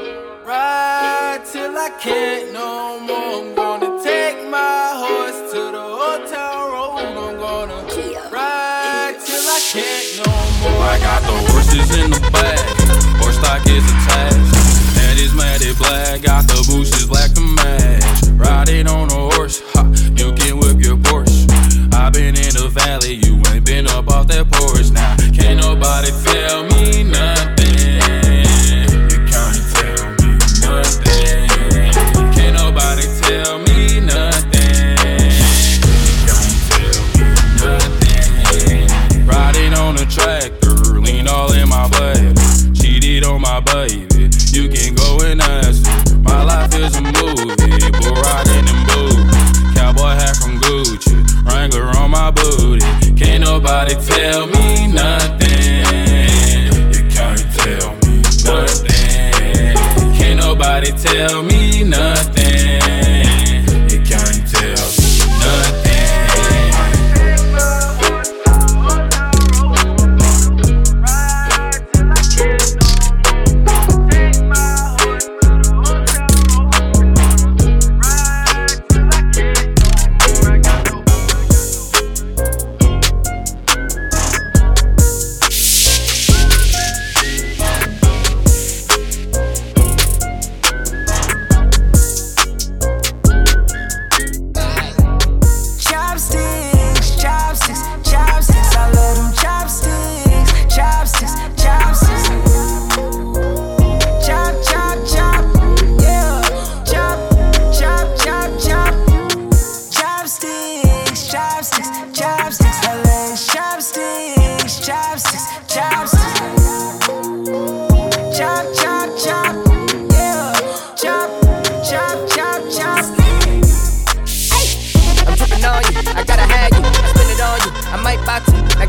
ride 0.45 1.43
till 1.53 1.77
I 1.77 1.91
can't 2.01 2.53
no 2.53 3.01
more. 3.01 3.17
I'm 3.17 3.55
gonna 3.55 4.03
take 4.03 4.49
my 4.49 4.93
horse 4.95 5.53
to 5.53 5.59
the 5.73 5.83
old 5.83 6.29
town 6.29 6.73
road. 6.73 6.99
I'm 6.99 7.37
gonna 7.39 8.31
ride 8.31 9.17
till 9.25 9.49
I 9.49 9.61
can't 9.73 10.27
no 10.27 10.33
more. 10.61 10.83
I 10.83 10.99
got 11.01 11.23
the 11.23 11.58
horses 11.79 11.99
in 11.99 12.11
the 12.11 12.21
back, 12.31 12.59
horse 13.21 13.37
stock 13.37 13.67
is 13.67 13.85
attached. 13.85 14.97
Head 14.97 15.19
is 15.19 15.35
matted 15.35 15.77
black, 15.79 16.23
got 16.23 16.47
the 16.47 16.65
bushes 16.69 17.07
black 17.07 17.33
to 17.33 17.41
match. 17.41 18.23
Riding 18.33 18.89
on 18.89 19.11
a 19.11 19.35
horse, 19.35 19.63
ha, 19.75 19.85
you 20.17 20.33
can 20.35 20.59
whip 20.59 20.85
your 20.85 20.97
Porsche. 20.97 21.47
i 21.95 22.11
been 22.11 22.37
in 22.37 22.55
the 22.55 22.69
valley, 22.73 23.15
you 23.15 23.41
ain't 23.53 23.65
been 23.65 23.87
up 23.89 24.09
off 24.09 24.27
that 24.29 24.51
porch. 24.51 24.91
Now, 24.91 25.17
can't 25.33 25.61
nobody 25.61 26.11
tell 26.25 26.65
me 26.65 26.78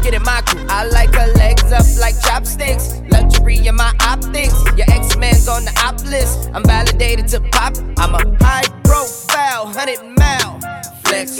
get 0.09 0.19
in 0.19 0.25
my 0.25 0.41
crew. 0.41 0.65
I 0.69 0.85
like 0.85 1.13
her 1.13 1.27
legs 1.33 1.71
up 1.71 1.85
like 1.99 2.19
chopsticks. 2.21 3.01
Luxury 3.09 3.67
in 3.67 3.75
my 3.75 3.93
optics. 4.01 4.55
Your 4.77 4.89
ex 4.89 5.15
man's 5.17 5.47
on 5.47 5.65
the 5.65 5.73
op 5.85 6.01
list. 6.05 6.49
I'm 6.53 6.63
validated 6.63 7.27
to 7.29 7.41
pop. 7.51 7.75
I'm 7.97 8.15
a 8.15 8.21
high 8.43 8.67
profile, 8.83 9.65
100 9.65 10.01
mile 10.17 10.59
flex. 11.03 11.37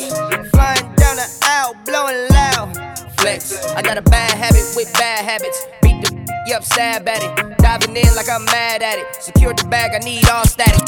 Flying 0.51 0.87
down 0.95 1.15
the 1.17 1.27
aisle, 1.43 1.75
blowing 1.85 2.29
loud 2.29 2.69
flex. 3.19 3.65
I 3.73 3.81
got 3.81 3.97
a 3.97 4.01
bad 4.01 4.31
habit 4.37 4.65
with 4.75 4.91
bad 4.93 5.25
habits. 5.25 5.65
Beat 5.81 6.01
the 6.01 6.53
up, 6.55 6.63
sad 6.63 7.07
at 7.07 7.23
it. 7.23 7.57
Diving 7.57 7.95
in 7.95 8.15
like 8.15 8.29
I'm 8.29 8.45
mad 8.45 8.83
at 8.83 8.99
it. 8.99 9.07
Secure 9.21 9.53
the 9.53 9.67
bag, 9.67 9.91
I 9.95 9.99
need 9.99 10.27
all 10.29 10.45
static. 10.45 10.85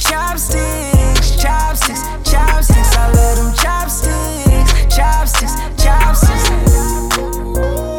Chopsticks, 0.00 1.36
chopsticks, 1.42 2.02
chopsticks. 2.30 2.96
I 2.96 3.12
love 3.12 3.36
them 3.38 3.54
chopsticks, 3.54 4.96
chopsticks, 4.96 5.54
chopsticks. 5.82 6.53
Chop, 7.54 7.93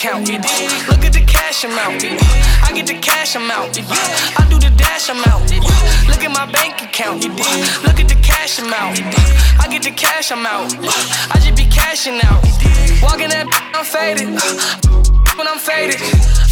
account. 0.00 0.28
Look 0.88 1.04
at 1.04 1.12
the 1.12 1.24
cash 1.26 1.64
amount. 1.64 2.04
I 2.64 2.72
get 2.72 2.86
the 2.86 2.94
cash 2.94 3.36
amount. 3.36 3.76
I 3.76 4.46
do 4.48 4.56
the 4.56 4.72
dash 4.74 5.10
amount. 5.10 5.52
Look 6.08 6.24
at 6.24 6.32
my 6.32 6.50
bank 6.50 6.80
account. 6.80 7.24
Look 7.84 8.00
at 8.00 8.08
the 8.08 8.16
cash 8.22 8.58
amount. 8.58 8.96
I 9.60 9.68
get 9.68 9.82
the 9.82 9.90
cash 9.90 10.30
amount. 10.30 10.72
I 10.80 11.36
just 11.44 11.56
be 11.56 11.66
cashing 11.68 12.20
out. 12.24 12.40
Walking 13.02 13.28
that, 13.28 13.44
I'm 13.76 13.84
faded. 13.84 14.40
When 15.36 15.46
I'm 15.46 15.60
faded, 15.60 16.00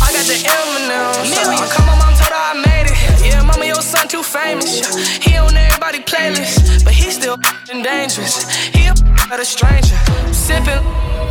I 0.04 0.12
got 0.12 0.24
the 0.28 0.36
Eminem. 0.44 1.08
I 1.48 1.68
call 1.72 1.86
my 1.88 1.96
mom, 1.96 2.12
told 2.20 2.28
her 2.28 2.44
I 2.52 2.60
made 2.68 2.92
it. 2.92 2.96
Yeah, 3.24 3.42
mama, 3.42 3.64
your 3.64 3.80
son 3.80 4.08
too 4.08 4.22
famous. 4.22 4.84
He 5.24 5.36
on 5.38 5.56
everybody 5.56 6.00
playlist, 6.00 6.84
but 6.84 6.92
he 6.92 7.10
still 7.10 7.38
dangerous. 7.66 8.44
He 8.76 8.88
a 8.88 9.07
a 9.36 9.44
stranger. 9.44 9.96
Sipping 10.32 10.82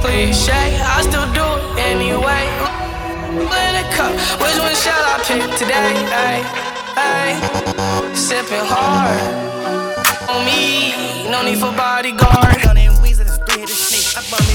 cliche, 0.01 0.53
I 0.53 1.01
still 1.01 1.25
do 1.33 1.43
it 1.43 1.79
anyway. 1.79 2.45
In 3.37 3.75
a 3.75 3.85
cup, 3.91 4.13
which 4.41 4.57
one 4.59 4.75
shall 4.75 5.03
I 5.03 5.17
pick 5.25 5.41
today? 5.57 5.93
Ay, 6.13 6.39
ay. 6.95 8.13
Sipping 8.13 8.63
hard 8.63 9.19
on 10.29 10.45
me, 10.45 11.29
no 11.29 11.41
need 11.43 11.57
for 11.57 11.71
bodyguard. 11.71 12.61
Wheels 13.01 13.19
of 13.19 13.27
the 13.27 13.33
spread 13.33 13.63
of 13.63 13.69
snake. 13.69 14.46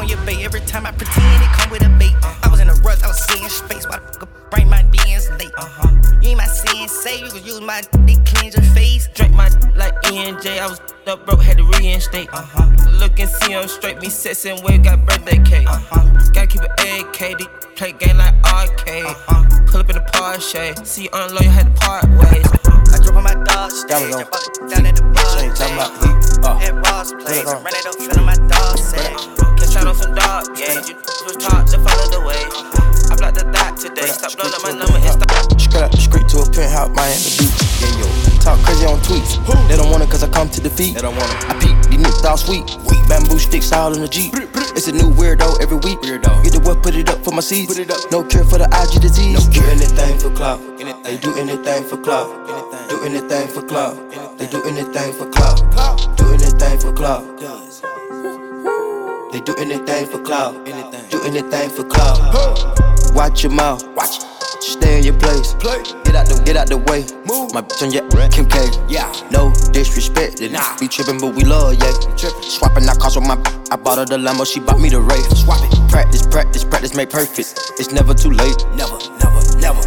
On 0.00 0.08
your 0.08 0.18
bait. 0.24 0.42
Every 0.42 0.60
time 0.60 0.86
I 0.86 0.92
pretend 0.92 1.42
it 1.42 1.52
come 1.52 1.70
with 1.70 1.84
a 1.84 1.90
bait. 1.98 2.14
I 2.42 2.48
was 2.48 2.60
in 2.60 2.68
a 2.68 2.74
rush, 2.80 3.02
I 3.02 3.08
was 3.08 3.20
seeing 3.28 3.48
space. 3.48 3.86
Why 3.86 3.98
the 3.98 4.18
fuck 4.18 4.50
bring 4.50 4.68
my 4.68 4.82
DNs 4.84 5.28
late? 5.38 5.52
Uh-huh. 5.58 5.88
You 6.22 6.30
ain't 6.30 6.38
my 6.38 6.46
sensei, 6.46 7.20
you 7.20 7.30
can 7.30 7.44
use 7.44 7.60
my 7.60 7.82
dick 8.06 8.24
cleanse 8.24 8.56
your 8.56 8.64
face. 8.74 9.08
Drink 9.14 9.34
my 9.34 9.48
like 9.76 9.94
ENJ, 10.04 10.58
I 10.58 10.66
was 10.66 10.80
up 11.06 11.26
broke, 11.26 11.42
had 11.42 11.58
to 11.58 11.64
reinstate. 11.64 12.32
Uh-huh. 12.32 12.98
Look 12.98 13.20
and 13.20 13.28
see 13.28 13.52
him 13.52 13.68
straight, 13.68 14.00
me 14.00 14.08
sexin' 14.08 14.62
with 14.64 14.82
got 14.84 15.04
birthday 15.06 15.38
cake. 15.44 15.68
Uh-huh. 15.68 16.32
Gotta 16.32 16.46
keep 16.46 16.62
it 16.62 16.72
AK, 16.80 17.38
they 17.38 17.46
play 17.76 17.92
game 17.92 18.16
like 18.16 18.34
arcade. 18.44 19.04
Uh-huh. 19.04 19.66
Pull 19.66 19.80
up 19.80 19.90
in 19.90 19.96
the 19.96 20.06
Porsche, 20.12 20.86
see 20.86 21.04
you 21.04 21.10
unload, 21.12 21.44
you 21.44 21.50
had 21.50 21.66
to 21.66 21.80
part 21.80 22.04
ways. 22.16 22.48
I 22.92 22.98
drop 23.04 23.16
on 23.16 23.24
my 23.24 23.34
dog 23.44 23.70
stage. 23.70 23.90
That 23.90 24.06
was 24.06 24.16
I 24.16 24.24
fucked 24.24 24.70
down 24.70 24.86
at 24.86 24.96
the 24.96 25.02
bar. 25.12 25.44
Ain't 25.44 25.56
talking 25.56 25.74
about 25.76 25.92
heat. 26.02 26.20
Uh. 26.42 26.58
At 26.64 26.74
Ross 26.88 27.12
Place. 27.12 27.44
I 40.80 41.00
come 41.00 41.14
to 41.14 41.20
defeat. 41.20 41.20
Want. 41.20 41.50
I 41.50 41.58
peek, 41.60 41.76
these 41.90 42.00
niggas 42.00 42.24
all 42.24 42.36
sweet. 42.36 42.64
Bamboo 43.08 43.38
sticks 43.38 43.72
all 43.72 43.92
in 43.92 44.00
the 44.00 44.08
Jeep. 44.08 44.32
It's 44.76 44.88
a 44.88 44.92
new 44.92 45.10
weirdo 45.10 45.60
every 45.60 45.76
week. 45.76 45.98
Weirdo. 46.00 46.42
Get 46.42 46.52
the 46.52 46.60
what, 46.60 46.82
put 46.82 46.94
it 46.94 47.08
up 47.10 47.22
for 47.24 47.32
my 47.32 47.40
seeds. 47.40 47.74
Put 47.74 47.82
it 47.82 47.90
up. 47.90 48.10
No 48.10 48.24
cure 48.24 48.44
for 48.44 48.58
the 48.58 48.64
IG 48.64 49.02
disease. 49.02 49.46
No. 49.46 49.52
Do 49.52 49.62
anything 49.68 50.18
for 50.18 50.30
clout. 50.30 50.60
They 51.04 51.16
do 51.18 51.34
anything 51.36 51.84
for 51.84 51.98
clout. 51.98 52.88
Do 52.88 53.02
anything 53.04 53.48
for 53.48 53.62
clout. 53.62 53.96
They 54.38 54.46
do 54.46 54.62
anything 54.64 55.12
for 55.12 55.28
clout. 55.28 56.16
Do 56.16 56.32
anything 56.32 56.78
for 56.78 56.92
clout. 56.92 57.26
They 59.32 59.40
do 59.40 59.54
anything 59.56 60.06
for 60.06 60.22
clout. 60.22 60.64
Do 61.10 61.22
anything 61.24 61.70
for 61.70 61.84
clout. 61.84 63.14
Watch 63.14 63.42
your 63.42 63.52
mouth. 63.52 63.89
Your 65.10 65.20
place. 65.20 65.54
Get 66.04 66.14
out 66.14 66.26
the 66.26 66.42
get 66.44 66.56
out 66.56 66.68
the 66.68 66.78
way. 66.78 67.02
Move. 67.26 67.52
My 67.52 67.62
bitch 67.62 67.82
on 67.82 67.90
your 67.90 68.06
Kim 68.30 68.46
K. 68.46 68.70
Yeah. 68.88 69.10
No 69.30 69.52
disrespect. 69.72 70.38
They 70.38 70.48
nah. 70.48 70.78
be 70.78 70.88
tripping, 70.88 71.18
but 71.18 71.34
we 71.34 71.44
love 71.44 71.74
yeah. 71.74 71.92
Swapping 72.42 72.86
out 72.88 72.98
cars 72.98 73.16
with 73.16 73.26
my. 73.26 73.36
I 73.70 73.76
bought 73.76 73.98
her 73.98 74.04
the 74.04 74.18
Lambo. 74.18 74.46
She 74.46 74.60
bought 74.60 74.80
me 74.80 74.88
the 74.88 75.00
Wraith. 75.00 75.36
Swap 75.36 75.60
it. 75.62 75.90
Practice, 75.90 76.26
practice, 76.26 76.64
practice, 76.64 76.94
make 76.94 77.10
perfect. 77.10 77.72
It's 77.78 77.92
never 77.92 78.14
too 78.14 78.30
late. 78.30 78.64
Never, 78.74 78.98
never, 79.18 79.40
never. 79.58 79.82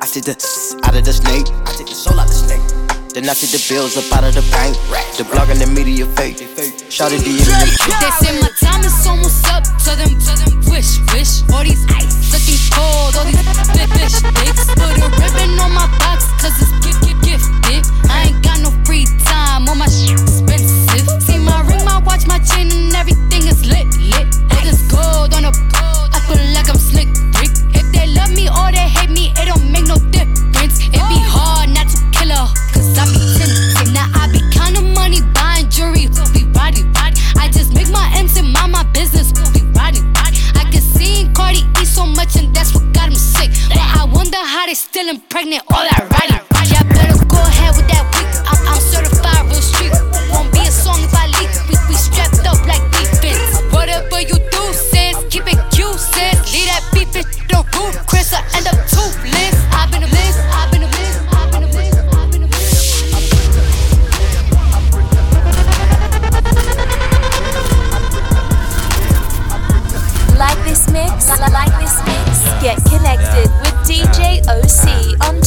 I 0.00 0.06
see 0.06 0.20
the 0.20 0.36
out 0.84 0.96
of 0.96 1.04
the 1.04 1.12
snake. 1.12 1.48
I 1.66 1.72
take 1.72 1.88
the 1.88 1.94
soul 1.94 2.20
out 2.20 2.26
of 2.26 2.32
the 2.32 2.34
snake. 2.34 2.87
Then 3.18 3.26
I 3.28 3.34
take 3.34 3.50
the 3.50 3.58
bills 3.66 3.98
up 3.98 4.06
out 4.14 4.22
of 4.22 4.38
the 4.38 4.46
bank. 4.54 4.78
The 5.18 5.26
blog 5.26 5.50
and 5.50 5.58
the 5.58 5.66
media 5.66 6.06
fake. 6.14 6.38
Shout 6.86 7.10
it 7.10 7.18
to 7.26 7.30
you. 7.34 7.42
They 7.42 8.14
say 8.22 8.30
my 8.38 8.46
time 8.62 8.86
is 8.86 8.94
almost 9.02 9.42
up. 9.50 9.66
Tell 9.82 9.98
them, 9.98 10.14
tell 10.22 10.38
them, 10.38 10.54
wish, 10.70 11.02
wish. 11.10 11.42
All 11.50 11.66
these 11.66 11.82
ice, 11.98 12.14
looking 12.30 12.62
cold. 12.70 13.18
All 13.18 13.26
these 13.26 13.42
big 13.74 13.90
fish 13.90 14.22
sticks. 14.22 14.70
Put 14.70 15.02
a 15.02 15.10
ribbon 15.18 15.50
on 15.58 15.74
my 15.74 15.90
box, 15.98 16.30
cause 16.38 16.54
it's 16.62 16.70
gift, 16.78 17.02
gift, 17.02 17.18
gifted. 17.26 17.82
I 18.06 18.30
ain't 18.30 18.38
got 18.38 18.62
no 18.62 18.70
free 18.86 19.10
time. 19.26 19.66
All 19.66 19.74
my 19.74 19.90
shit 19.90 20.14
expensive. 20.14 21.10
See 21.18 21.42
my 21.42 21.66
ring, 21.66 21.82
my 21.82 21.98
watch, 22.06 22.22
my 22.30 22.38
chain, 22.38 22.70
and 22.70 22.94
everything 22.94 23.50
is 23.50 23.66
lit, 23.66 23.98
lit. 23.98 24.30
All 24.54 24.62
this 24.62 24.78
gold 24.86 25.34
on 25.34 25.42
i 25.42 26.18
feel 26.22 26.38
like 26.54 26.70
I'm 26.70 26.78
slick, 26.78 27.10
Rick. 27.42 27.50
If 27.74 27.90
they 27.90 28.14
love 28.14 28.30
me 28.30 28.46
or 28.46 28.70
they 28.70 28.86
hate 28.86 29.10
me, 29.10 29.34
it 29.34 29.50
don't 29.50 29.66
make 29.74 29.90
no 29.90 29.98
difference. 30.14 30.86
It 30.86 31.02
be 31.10 31.18
hard 31.26 31.57
I. 32.98 33.92
Now 33.92 34.06
I 34.14 34.30
be 34.32 34.40
counting 34.52 34.92
money, 34.94 35.20
buying 35.34 35.68
jewelry. 35.70 36.08
I 37.48 37.48
just 37.50 37.72
make 37.72 37.88
my 37.90 38.12
ends 38.14 38.36
and 38.36 38.52
mind 38.52 38.72
my 38.72 38.82
business, 38.92 39.32
be 39.52 39.62
body, 39.72 40.02
body. 40.12 40.36
I 40.54 40.68
can 40.70 40.82
see 40.82 41.30
Cardi 41.32 41.64
eat 41.80 41.86
so 41.86 42.04
much 42.04 42.36
and 42.36 42.54
that's 42.54 42.74
what 42.74 42.92
got 42.92 43.08
him 43.08 43.14
sick. 43.14 43.50
But 43.68 43.78
I 43.78 44.04
wonder 44.04 44.36
how 44.36 44.66
they 44.66 44.74
still 44.74 45.08
impregnate 45.08 45.62
all 45.72 45.80
that 45.80 46.04
riding. 46.12 46.42
Y'all 46.68 46.84
better 46.92 47.16
go 47.24 47.40
ahead 47.40 47.72
with 47.76 47.88
that 47.88 48.04
week. 48.12 48.28
I'm, 48.44 48.58
I'm 48.68 48.80
certified 48.80 49.48
real 49.48 49.62
street. 49.62 49.94
Won't 50.28 50.52
be 50.52 50.60
a 50.60 50.70
song 50.70 51.00
if 51.00 51.14
I 51.14 51.26
leak. 51.40 51.48
We, 51.88 51.94
strapped 51.96 52.44
up 52.44 52.60
like 52.66 52.84
defense. 52.92 53.62
Whatever 53.72 54.20
you 54.20 54.36
do, 54.36 54.62
sis, 54.74 55.16
keep 55.30 55.46
it 55.48 55.58
cute, 55.72 55.96
sis. 55.96 56.36
Leave 56.52 56.68
that 56.68 56.84
beef 56.92 57.14
it 57.16 57.24
on 57.54 57.64
roof, 57.72 57.96
Chris. 58.06 58.34
I 58.34 58.44
end 58.58 58.66
up 58.68 58.77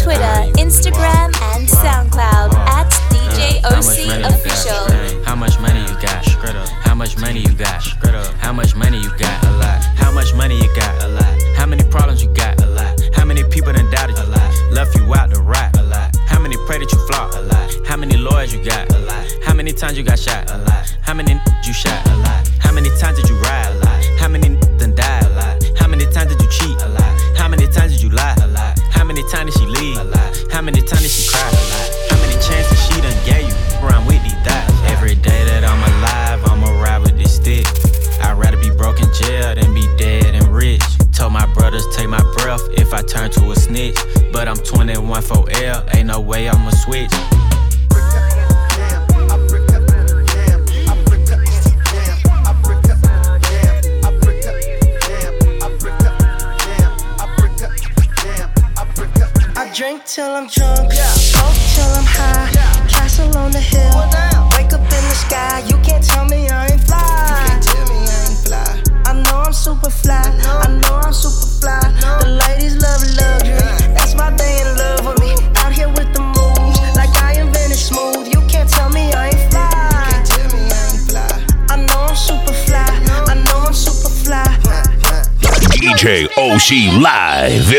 Twitter, 0.01 0.49
Instagram, 0.57 1.29
and 1.53 1.69
SoundCloud 1.69 2.55
at 2.55 2.89
DJ 3.13 3.61
OC 3.63 4.25
Official. 4.33 5.23
How 5.23 5.35
much 5.35 5.59
money 5.59 5.81
you 5.81 5.93
got? 6.01 6.25
How 6.81 6.95
much 6.95 7.17
money 7.19 7.41
you 7.41 7.53
got? 7.55 7.83
How 8.39 8.51
much 8.51 8.75
money 8.75 8.99
you 8.99 9.09
got? 9.17 9.43
A 9.45 9.51
lot. 9.51 9.83
How 9.97 10.11
much 10.11 10.33
money 10.33 10.57
you 10.57 10.75
got? 10.75 11.03
A 11.03 11.07
lot. 11.07 11.41
How 11.55 11.67
many 11.67 11.83
problems 11.83 12.23
you 12.23 12.33
got? 12.33 12.59
A 12.63 12.65
lot. 12.65 12.99
How 13.13 13.25
many 13.25 13.43
people 13.43 13.73
done 13.73 13.91
doubted 13.91 14.17
you? 14.17 14.23
A 14.23 14.25
lot. 14.25 14.71
Left 14.71 14.95
you 14.95 15.13
out 15.13 15.29
to 15.35 15.41
rot? 15.41 15.77
A 15.77 15.83
lot. 15.83 16.15
How 16.27 16.39
many 16.39 16.57
pray 16.65 16.79
that 16.79 16.91
you 16.91 17.07
flop? 17.07 17.33
A 17.35 17.41
lot. 17.41 17.87
How 17.87 17.95
many 17.95 18.17
lawyers 18.17 18.53
you 18.53 18.63
got? 18.63 18.89
A 18.91 18.99
lot. 18.99 19.25
How 19.43 19.53
many 19.53 19.71
times 19.71 19.99
you 19.99 20.03
got 20.03 20.17
shot? 20.17 20.49
A 20.49 20.57
lot. 20.57 20.97
How 21.01 21.13
many 21.13 21.39
you 21.63 21.73
shot? 21.73 22.07
A 22.07 22.15
lot. 22.17 22.49
How 22.59 22.71
many 22.71 22.89
times 22.97 23.19
did 23.19 23.29
you 23.29 23.35
ride? 23.41 23.80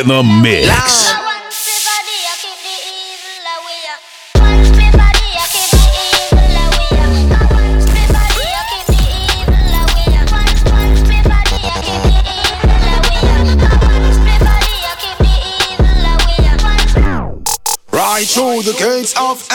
in 0.03 0.09
the 0.09 0.23
mix. 0.43 1.13
through 18.25 18.63
the 18.63 18.79
gates 18.79 19.15
of 19.19 19.47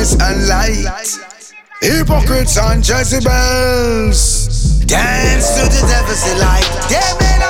darkness 0.00 0.16
and 0.20 0.48
light. 0.48 0.86
Hypocrites 1.80 2.58
and 2.58 2.86
Jezebels. 2.86 4.48
Dance 4.86 5.54
to 5.56 5.64
the 5.64 5.86
devil's 5.88 6.24
delight. 6.24 6.64
They 6.88 7.12
may 7.20 7.49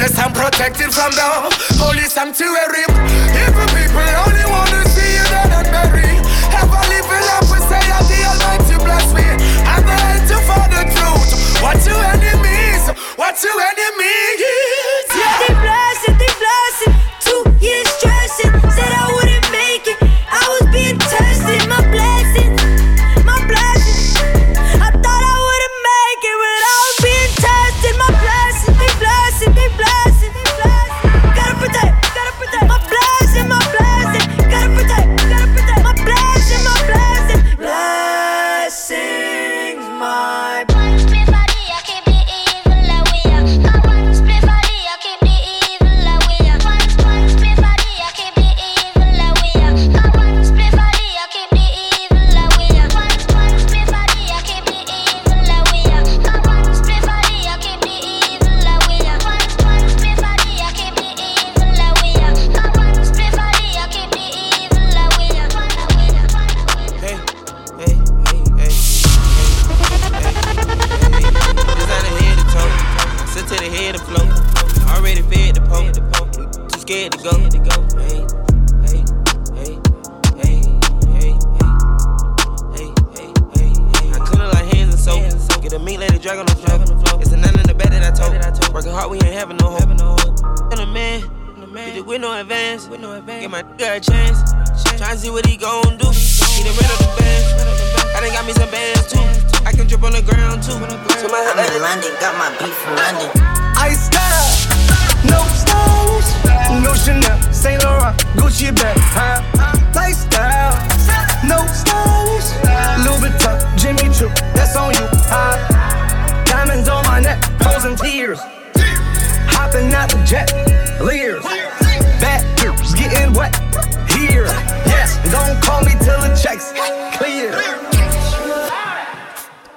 Blessed 0.00 0.18
and 0.18 0.34
protected 0.34 0.94
from 0.94 1.12
the 1.12 1.28
holy 1.76 2.08
sanctuary. 2.08 2.88
Evil 2.88 3.68
people 3.68 4.00
only 4.24 4.46
want 4.48 4.72
to 4.72 4.80
see 4.88 5.12
you 5.12 5.24
dead 5.28 5.52
and 5.52 5.68
buried. 5.68 6.24
Ever 6.56 6.80
living 6.88 7.26
up 7.36 7.44
and 7.52 7.64
say 7.68 7.84
that 7.84 8.08
the 8.08 8.18
Almighty 8.24 8.80
bless 8.80 9.12
me. 9.12 9.28
I'm 9.68 9.84
the 9.84 9.92
head 9.92 10.24
to 10.32 10.40
find 10.48 10.72
the 10.72 10.88
truth. 10.96 11.60
What 11.60 11.84
you 11.84 11.92
enemies, 11.92 12.88
what 13.20 13.44
you 13.44 13.52
enemies. 13.52 13.89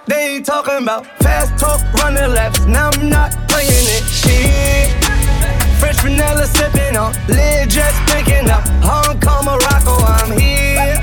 they 0.08 0.36
ain't 0.36 0.46
talking 0.46 0.82
about. 0.82 1.06
Fast 1.20 1.58
talk, 1.58 1.82
running 1.94 2.32
laps, 2.34 2.66
now 2.66 2.90
I'm 2.90 3.10
not 3.10 3.32
playing 3.48 3.70
it. 3.72 4.04
Shit. 4.04 4.92
Fresh 5.80 6.00
vanilla 6.02 6.46
sipping 6.46 6.96
on, 6.96 7.14
lid 7.28 7.70
just 7.70 8.00
picking 8.08 8.50
up. 8.50 8.64
Hong 8.82 9.20
Kong, 9.20 9.46
Morocco, 9.46 9.96
I'm 10.04 10.32
here. 10.38 11.00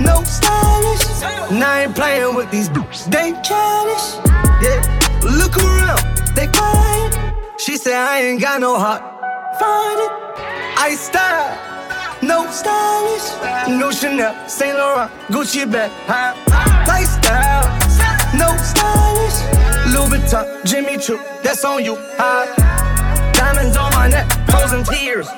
No 0.00 0.22
stylish, 0.24 1.04
now 1.52 1.70
I 1.70 1.82
ain't 1.84 1.94
playing 1.94 2.34
with 2.34 2.50
these 2.50 2.68
boots. 2.68 3.04
They 3.04 3.32
childish, 3.42 4.16
yeah. 4.62 4.80
Look 5.22 5.56
around, 5.56 6.00
they 6.34 6.46
quiet. 6.48 7.34
She 7.58 7.76
said 7.76 7.94
I 7.94 8.20
ain't 8.22 8.40
got 8.40 8.60
no 8.60 8.78
heart. 8.78 9.02
Find 9.58 10.00
it, 10.00 10.12
I 10.78 10.94
style. 10.98 11.69
No 12.22 12.46
stylish. 12.50 13.32
No 13.68 13.90
Chanel, 13.90 14.34
Saint 14.46 14.76
Laurent, 14.76 15.10
Gucci 15.28 15.70
bag. 15.70 15.90
High 16.06 16.34
lifestyle. 16.86 17.64
No 18.36 18.54
stylish. 18.60 19.38
Louis 19.94 20.20
Vuitton, 20.20 20.64
Jimmy 20.64 20.98
Choo. 20.98 21.18
That's 21.42 21.64
on 21.64 21.82
you. 21.82 21.96
High 22.18 23.32
diamonds 23.32 23.76
on 23.76 23.90
my 23.92 24.08
neck, 24.08 24.30
frozen 24.50 24.84
tears. 24.84 25.28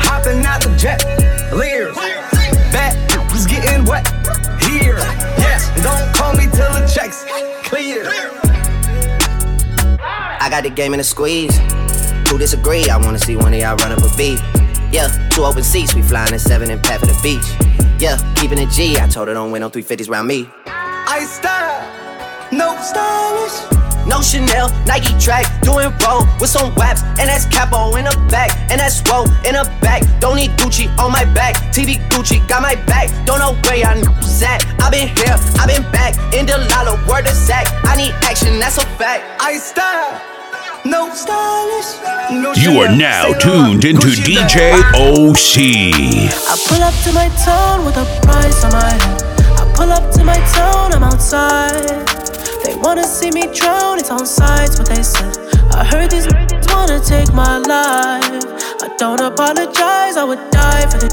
Hopping 0.00 0.44
out 0.46 0.62
the 0.62 0.74
jet, 0.76 1.04
leers. 1.52 1.94
Back 2.72 2.96
was 3.30 3.46
getting 3.46 3.84
wet 3.84 4.06
here. 4.62 4.96
Yes, 5.36 5.68
don't 5.82 6.14
call 6.14 6.32
me 6.32 6.44
till 6.44 6.72
the 6.72 6.90
checks 6.92 7.26
clear. 7.62 8.06
I 10.40 10.48
got 10.48 10.62
the 10.62 10.70
game 10.70 10.94
in 10.94 11.00
a 11.00 11.04
squeeze. 11.04 11.58
Who 12.30 12.38
disagree? 12.38 12.88
I 12.88 12.96
wanna 12.96 13.18
see 13.18 13.36
one 13.36 13.52
of 13.52 13.60
y'all 13.60 13.76
run 13.76 13.92
up 13.92 13.98
a 13.98 14.16
beat. 14.16 14.40
Yeah, 14.94 15.10
two 15.28 15.42
open 15.42 15.64
seats, 15.64 15.92
we 15.96 16.02
flying 16.02 16.32
in 16.32 16.38
seven 16.38 16.70
and 16.70 16.80
pat 16.80 17.00
for 17.00 17.06
the 17.06 17.18
beach. 17.20 17.42
Yeah, 17.98 18.14
keeping 18.36 18.58
it 18.58 18.70
G. 18.70 18.96
I 18.96 19.08
told 19.08 19.26
her 19.26 19.34
don't 19.34 19.50
win 19.50 19.62
no 19.62 19.68
350s 19.68 20.08
round 20.08 20.28
me. 20.28 20.48
I 20.66 21.26
style, 21.26 21.82
no 22.52 22.78
stylish. 22.80 24.06
No 24.06 24.22
Chanel, 24.22 24.70
Nike 24.86 25.10
track, 25.18 25.46
doing 25.62 25.90
roll 26.06 26.22
with 26.38 26.50
some 26.50 26.72
waps, 26.76 27.02
and 27.18 27.26
that's 27.26 27.44
capo 27.46 27.96
in 27.96 28.04
the 28.04 28.14
back, 28.30 28.54
and 28.70 28.78
that's 28.78 29.02
roll 29.10 29.24
in 29.42 29.58
the 29.58 29.66
back. 29.80 30.04
Don't 30.20 30.36
need 30.36 30.52
Gucci 30.52 30.86
on 30.96 31.10
my 31.10 31.24
back, 31.34 31.56
TV 31.74 31.98
Gucci 32.10 32.46
got 32.46 32.62
my 32.62 32.76
back. 32.86 33.10
Don't 33.26 33.40
know 33.40 33.58
where 33.66 33.84
I'm 33.84 33.98
at. 33.98 34.62
I 34.78 34.90
been 34.90 35.08
here, 35.08 35.34
I 35.58 35.66
been 35.66 35.82
back, 35.90 36.14
in 36.32 36.46
the 36.46 36.54
lala, 36.70 37.02
word 37.10 37.26
of 37.26 37.34
Zach. 37.34 37.66
I 37.82 37.96
need 37.96 38.12
action, 38.22 38.60
that's 38.60 38.78
a 38.78 38.86
fact. 38.94 39.24
I 39.42 39.56
style, 39.56 40.20
no 40.84 41.12
stylish. 41.14 41.90
No 42.30 42.52
You 42.54 42.80
are 42.80 42.94
now 42.94 43.32
tuned 43.34 43.84
into 43.84 44.08
DJ. 44.08 44.72
OC. 44.94 45.54
I 46.48 46.56
pull 46.68 46.82
up 46.82 46.94
to 47.04 47.12
my 47.12 47.28
town 47.44 47.84
with 47.84 47.96
a 47.96 48.04
price 48.22 48.64
on 48.64 48.72
my 48.72 48.92
head. 48.92 49.22
I 49.60 49.72
pull 49.74 49.90
up 49.90 50.10
to 50.12 50.24
my 50.24 50.38
town, 50.52 50.92
I'm 50.92 51.02
outside. 51.02 52.06
They 52.64 52.74
wanna 52.76 53.04
see 53.04 53.30
me 53.30 53.42
drown, 53.52 53.98
it's 53.98 54.10
on 54.10 54.26
sides 54.26 54.78
what 54.78 54.88
they 54.88 55.02
said. 55.02 55.36
I 55.72 55.84
heard 55.84 56.10
these 56.10 56.26
niggas 56.26 56.72
wanna 56.72 57.00
take 57.00 57.32
my 57.32 57.58
life. 57.58 58.44
I 58.82 58.88
don't 58.98 59.20
apologize, 59.20 60.16
I 60.16 60.24
would 60.24 60.50
die 60.50 60.86
for 60.90 60.98
the. 60.98 61.08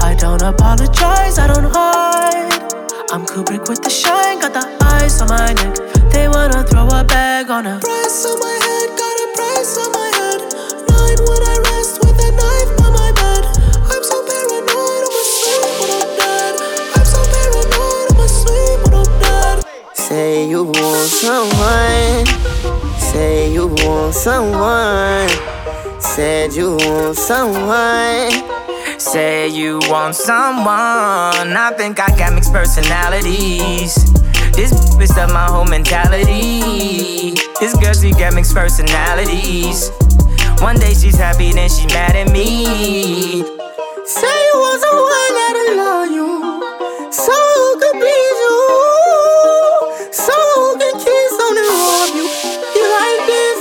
I 0.00 0.14
don't 0.14 0.42
apologize, 0.42 1.38
I 1.38 1.46
don't 1.46 1.70
hide. 1.72 2.62
I'm 3.10 3.24
Kubrick 3.24 3.68
with 3.68 3.82
the 3.82 3.90
shine, 3.90 4.38
got 4.40 4.52
the 4.52 4.64
ice 5.00 5.20
on 5.22 5.28
my 5.28 5.52
neck. 5.52 5.76
They 6.12 6.28
wanna 6.28 6.62
throw 6.64 6.86
a 6.88 7.04
bag 7.04 7.50
on 7.50 7.66
a 7.66 7.80
price 7.80 8.26
on 8.26 8.38
my 8.38 8.58
head, 8.64 8.77
Say 20.08 20.48
you 20.48 20.64
want 20.64 21.10
someone. 21.10 22.26
Say 22.98 23.52
you 23.52 23.66
want 23.68 24.14
someone. 24.14 25.28
Said 26.00 26.54
you 26.54 26.76
want 26.76 27.16
someone. 27.16 28.30
Say 28.98 29.48
you 29.48 29.80
want 29.84 30.14
someone. 30.14 31.56
I 31.56 31.74
think 31.76 32.00
I 32.00 32.08
got 32.16 32.32
mixed 32.32 32.52
personalities. 32.52 33.94
This 34.54 34.72
bitch 34.96 35.16
up 35.18 35.30
my 35.30 35.44
whole 35.44 35.66
mentality. 35.66 37.34
This 37.60 37.76
girl, 37.76 37.92
she 37.92 38.12
got 38.12 38.34
mixed 38.34 38.54
personalities. 38.54 39.90
One 40.60 40.76
day 40.76 40.92
she's 40.92 41.16
happy, 41.16 41.52
then 41.52 41.68
she 41.70 41.86
mad 41.86 42.16
at 42.16 42.30
me. 42.32 42.64
Say 44.04 44.38
you 44.48 44.54
want 44.58 44.80
someone 44.82 45.32
that'll 45.38 45.76
love 45.76 46.10
you. 46.10 46.28
Someone 47.12 47.54
who 47.56 47.78
could 47.78 47.96
please 48.02 48.38
you. 48.44 48.58
Someone 50.12 50.54
who 50.56 50.68
can 50.82 50.94
kiss 50.98 51.32
on 51.46 51.54
and 51.62 51.70
rub 51.78 52.10
you. 52.18 52.26
You 52.74 52.84
like 52.90 53.22
this? 53.30 53.58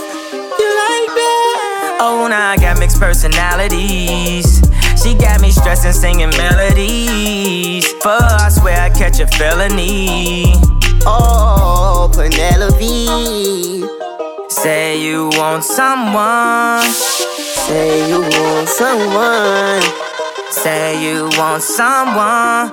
You 0.59 0.67
like 0.67 1.11
that? 1.21 1.97
Oh, 2.01 2.27
now 2.29 2.49
I 2.51 2.57
got 2.57 2.79
mixed 2.79 2.99
personalities. 2.99 4.61
She 5.01 5.13
got 5.13 5.39
me 5.39 5.51
stressing, 5.51 5.93
singing 5.93 6.31
melodies. 6.31 7.87
For 8.01 8.09
I 8.09 8.49
swear 8.49 8.81
I 8.81 8.89
catch 8.89 9.19
a 9.19 9.27
felony. 9.27 10.55
Oh, 11.05 12.09
Penelope. 12.13 13.86
Say 14.61 15.01
you 15.01 15.29
want 15.33 15.63
someone. 15.63 16.83
Say 17.67 18.09
you 18.09 18.21
want 18.21 18.67
someone. 18.67 19.81
Say 20.51 21.03
you 21.03 21.29
want 21.37 21.61
someone. 21.63 22.71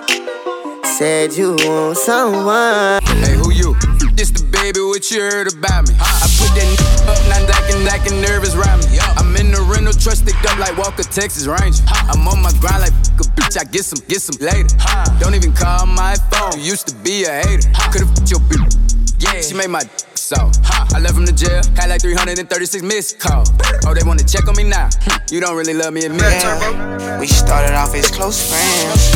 Said 0.84 1.32
you 1.34 1.56
want 1.66 1.96
someone. 1.98 3.02
Hey, 3.24 3.34
who 3.34 3.50
you? 3.52 3.74
This 4.14 4.30
the 4.30 4.44
baby, 4.50 4.80
what 4.80 5.10
you 5.10 5.20
heard 5.20 5.52
about 5.52 5.88
me? 5.88 5.94
I 5.98 6.26
put 6.38 6.50
that 6.54 6.64
n- 6.64 7.08
up, 7.10 7.18
now 7.28 7.54
acting, 7.58 7.86
acting 7.88 8.20
nervous 8.20 8.54
around 8.54 8.80
me. 8.86 8.98
I'm 9.18 9.34
in 9.36 9.50
the 9.50 9.60
rental 9.60 9.92
truck, 9.92 10.14
sticked 10.14 10.46
up 10.46 10.58
like 10.58 10.78
Walker, 10.78 11.02
Texas 11.02 11.46
Ranger. 11.46 11.82
I'm 11.88 12.26
on 12.28 12.40
my 12.40 12.52
grind 12.62 12.80
like 12.86 12.92
f- 12.94 13.20
a 13.20 13.30
bitch, 13.34 13.58
I 13.58 13.64
get 13.64 13.84
some, 13.84 13.98
get 14.06 14.22
some 14.22 14.38
later. 14.40 14.70
Don't 15.18 15.34
even 15.34 15.52
call 15.52 15.86
my 15.86 16.14
phone, 16.30 16.58
you 16.60 16.70
used 16.70 16.86
to 16.88 16.94
be 17.02 17.24
a 17.24 17.32
hater. 17.42 17.68
Could've 17.90 18.10
f- 18.14 18.30
your 18.30 18.40
bitch. 18.46 18.78
Yeah, 19.18 19.40
she 19.42 19.54
made 19.54 19.70
my 19.70 19.82
d- 19.82 19.90
so. 20.34 20.50
I 20.94 21.00
left 21.00 21.14
from 21.14 21.26
the 21.26 21.32
jail, 21.32 21.62
had 21.76 21.90
like 21.90 22.00
336 22.00 22.82
missed 22.82 23.18
calls. 23.18 23.50
Oh, 23.86 23.94
they 23.94 24.02
wanna 24.06 24.24
check 24.24 24.46
on 24.48 24.56
me 24.56 24.64
now? 24.64 24.88
You 25.30 25.40
don't 25.40 25.56
really 25.56 25.74
love 25.74 25.92
me, 25.92 26.04
admit 26.04 26.22
it. 26.22 26.42
Yeah, 26.42 27.18
we 27.20 27.26
started 27.26 27.74
off 27.74 27.94
as 27.94 28.10
close 28.10 28.38
friends. 28.38 29.10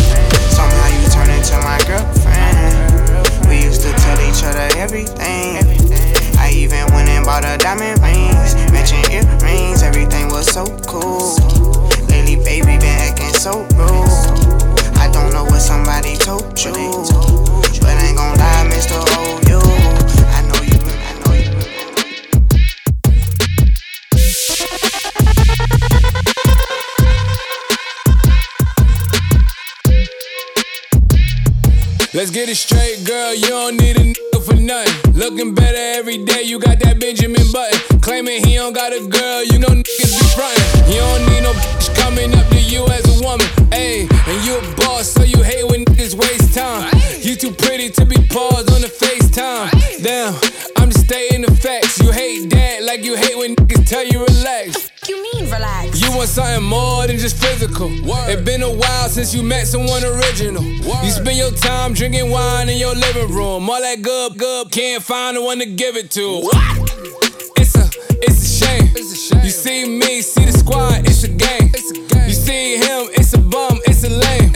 Somehow 0.54 0.88
you 0.98 1.06
turned 1.10 1.30
into 1.30 1.56
my 1.62 1.78
girlfriend. 1.86 3.48
We 3.48 3.62
used 3.62 3.82
to 3.82 3.92
tell 3.92 4.18
each 4.26 4.42
other 4.42 4.68
everything. 4.78 5.62
I 6.38 6.50
even 6.54 6.86
went 6.94 7.08
and 7.08 7.24
bought 7.24 7.44
her 7.44 7.56
diamond 7.58 8.00
rings, 8.02 8.54
matching 8.72 9.04
earrings. 9.12 9.82
Everything 9.82 10.28
was 10.28 10.46
so 10.46 10.66
cool. 10.86 11.36
Lately, 12.08 12.36
baby, 12.42 12.78
been 12.78 12.98
acting 13.06 13.34
so 13.34 13.62
rude. 13.78 14.10
I 14.98 15.10
don't 15.12 15.32
know 15.32 15.44
what 15.44 15.60
somebody 15.60 16.16
told 16.16 16.58
you, 16.58 16.72
but 17.80 17.94
I 17.94 18.06
ain't 18.06 18.16
gon' 18.16 18.36
lie, 18.36 18.66
Mr. 18.70 18.98
Oh, 19.14 19.47
Let's 32.14 32.30
get 32.30 32.48
it 32.48 32.56
straight, 32.56 33.04
girl. 33.04 33.34
You 33.34 33.48
don't 33.48 33.76
need 33.76 33.96
a 33.96 34.00
nigga 34.00 34.40
for 34.42 34.54
nothing. 34.54 35.12
Looking 35.12 35.54
better 35.54 35.76
every 35.76 36.24
day. 36.24 36.42
You 36.42 36.58
got 36.58 36.80
that 36.80 36.98
Benjamin 36.98 37.44
Button. 37.52 38.00
Claiming 38.00 38.46
he 38.46 38.54
don't 38.54 38.72
got 38.72 38.92
a 38.94 39.06
girl. 39.06 39.44
You 39.44 39.58
know 39.58 39.68
niggas 39.68 40.16
be 40.16 40.26
frontin'. 40.32 40.88
You 40.88 41.00
don't 41.04 41.26
need 41.28 41.42
no 41.42 41.52
bitch 41.52 41.94
coming 42.00 42.34
up 42.34 42.48
to 42.48 42.60
you 42.60 42.86
as 42.88 43.04
a 43.04 43.22
woman. 43.22 43.46
Ayy, 43.76 44.08
and 44.08 44.44
you 44.46 44.56
a 44.56 44.76
boss, 44.76 45.08
so 45.08 45.22
you 45.22 45.42
hate 45.42 45.68
when 45.68 45.84
niggas 45.84 46.14
waste 46.14 46.54
time. 46.54 46.90
You 47.20 47.36
too 47.36 47.52
pretty 47.52 47.90
to 47.90 48.06
be 48.06 48.16
paused 48.28 48.72
on 48.72 48.80
the 48.80 48.88
FaceTime. 48.88 50.02
Damn, 50.02 50.32
I'm 50.78 50.88
just 50.88 51.04
stating 51.04 51.42
the 51.42 51.54
facts. 51.54 52.00
You 52.00 52.10
hate 52.10 52.48
that 52.50 52.84
like 52.84 53.04
you 53.04 53.16
hate 53.16 53.36
when 53.36 53.54
niggas 53.54 53.86
tell 53.86 54.04
you 54.04 54.24
relax. 54.24 54.97
You 55.08 55.22
mean 55.22 55.50
relax? 55.50 56.02
You 56.02 56.14
want 56.14 56.28
something 56.28 56.68
more 56.68 57.06
than 57.06 57.16
just 57.16 57.38
physical. 57.38 57.88
It 58.28 58.44
been 58.44 58.62
a 58.62 58.70
while 58.70 59.08
since 59.08 59.34
you 59.34 59.42
met 59.42 59.66
someone 59.66 60.04
original. 60.04 60.62
You 60.62 61.10
spend 61.10 61.38
your 61.38 61.50
time 61.50 61.94
drinking 61.94 62.30
wine 62.30 62.68
in 62.68 62.76
your 62.76 62.94
living 62.94 63.32
room. 63.32 63.70
All 63.70 63.80
that 63.80 64.02
good, 64.02 64.36
good, 64.36 64.70
can't 64.70 65.02
find 65.02 65.38
the 65.38 65.42
one 65.42 65.60
to 65.60 65.66
give 65.66 65.96
it 65.96 66.10
to. 66.10 66.40
What? 66.42 66.54
It's 67.56 67.74
a, 67.74 67.88
it's 68.20 68.42
a 68.42 68.66
shame. 68.66 69.42
You 69.42 69.50
see 69.50 69.88
me, 69.88 70.20
see 70.20 70.44
the 70.44 70.52
squad, 70.52 71.08
it's 71.08 71.24
a 71.24 71.28
game. 71.28 71.70
You 71.74 72.17
see 72.48 72.78
him, 72.78 73.12
it's 73.12 73.34
a 73.34 73.38
bum, 73.38 73.78
it's 73.84 74.02
a 74.04 74.08
lame. 74.08 74.52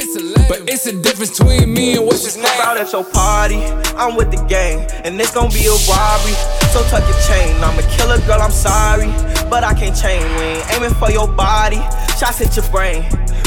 But 0.48 0.68
it's 0.68 0.86
a 0.86 0.94
difference 0.96 1.38
between 1.38 1.72
me 1.72 1.96
and 1.96 2.06
what's 2.06 2.24
his 2.24 2.36
name. 2.36 2.60
Out 2.64 2.78
at 2.78 2.90
your 2.92 3.04
party, 3.04 3.60
I'm 4.00 4.16
with 4.16 4.30
the 4.30 4.40
gang, 4.48 4.88
and 5.04 5.20
it's 5.20 5.32
gonna 5.32 5.52
be 5.52 5.66
a 5.68 5.76
robbery. 5.88 6.36
So 6.72 6.80
tuck 6.88 7.04
your 7.04 7.20
chain. 7.28 7.52
I'm 7.62 7.76
a 7.78 7.84
killer, 7.96 8.18
girl, 8.26 8.40
I'm 8.40 8.50
sorry, 8.50 9.08
but 9.52 9.62
I 9.62 9.74
can't 9.74 9.96
change. 9.96 10.24
We 10.38 10.56
ain't 10.56 10.64
aiming 10.72 10.94
for 11.00 11.10
your 11.10 11.28
body, 11.28 11.80
shots 12.18 12.38
hit 12.38 12.56
your 12.56 12.68
brain. 12.70 13.04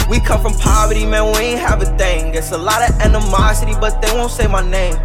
We 0.09 0.19
come 0.19 0.41
from 0.41 0.53
poverty, 0.61 1.05
man, 1.05 1.25
we 1.33 1.57
ain't 1.57 1.61
have 1.61 1.81
a 1.81 1.89
thing. 1.97 2.35
It's 2.35 2.51
a 2.51 2.57
lot 2.57 2.87
of 2.87 2.91
animosity, 3.01 3.73
but 3.81 4.01
they 4.01 4.11
won't 4.13 4.31
say 4.31 4.47
my 4.47 4.61
name. 4.61 4.95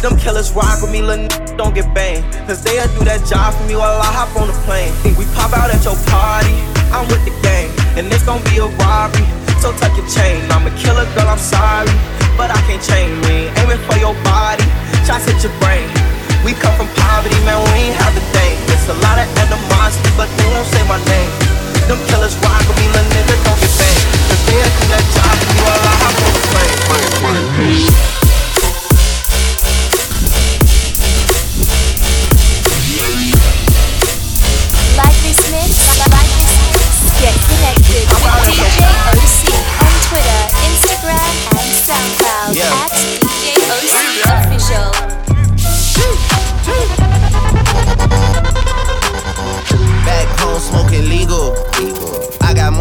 Them 0.00 0.16
killers 0.16 0.52
rock 0.52 0.80
with 0.82 0.92
me, 0.92 1.00
little 1.00 1.24
n- 1.24 1.56
don't 1.56 1.74
get 1.74 1.88
banged. 1.94 2.24
Cause 2.46 2.62
they'll 2.64 2.88
do 2.98 3.04
that 3.04 3.24
job 3.28 3.54
for 3.56 3.64
me 3.64 3.76
while 3.76 4.00
I 4.00 4.12
hop 4.12 4.32
on 4.36 4.48
the 4.48 4.56
plane. 4.68 4.92
We 5.16 5.24
pop 5.36 5.52
out 5.56 5.72
at 5.72 5.82
your 5.84 5.96
party, 6.12 6.56
I'm 6.92 7.08
with 7.08 7.24
the 7.24 7.32
gang, 7.40 7.55
gonna 8.26 8.42
be 8.50 8.58
a 8.58 8.66
robbery. 8.82 9.24
So 9.62 9.70
tuck 9.78 9.94
your 9.94 10.04
chain. 10.10 10.42
I'm 10.50 10.66
a 10.66 10.74
killer, 10.74 11.06
girl, 11.14 11.30
I'm 11.30 11.38
sorry. 11.38 11.88
But 12.34 12.50
I 12.50 12.58
can't 12.66 12.82
change 12.82 13.14
me. 13.30 13.48
Aiming 13.62 13.80
for 13.86 13.96
your 14.02 14.18
body, 14.26 14.66
shots 15.06 15.24
hit 15.24 15.38
your 15.46 15.54
brain. 15.62 15.86
We 16.44 16.52
come 16.58 16.74
from 16.74 16.90
poverty, 16.98 17.38
man, 17.46 17.62
we 17.70 17.88
ain't 17.88 17.96
have 18.02 18.12
the 18.12 18.24
thing. 18.34 18.54
It's 18.74 18.90
a 18.90 18.98
lot 19.00 19.16
of 19.16 19.26
animosity, 19.38 20.10
but 20.18 20.28
they 20.36 20.46
won't 20.52 20.68
say 20.68 20.82
my 20.90 20.98
name. 21.06 21.32
Them 21.88 22.02
killers 22.10 22.34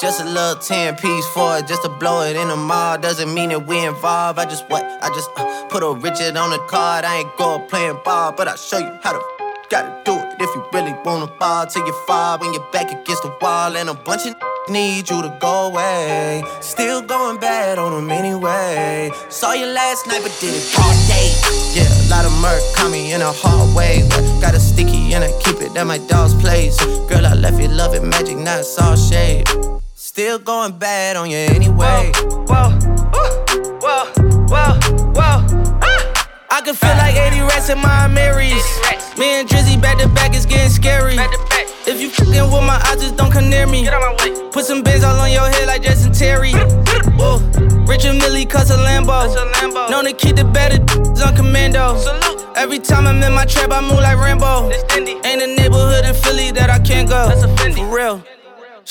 Just 0.00 0.20
a 0.20 0.24
little 0.24 0.54
10 0.54 0.94
piece 0.94 1.26
for 1.34 1.58
it, 1.58 1.66
just 1.66 1.82
to 1.82 1.88
blow 1.88 2.22
it 2.22 2.36
in 2.36 2.46
the 2.46 2.54
mall. 2.56 2.98
Doesn't 2.98 3.34
mean 3.34 3.48
that 3.48 3.66
we 3.66 3.84
involved. 3.84 4.38
I 4.38 4.44
just 4.44 4.68
what? 4.70 4.84
I 4.84 5.08
just 5.08 5.28
uh, 5.36 5.66
put 5.66 5.82
a 5.82 5.90
Richard 5.90 6.36
on 6.36 6.50
the 6.50 6.58
card. 6.68 7.04
I 7.04 7.16
ain't 7.16 7.36
go 7.36 7.58
playing 7.58 7.98
ball, 8.04 8.30
but 8.30 8.46
I'll 8.46 8.56
show 8.56 8.78
you 8.78 8.96
how 9.02 9.12
to 9.12 9.20
gotta 9.68 10.00
do 10.04 10.14
it. 10.14 10.36
If 10.40 10.54
you 10.54 10.64
really 10.72 10.94
wanna 11.04 11.26
ball 11.26 11.66
till 11.66 11.84
you 11.84 11.92
fall 12.06 12.38
when 12.38 12.52
you're 12.52 12.70
back 12.70 12.92
against 12.92 13.24
the 13.24 13.36
wall, 13.42 13.76
and 13.76 13.88
a 13.88 13.94
bunch 13.94 14.24
of 14.24 14.36
need 14.70 15.10
you 15.10 15.20
to 15.20 15.36
go 15.40 15.66
away. 15.66 16.44
Still 16.60 17.02
going 17.02 17.40
bad 17.40 17.78
on 17.78 17.90
them 17.90 18.08
anyway. 18.10 19.10
Saw 19.30 19.52
you 19.54 19.66
last 19.66 20.06
night, 20.06 20.20
but 20.22 20.30
did 20.40 20.54
it 20.54 20.78
all 20.78 20.94
day. 21.08 21.34
Yeah, 21.74 21.90
a 21.90 22.06
lot 22.08 22.24
of 22.24 22.32
murk 22.40 22.62
caught 22.76 22.92
me 22.92 23.12
in 23.12 23.20
a 23.20 23.32
hard 23.32 23.74
way. 23.74 24.06
Got 24.40 24.54
a 24.54 24.60
sticky 24.60 25.14
and 25.14 25.24
I 25.24 25.32
keep 25.42 25.56
it 25.60 25.76
at 25.76 25.86
my 25.88 25.98
dog's 25.98 26.34
place. 26.34 26.78
Girl, 27.08 27.26
I 27.26 27.34
left 27.34 27.60
you 27.60 27.66
love 27.66 27.94
it 27.94 28.04
magic, 28.04 28.36
not 28.36 28.64
all 28.80 28.94
shade. 28.94 29.48
Still 30.18 30.40
going 30.40 30.72
bad 30.72 31.14
on 31.14 31.30
you 31.30 31.36
anyway. 31.36 32.10
Whoa, 32.10 32.42
whoa, 32.50 32.70
whoa, 33.78 34.04
whoa, 34.50 34.74
whoa. 35.14 35.78
ah. 35.80 36.28
I 36.50 36.60
can 36.60 36.74
feel 36.74 36.90
like 36.98 37.14
80 37.14 37.40
rats 37.42 37.68
in 37.68 37.78
my 37.78 38.08
Marys. 38.08 38.66
Me 39.16 39.38
and 39.38 39.48
Drizzy 39.48 39.80
back 39.80 39.96
to 39.98 40.08
back 40.08 40.34
is 40.34 40.44
getting 40.44 40.70
scary. 40.70 41.14
Back 41.14 41.30
to 41.30 41.38
back. 41.48 41.68
If 41.86 42.00
you 42.00 42.10
fucking 42.10 42.50
with 42.50 42.66
my 42.66 42.82
eyes, 42.90 43.00
just 43.00 43.16
don't 43.16 43.30
come 43.30 43.48
near 43.48 43.68
me. 43.68 43.84
Get 43.84 43.94
out 43.94 44.02
my 44.02 44.24
way. 44.24 44.50
Put 44.50 44.64
some 44.64 44.82
bins 44.82 45.04
all 45.04 45.14
on 45.20 45.30
your 45.30 45.48
head 45.50 45.68
like 45.68 45.82
Jason 45.82 46.12
Terry. 46.12 46.50
Whoa. 47.14 47.38
Richard 47.86 48.14
Mille 48.14 48.44
cuss 48.44 48.70
a 48.70 48.76
Lambo. 48.76 49.22
Known 49.88 50.02
to 50.02 50.12
keep 50.12 50.34
the 50.34 50.44
better 50.44 50.82
on 51.24 51.36
commando. 51.36 51.96
Salute. 51.96 52.44
Every 52.56 52.80
time 52.80 53.06
I'm 53.06 53.22
in 53.22 53.32
my 53.32 53.44
trap, 53.44 53.70
I 53.70 53.80
move 53.80 54.00
like 54.00 54.18
Rambo. 54.18 54.68
Ain't 54.98 55.42
a 55.42 55.46
neighborhood 55.46 56.04
in 56.04 56.14
Philly 56.14 56.50
that 56.50 56.70
I 56.70 56.80
can't 56.80 57.08
go. 57.08 57.28
That's 57.28 57.44
a 57.44 57.48
Fendi. 57.54 57.76
For 57.76 57.96
real. 57.96 58.37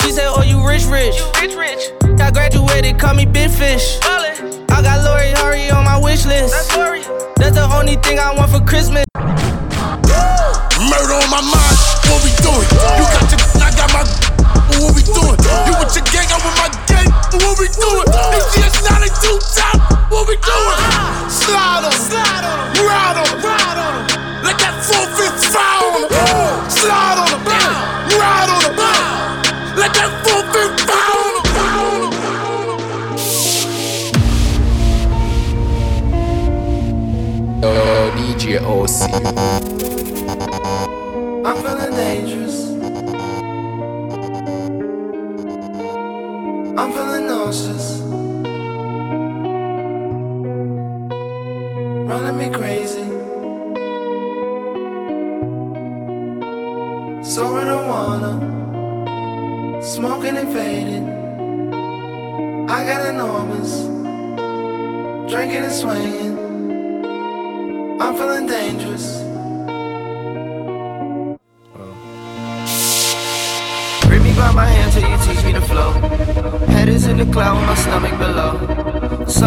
She 0.02 0.12
said, 0.12 0.28
Oh, 0.30 0.42
you 0.44 0.66
rich, 0.66 0.86
rich. 0.86 1.16
You 1.18 1.32
rich, 1.42 1.56
rich. 1.56 1.92
I 2.22 2.32
graduated, 2.32 3.00
call 3.00 3.14
me 3.14 3.26
Big 3.26 3.50
Fish. 3.50 3.98
I 4.04 4.82
got 4.82 5.04
Lori 5.04 5.32
Hurry 5.32 5.70
on 5.72 5.84
my 5.86 5.98
wish 5.98 6.26
list. 6.26 6.54
That's 6.54 6.76
Lori. 6.78 7.02
That's 7.38 7.56
the 7.56 7.64
only 7.74 7.96
thing 7.98 8.20
I 8.20 8.34
want 8.36 8.52
for 8.52 8.60
Christmas. 8.62 9.06
Murder 9.16 11.16
on 11.18 11.30
my 11.34 11.42
mind, 11.42 11.78
what 12.06 12.22
we 12.22 12.30
doing? 12.46 12.68
You 12.70 13.06
got 13.10 13.26
your, 13.32 13.42
I 13.58 13.74
got 13.74 13.90
my, 13.90 14.06
what 14.78 14.94
we 14.94 15.02
doing? 15.02 15.34
You 15.66 15.74
with 15.82 15.96
your 15.98 16.06
gang, 16.06 16.06
I'm 16.06 16.06
with 16.06 16.06
my 16.06 16.06
gang, 16.14 16.27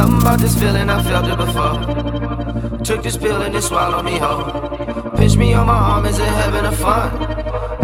Something 0.00 0.22
about 0.22 0.40
this 0.40 0.58
feeling, 0.58 0.88
I 0.88 1.02
felt 1.02 1.28
it 1.28 1.36
before. 1.36 1.76
Took 2.82 3.02
this 3.02 3.18
pill 3.18 3.42
and 3.42 3.54
it 3.54 3.60
swallowed 3.60 4.02
me 4.02 4.16
whole. 4.16 4.48
Pinch 5.18 5.36
me 5.36 5.52
on 5.52 5.66
my 5.66 5.76
arm, 5.76 6.06
is 6.06 6.18
it 6.18 6.24
heaven 6.40 6.64
or 6.64 6.72
fun? 6.72 7.08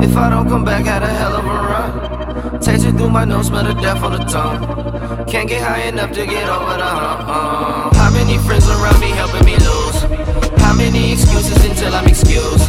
If 0.03 0.17
I 0.17 0.31
don't 0.31 0.49
come 0.49 0.65
back, 0.65 0.87
had 0.87 1.03
a 1.03 1.13
hell 1.13 1.37
of 1.37 1.45
a 1.45 1.57
run. 1.71 2.61
Taste 2.63 2.87
it 2.87 2.93
through 2.97 3.11
my 3.11 3.27
nose, 3.27 3.49
smell 3.49 3.65
the 3.65 3.75
death 3.75 4.03
on 4.03 4.13
the 4.13 4.25
tongue. 4.25 4.65
Can't 5.27 5.47
get 5.47 5.61
high 5.61 5.83
enough 5.93 6.11
to 6.13 6.25
get 6.25 6.49
over 6.49 6.77
the 6.81 6.89
hump. 6.89 7.95
How 7.97 8.11
many 8.11 8.39
friends 8.49 8.67
around 8.67 8.99
me 8.99 9.11
helping 9.13 9.45
me 9.45 9.57
lose? 9.61 10.01
How 10.65 10.73
many 10.73 11.13
excuses 11.13 11.63
until 11.69 11.93
I'm 11.93 12.09
excused? 12.09 12.65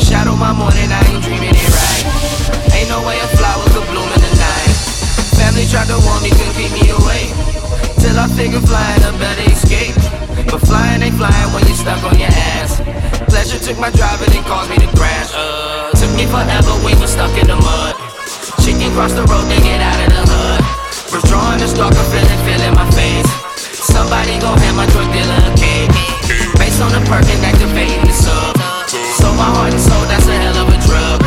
Shadow 0.00 0.36
my 0.36 0.56
morning, 0.56 0.88
I 0.88 1.04
ain't 1.12 1.22
dreaming 1.22 1.52
it 1.52 1.68
right. 1.68 2.72
Ain't 2.72 2.88
no 2.88 3.04
way 3.04 3.20
a 3.20 3.28
flower 3.36 3.64
could 3.76 3.84
bloom 3.92 4.08
in 4.08 4.20
the 4.24 4.32
night. 4.40 4.72
Family 5.36 5.68
tried 5.68 5.88
to 5.92 6.00
warn 6.00 6.22
me, 6.24 6.30
couldn't 6.30 6.56
keep 6.56 6.72
me 6.72 6.88
away. 6.96 7.55
Till 8.00 8.18
I 8.18 8.28
figure 8.36 8.60
flying 8.60 9.02
a 9.04 9.12
better 9.18 9.46
escape. 9.50 9.96
But 10.50 10.60
flying 10.62 11.02
ain't 11.02 11.16
flying 11.16 11.50
when 11.52 11.66
you're 11.66 11.76
stuck 11.76 12.02
on 12.04 12.18
your 12.18 12.32
ass. 12.58 12.80
Pleasure 13.28 13.58
took 13.58 13.78
my 13.78 13.90
drive 13.90 14.20
and 14.22 14.44
caused 14.46 14.70
me 14.70 14.76
to 14.78 14.88
crash. 14.96 15.32
Uh, 15.34 15.90
took 15.96 16.12
me 16.16 16.24
forever, 16.26 16.72
we 16.84 16.94
were 17.00 17.10
stuck 17.10 17.32
in 17.40 17.46
the 17.48 17.56
mud. 17.56 17.94
Chicken 18.62 18.90
crossed 18.94 19.16
the 19.16 19.24
road 19.26 19.46
to 19.48 19.58
get 19.62 19.80
out 19.80 19.98
of 20.00 20.10
the 20.12 20.22
hood. 20.26 20.62
Withdrawing 21.12 21.58
the 21.58 21.68
stalker, 21.68 22.06
feeling, 22.12 22.40
feeling 22.44 22.74
my 22.74 22.86
face. 22.92 23.28
Somebody 23.56 24.38
gon' 24.38 24.58
hand 24.58 24.76
my 24.76 24.86
drug 24.92 25.08
dealer 25.12 25.40
a 25.46 25.52
cake. 25.56 25.92
Based 26.58 26.82
on 26.82 26.92
the 26.92 27.02
perk 27.08 27.24
and 27.26 27.42
activating 27.44 28.04
the 28.04 28.12
sub. 28.12 28.56
So 29.20 29.32
my 29.34 29.48
heart 29.54 29.72
and 29.72 29.80
soul, 29.80 30.04
that's 30.10 30.26
a 30.26 30.36
hell 30.36 30.56
of 30.62 30.68
a 30.68 30.78
drug. 30.84 31.18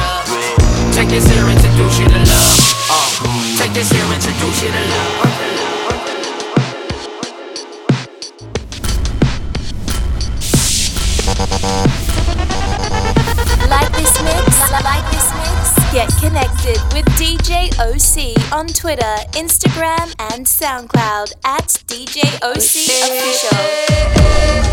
Take 0.93 1.09
this 1.09 1.25
here, 1.27 1.47
introduce 1.47 1.99
you 1.99 2.07
to 2.07 2.19
love. 2.19 2.59
Uh, 2.91 3.57
take 3.57 3.73
this 3.73 3.89
here, 3.91 4.05
introduce 4.11 4.63
you 4.63 4.69
to 4.69 4.83
love. 4.91 5.38
Like 14.83 15.03
this 15.11 15.33
mix? 15.33 15.91
Get 15.91 16.09
connected 16.19 16.77
with 16.93 17.05
DJ 17.17 17.69
OC 17.79 18.53
on 18.53 18.67
Twitter, 18.67 19.15
Instagram, 19.33 20.13
and 20.31 20.45
SoundCloud 20.45 21.33
at 21.43 21.67
DJ 21.87 22.23
OC 22.41 22.55
Official. 23.09 24.68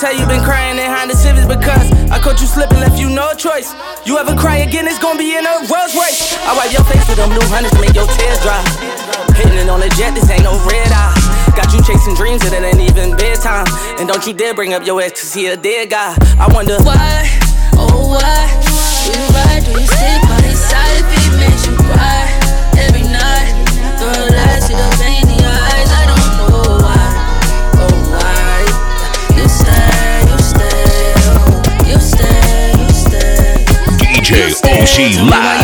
Tell 0.00 0.14
you 0.14 0.24
been 0.26 0.42
crying 0.44 0.76
behind 0.76 1.10
the 1.10 1.16
civics 1.16 1.46
because 1.46 1.90
I 2.10 2.22
caught 2.22 2.40
you 2.40 2.46
slipping, 2.46 2.78
left 2.78 2.98
you 3.00 3.10
no 3.10 3.34
choice. 3.34 3.74
You 4.06 4.18
ever 4.18 4.34
cry 4.36 4.58
again, 4.58 4.86
it's 4.86 4.98
gonna 4.98 5.18
be 5.18 5.34
in 5.34 5.44
a 5.44 5.58
Rolls 5.66 5.94
Royce. 5.94 6.38
I 6.46 6.54
wipe 6.54 6.70
your 6.70 6.84
face 6.86 7.02
with 7.08 7.18
them 7.18 7.30
new 7.30 7.42
hundreds 7.50 7.74
to 7.74 7.80
make 7.82 7.94
your 7.94 8.06
tears 8.06 8.38
dry. 8.46 8.62
Hitting 9.34 9.58
it 9.58 9.68
on 9.68 9.80
the 9.80 9.90
jet, 9.98 10.14
this 10.14 10.30
ain't 10.30 10.44
no 10.44 10.54
red 10.70 10.90
eye. 10.94 11.14
Got 11.56 11.74
you 11.74 11.82
chasing 11.82 12.14
dreams 12.14 12.42
that 12.46 12.54
it 12.54 12.62
ain't 12.62 12.78
even 12.78 13.16
bedtime. 13.16 13.66
And 13.98 14.06
don't 14.06 14.24
you 14.24 14.32
dare 14.32 14.54
bring 14.54 14.72
up 14.72 14.86
your 14.86 15.02
ex, 15.02 15.20
cause 15.20 15.34
he 15.34 15.46
a 15.46 15.56
dead 15.56 15.90
guy. 15.90 16.14
I 16.38 16.46
wonder 16.54 16.78
Why, 16.86 17.26
oh 17.74 18.14
why, 18.14 18.46
do 19.02 19.18
you 19.18 19.26
ride, 19.34 19.64
do 19.66 19.72
you 19.82 19.86
stick 19.86 20.22
by 20.30 20.40
his 20.46 20.62
side 20.62 21.02
it 21.10 21.32
makes 21.42 21.66
you 21.66 21.74
cry 21.74 22.27
OC 34.98 35.30
live 35.30 35.57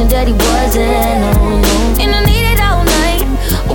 wishing 0.00 0.08
that 0.08 0.26
he 0.26 0.34
wasn't, 0.34 0.86
no, 1.20 1.60
no. 1.60 2.02
And 2.02 2.14
I 2.14 2.24
need 2.24 2.52
it 2.52 2.60
all 2.60 2.84
night. 2.84 3.22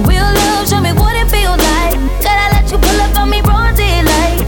Real 0.08 0.26
love, 0.26 0.68
show 0.68 0.82
me 0.82 0.92
what 0.94 1.16
it 1.16 1.30
feel 1.30 1.52
like. 1.52 1.98
Gotta 2.22 2.54
let 2.54 2.72
you 2.72 2.78
pull 2.78 3.02
up 3.02 3.18
on 3.18 3.30
me, 3.30 3.42
broad 3.42 3.76
daylight. 3.76 4.40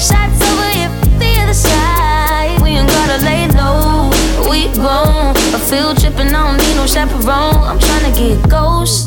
Shots 0.00 0.40
over 0.48 0.70
if 0.84 0.92
the 1.18 1.30
other 1.42 1.54
side. 1.54 2.60
We 2.62 2.70
ain't 2.70 2.88
gotta 2.88 3.24
lay 3.24 3.48
low, 3.48 4.10
we 4.48 4.72
grown. 4.74 5.36
A 5.54 5.58
field 5.58 5.98
tripping, 6.00 6.34
I 6.34 6.42
don't 6.46 6.58
need 6.58 6.76
no 6.76 6.86
chaperone. 6.86 7.62
I'm 7.68 7.78
tryna 7.78 8.16
get 8.16 8.48
ghost. 8.48 9.05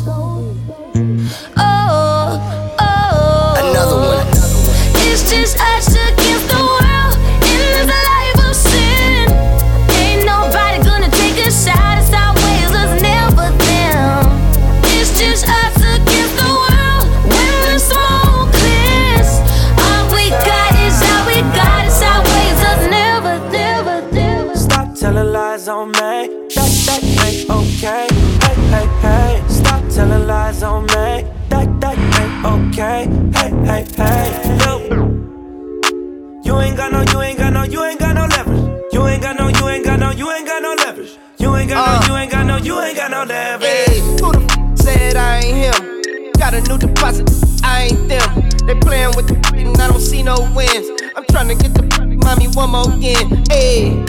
Ain't 42.30 42.32
got 42.32 42.46
no, 42.46 42.64
you 42.64 42.80
ain't 42.80 42.96
got 42.96 43.10
no 43.10 43.24
leverage. 43.24 43.98
Who 44.20 44.32
the 44.32 44.76
said 44.76 45.16
I 45.16 45.40
ain't 45.40 45.56
him? 45.56 46.32
Got 46.38 46.54
a 46.54 46.60
new 46.62 46.78
deposit, 46.78 47.28
I 47.64 47.90
ain't 47.90 48.08
them. 48.08 48.48
They 48.66 48.74
playing 48.78 49.16
with 49.16 49.26
the 49.26 49.36
and 49.56 49.76
I 49.80 49.88
don't 49.88 50.00
see 50.00 50.22
no 50.22 50.36
wins. 50.54 50.88
I'm 51.16 51.24
trying 51.30 51.48
to 51.48 51.54
get 51.54 51.74
the 51.74 51.82
mommy 52.22 52.46
one 52.48 52.70
more 52.70 52.92
in. 53.02 53.44
Hey, 53.50 54.04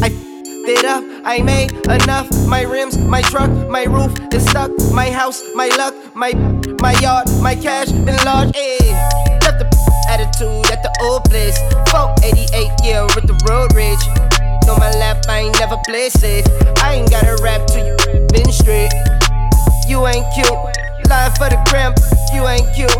I 0.00 0.10
it 0.66 0.84
up, 0.86 1.04
I 1.24 1.42
made 1.42 1.72
enough. 1.86 2.28
My 2.46 2.62
rims, 2.62 2.96
my 2.96 3.20
truck, 3.20 3.50
my 3.68 3.84
roof 3.84 4.12
is 4.32 4.44
stuck. 4.46 4.70
My 4.92 5.10
house, 5.10 5.42
my 5.54 5.68
luck, 5.76 5.94
my 6.14 6.32
my 6.80 6.92
yard, 7.00 7.28
my 7.42 7.54
cash 7.54 7.90
enlarged. 7.90 8.56
Hey, 8.56 8.78
left 9.44 9.60
the 9.60 9.68
attitude 10.08 10.70
at 10.72 10.82
the 10.82 10.92
old 11.02 11.24
place. 11.24 11.58
488, 11.90 12.70
yeah, 12.82 13.02
with 13.14 13.26
the 13.26 13.36
road 13.44 13.74
rage. 13.74 14.23
On 14.68 14.78
my 14.78 14.90
lap, 14.92 15.24
I 15.28 15.40
ain't 15.40 15.58
never 15.58 15.76
play 15.86 16.08
safe. 16.08 16.46
I 16.82 16.94
ain't 16.94 17.10
got 17.10 17.24
a 17.24 17.36
rap 17.42 17.66
to 17.68 17.78
you, 17.78 17.96
been 18.32 18.50
straight. 18.52 18.92
You 19.88 20.06
ain't 20.06 20.26
cute, 20.34 20.50
lying 21.08 21.34
for 21.36 21.48
the 21.50 21.60
gram, 21.70 21.94
you 22.32 22.46
ain't 22.48 22.68
cute. 22.74 22.90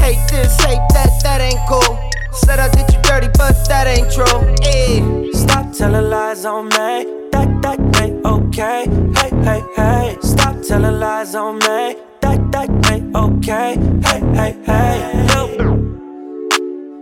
Hate 0.00 0.22
this, 0.30 0.56
hate 0.64 0.82
that, 0.94 1.10
that 1.22 1.40
ain't 1.40 1.60
cool. 1.68 1.98
Said 2.32 2.58
I 2.58 2.68
did 2.70 2.92
you 2.92 3.00
dirty, 3.02 3.28
but 3.36 3.54
that 3.68 3.86
ain't 3.86 4.10
true. 4.10 4.40
Hey. 4.62 5.30
Stop 5.32 5.72
telling 5.72 6.08
lies 6.08 6.44
on 6.46 6.64
me. 6.66 7.28
That 7.30 7.60
that 7.62 7.78
ain't 8.00 8.24
okay. 8.24 8.86
Hey 9.16 9.30
hey 9.44 9.62
hey. 9.76 10.16
Stop 10.22 10.62
telling 10.62 10.98
lies 10.98 11.34
on 11.34 11.56
me. 11.56 11.96
That 12.22 12.40
that 12.52 12.90
ain't 12.90 13.14
okay. 13.14 13.76
Hey 14.02 14.20
hey 14.34 14.56
hey. 14.64 15.26
Yo. 15.28 15.46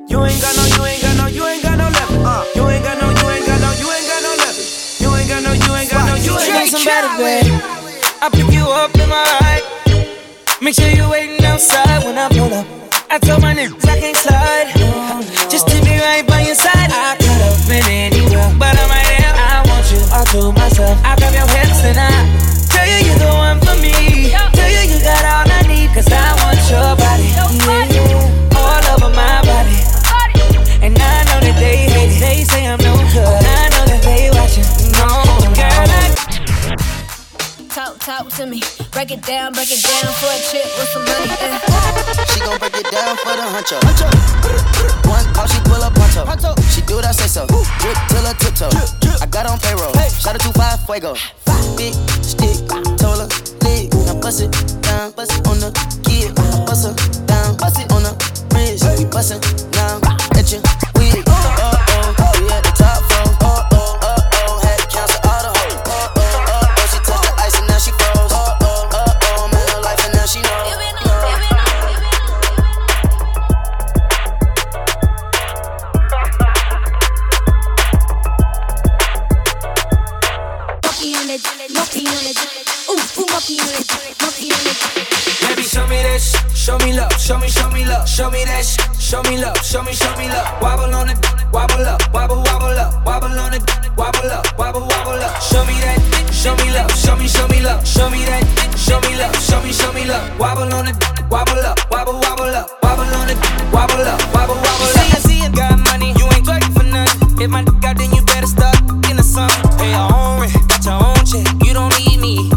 You 0.08 0.24
ain't 0.24 0.42
got 0.42 0.56
no, 0.56 0.64
you 0.74 0.84
ain't 0.84 1.02
got 1.02 1.09
babe. 7.16 7.50
I 8.22 8.28
pick 8.28 8.52
you 8.52 8.66
up 8.68 8.94
in 8.94 9.08
my 9.08 9.24
ride. 9.40 9.64
Make 10.60 10.74
sure 10.74 10.90
you 10.90 11.08
waiting 11.08 11.44
outside 11.46 12.04
when 12.04 12.18
I 12.18 12.28
pull 12.28 12.52
up. 12.52 12.66
I 13.10 13.18
told 13.18 13.42
my 13.42 13.54
niggas 13.54 13.88
I 13.88 13.98
can't 13.98 14.16
slide. 14.16 14.68
Just 15.50 15.66
to 15.68 15.76
be 15.82 15.96
right 15.98 16.26
by 16.26 16.42
your 16.42 16.54
side. 16.54 16.90
I 16.92 17.16
could 17.16 17.40
have 17.40 17.60
been 17.66 17.86
anywhere, 17.88 18.52
but 18.58 18.76
I'm 18.76 18.88
right 18.92 19.08
here. 19.16 19.32
I 19.32 19.64
want 19.66 19.86
you 19.90 20.00
all 20.12 20.26
to 20.36 20.52
myself. 20.52 21.00
I 21.02 21.16
grab 21.16 21.32
your 21.32 21.48
hips 21.48 21.80
and 21.88 21.98
I 21.98 22.12
tell 22.68 22.86
you 22.86 22.98
you're 23.08 23.18
the 23.18 23.32
one 23.32 23.39
Talk, 38.20 38.36
to 38.36 38.44
me. 38.44 38.60
Break 38.92 39.12
it 39.12 39.22
down, 39.22 39.54
break 39.54 39.72
it 39.72 39.80
down 39.80 40.12
for 40.20 40.28
a 40.28 40.36
chick 40.52 40.68
with 40.76 40.92
some 40.92 41.04
money. 41.08 41.32
eh. 41.40 41.56
She 42.28 42.40
gon' 42.40 42.58
break 42.58 42.76
it 42.76 42.84
down 42.92 43.16
for 43.16 43.32
the 43.32 43.48
huncho. 43.48 43.80
One 45.08 45.24
call, 45.32 45.46
she 45.46 45.58
pull 45.64 45.80
up 45.80 45.94
pronto. 45.94 46.52
She 46.68 46.82
do 46.82 46.96
what 46.96 47.06
I 47.06 47.12
say 47.12 47.28
so. 47.28 47.46
Drip 47.80 47.96
till 48.12 48.20
her 48.20 48.34
tiptoe. 48.36 48.68
I 49.22 49.26
got 49.26 49.48
on 49.48 49.58
payroll. 49.60 49.94
Shout 50.20 50.34
out 50.34 50.40
to 50.42 50.52
five 50.52 50.84
fuego. 50.84 51.14
Five. 51.14 51.76
Big 51.78 51.94
stick, 52.20 52.60
told 53.00 53.24
her 53.24 53.28
leg. 53.64 53.88
Now 54.04 54.20
bust 54.20 54.42
it 54.42 54.52
down, 54.82 55.12
bust 55.12 55.32
it 55.32 55.46
on 55.48 55.60
the 55.60 55.72
kid. 56.04 56.34
Bust 56.68 56.84
her 56.84 57.24
down, 57.24 57.56
bust 57.56 57.80
it 57.80 57.90
on 57.90 58.02
the 58.02 58.12
bridge. 58.50 58.84
We 58.98 59.06
bustin' 59.08 59.40
now. 59.72 59.96
At 60.36 60.52
show 87.30 87.38
me, 87.38 87.48
show 87.48 87.70
me 87.70 87.84
love, 87.84 88.08
show 88.08 88.28
me 88.28 88.42
that 88.42 88.66
sh- 88.66 88.82
show 88.98 89.22
me 89.22 89.38
love, 89.38 89.54
show 89.62 89.82
me, 89.84 89.92
show 89.92 90.10
me 90.18 90.26
love. 90.26 90.50
Wobble 90.60 90.90
on 90.90 91.10
it, 91.10 91.18
wobble 91.54 91.86
up, 91.86 92.02
wobble, 92.12 92.42
wobble 92.42 92.74
up, 92.74 93.06
wobble 93.06 93.30
on 93.38 93.54
it, 93.54 93.62
wobble 93.94 94.26
up, 94.34 94.42
wobble, 94.58 94.82
wobble 94.82 95.22
up. 95.22 95.38
Show 95.38 95.62
me 95.62 95.78
that, 95.78 96.02
show 96.34 96.56
me 96.58 96.74
love, 96.74 96.90
show 96.90 97.14
me, 97.14 97.28
show 97.30 97.46
me 97.46 97.62
love, 97.62 97.86
show 97.86 98.10
me 98.10 98.26
that, 98.26 98.42
show 98.74 98.98
me 99.06 99.14
love, 99.14 99.30
show 99.38 99.62
me, 99.62 99.70
show 99.70 99.92
me 99.92 100.04
love. 100.10 100.26
Wobble 100.40 100.74
on 100.74 100.88
it, 100.90 100.96
wobble 101.30 101.62
up, 101.62 101.78
wobble, 101.86 102.18
wobble 102.18 102.50
up, 102.50 102.66
wobble 102.82 103.06
on 103.14 103.30
it, 103.30 103.38
wobble 103.70 104.02
up, 104.10 104.18
wobble, 104.34 104.58
wobble 104.58 104.90
up. 104.90 104.98
See, 104.98 105.14
I 105.14 105.20
see 105.22 105.38
you 105.46 105.50
got 105.54 105.78
money, 105.86 106.10
you 106.18 106.26
ain't 106.34 106.42
twerking 106.42 106.74
for 106.74 106.82
nothing. 106.82 107.38
If 107.38 107.48
my 107.48 107.62
dick 107.62 107.78
out, 107.86 107.94
then 107.94 108.10
you 108.10 108.26
better 108.26 108.50
start 108.50 108.74
in 109.06 109.14
the 109.14 109.22
sun. 109.22 109.50
Pay 109.78 109.94
your 109.94 110.02
own 110.10 110.42
rent, 110.42 110.66
got 110.66 110.82
your 110.82 110.98
own 110.98 111.22
check, 111.22 111.46
you 111.62 111.78
don't 111.78 111.94
need 111.94 112.18
me. 112.18 112.50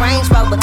Range 0.00 0.28
Rover. 0.32 0.56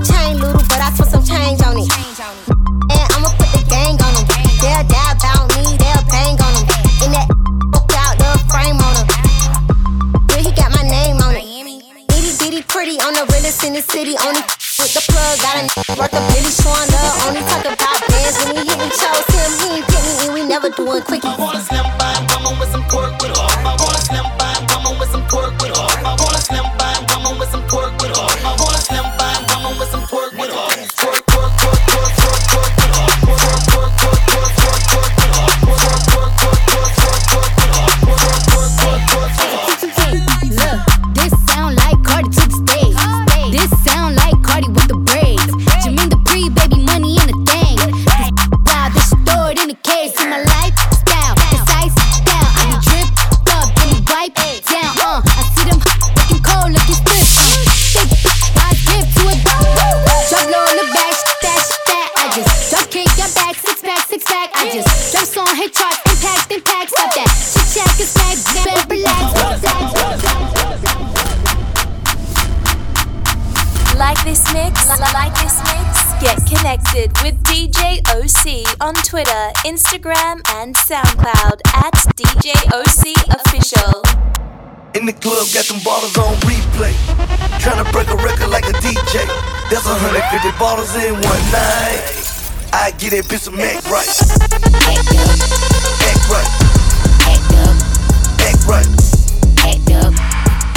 Chain 0.00 0.40
little, 0.40 0.64
but 0.64 0.80
I 0.80 0.88
put 0.96 1.08
some 1.12 1.20
change 1.20 1.60
on 1.60 1.76
it. 1.76 1.92
And 1.92 3.06
I'ma 3.12 3.28
put 3.36 3.52
the 3.52 3.60
gang 3.68 4.00
on 4.00 4.12
them. 4.16 4.24
They'll 4.64 4.80
die 4.88 5.12
about 5.12 5.44
me, 5.52 5.76
they'll 5.76 6.08
bang 6.08 6.40
on 6.40 6.52
them. 6.56 6.64
In 7.04 7.12
that 7.12 7.28
out 7.28 8.16
the 8.16 8.32
frame 8.48 8.80
on 8.80 8.92
them. 8.96 9.06
Yeah, 10.32 10.40
he 10.40 10.50
got 10.56 10.72
my 10.72 10.88
name 10.88 11.20
on 11.20 11.36
it. 11.36 11.44
Itty 12.16 12.32
bitty 12.40 12.62
pretty 12.64 12.96
on 13.04 13.12
the 13.12 13.28
realest 13.28 13.62
in 13.62 13.76
the 13.76 13.84
city. 13.84 14.16
Only 14.24 14.40
with 14.80 14.96
the 14.96 15.04
plug, 15.04 15.36
got 15.44 15.60
a 15.60 15.68
worth 15.92 16.16
a 16.16 16.20
Billy 16.32 16.48
showing 16.48 16.88
up. 16.96 17.28
Only 17.28 17.44
talk 17.44 17.68
about 17.68 18.00
bands 18.08 18.40
when 18.40 18.56
he 18.56 18.72
hit 18.72 18.78
me, 18.80 18.88
chose 18.88 19.28
him. 19.36 19.50
He 19.60 19.68
ain't 19.76 19.86
pick 19.86 20.00
me, 20.00 20.14
and 20.24 20.32
we 20.32 20.40
never 20.48 20.70
doing 20.72 21.02
quickie. 21.04 21.97
With 29.76 29.90
some 29.90 30.06
Instagram, 79.66 80.40
and 80.54 80.74
SoundCloud 80.74 81.58
at 81.74 81.94
DJ 82.14 82.54
OC 82.70 83.10
Official. 83.34 84.02
In 84.94 85.04
the 85.04 85.12
club, 85.12 85.46
got 85.52 85.66
them 85.66 85.82
bottles 85.84 86.16
on 86.16 86.34
replay. 86.46 86.94
Tryna 87.58 87.90
break 87.90 88.08
a 88.08 88.16
record 88.16 88.50
like 88.50 88.64
a 88.64 88.72
DJ. 88.78 89.26
That's 89.70 89.84
150 89.84 90.58
bottles 90.58 90.94
in 90.94 91.14
one 91.14 91.42
night. 91.50 92.00
I 92.72 92.92
get 92.98 93.10
that 93.10 93.24
bitch 93.26 93.50
some 93.50 93.58
act 93.58 93.90
right. 93.90 94.06
Act 96.06 96.24
right. 96.30 96.50
Act 97.26 97.50
up. 97.66 97.74
Act 98.46 98.62
right. 98.70 98.86
Act 99.66 99.90
up. 99.98 100.14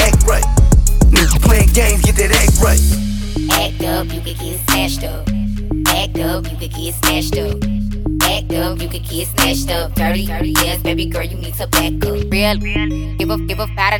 Act 0.01 0.25
right. 0.25 0.47
Niggas 1.13 1.41
playing 1.43 1.69
games, 1.73 2.01
get 2.01 2.15
that 2.17 2.33
act 2.33 2.57
right. 2.59 2.81
Act 3.61 3.83
up, 3.83 4.11
you 4.11 4.21
could 4.21 4.39
get 4.39 4.59
snatched 4.69 5.03
up. 5.03 5.27
Act 5.87 6.17
up, 6.19 6.49
you 6.51 6.57
could 6.57 6.73
get 6.73 6.95
snatched 6.95 7.37
up. 7.37 7.90
Act 8.31 8.53
up, 8.53 8.79
you 8.79 8.87
could 8.87 9.03
get 9.03 9.27
snatched 9.27 9.69
up. 9.71 9.93
Dirty, 9.93 10.25
dirty, 10.25 10.53
yes, 10.63 10.81
baby 10.81 11.05
girl, 11.05 11.23
you 11.23 11.35
need 11.35 11.53
to 11.55 11.67
back 11.67 11.91
up. 12.05 12.31
Real, 12.31 12.55
give 13.17 13.29
a, 13.29 13.37
give 13.45 13.59
a 13.59 13.63
about 13.63 13.99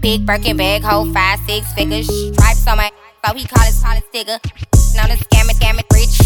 big 0.00 0.24
Birkin 0.24 0.56
bag, 0.56 0.82
hold 0.82 1.12
five, 1.12 1.38
six 1.46 1.70
figures. 1.74 2.08
Stripes 2.32 2.66
on 2.66 2.78
my, 2.78 2.90
so 3.26 3.34
he 3.34 3.46
call 3.46 3.62
his, 3.66 3.78
call 3.82 3.92
his 3.92 4.04
digger. 4.10 4.38
Known 4.96 5.10
as 5.12 5.20
scam 5.20 5.50
it, 5.50 5.56
scam 5.60 5.78
it, 5.78 5.84
rich. 5.92 6.16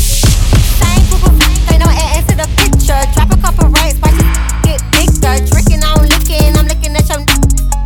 Same 0.78 1.02
group 1.10 1.26
of 1.26 1.72
ain't 1.72 1.80
no 1.82 1.90
ass 1.90 2.24
to 2.30 2.36
the 2.36 2.46
picture. 2.54 3.02
Drop 3.10 3.34
a 3.34 3.40
couple 3.42 3.68
racks, 3.74 3.98
watch 3.98 4.14
it 4.14 4.52
get 4.62 4.80
bigger. 4.94 5.34
Drinking, 5.50 5.82
I'm 5.82 5.98
licking, 6.06 6.54
I'm 6.54 6.68
looking 6.70 6.94
at 6.94 7.08
your. 7.10 7.26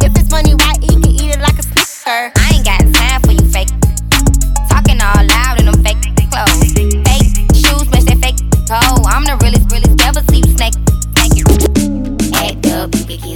If 0.04 0.12
it's 0.20 0.30
money, 0.30 0.52
why 0.52 0.74
eat? 0.82 1.00
Can 1.00 1.16
eat 1.16 1.32
it 1.32 1.40
like 1.40 1.58
a 1.58 1.62
snicker. 1.62 2.45
Up, 12.86 12.94
you 12.94 13.04
could 13.04 13.22
get 13.22 13.35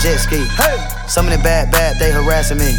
jet 0.00 0.18
ski. 0.18 0.44
Some 1.08 1.26
of 1.26 1.32
the 1.32 1.40
bad, 1.42 1.70
bad, 1.70 1.98
they 1.98 2.10
harassing 2.10 2.58
me. 2.58 2.70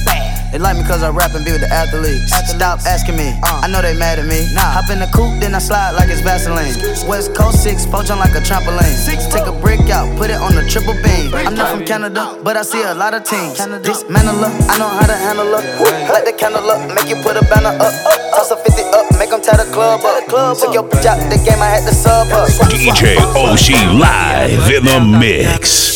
They 0.52 0.58
like 0.58 0.78
me 0.78 0.84
cause 0.84 1.04
I 1.04 1.10
rap 1.14 1.36
and 1.36 1.46
be 1.46 1.52
with 1.52 1.62
the 1.62 1.70
athletes. 1.70 2.34
Stop 2.50 2.82
asking 2.82 3.18
me, 3.18 3.38
I 3.44 3.68
know 3.70 3.82
they 3.82 3.94
mad 3.94 4.18
at 4.18 4.26
me. 4.26 4.50
Nah. 4.54 4.82
Hop 4.82 4.90
in 4.90 4.98
the 4.98 5.10
coupe, 5.14 5.38
then 5.40 5.54
I 5.54 5.60
slide 5.60 5.94
like 5.94 6.10
it's 6.10 6.22
Vaseline. 6.22 6.74
West 7.06 7.36
Coast 7.36 7.62
6, 7.62 7.86
poach 7.88 8.10
on 8.10 8.18
like 8.18 8.34
a 8.34 8.42
trampoline. 8.42 8.98
Six, 8.98 9.28
Take 9.30 9.46
a 9.46 9.54
brick 9.54 9.82
out, 9.94 10.10
put 10.18 10.30
it 10.30 10.42
on 10.42 10.56
the 10.56 10.66
triple 10.66 10.98
beam. 11.06 11.30
I'm 11.34 11.54
not 11.54 11.70
from 11.70 11.86
Canada, 11.86 12.40
but 12.44 12.58
I 12.58 12.64
see 12.64 12.82
a 12.82 12.96
lot 12.96 13.14
of 13.14 13.24
teams. 13.24 13.58
Dismantle 13.58 14.42
her, 14.42 14.52
I 14.70 14.78
know 14.82 14.90
how 14.90 15.06
to 15.06 15.18
handle 15.18 15.46
her. 15.54 15.62
Light 16.10 16.26
the 16.26 16.34
candle 16.34 16.66
up, 16.66 16.82
make 16.98 17.10
you 17.10 17.22
put 17.22 17.38
a 17.38 17.46
banner 17.46 17.78
up. 17.78 17.94
Toss 18.34 18.50
a 18.50 18.58
50 18.58 18.82
up, 18.90 19.06
make 19.22 19.30
them 19.30 19.42
tie 19.42 19.58
the 19.58 19.70
club 19.70 20.02
up. 20.02 20.26
Took 20.58 20.74
your 20.74 20.86
bitch 20.90 21.06
out 21.06 21.22
the 21.30 21.38
game, 21.46 21.62
I 21.62 21.78
had 21.78 21.86
to 21.86 21.94
sub 21.94 22.26
her. 22.34 22.50
DJ 22.74 23.22
OC 23.38 23.78
live 24.02 24.66
in 24.74 24.86
the 24.86 25.00
mix. 25.20 25.89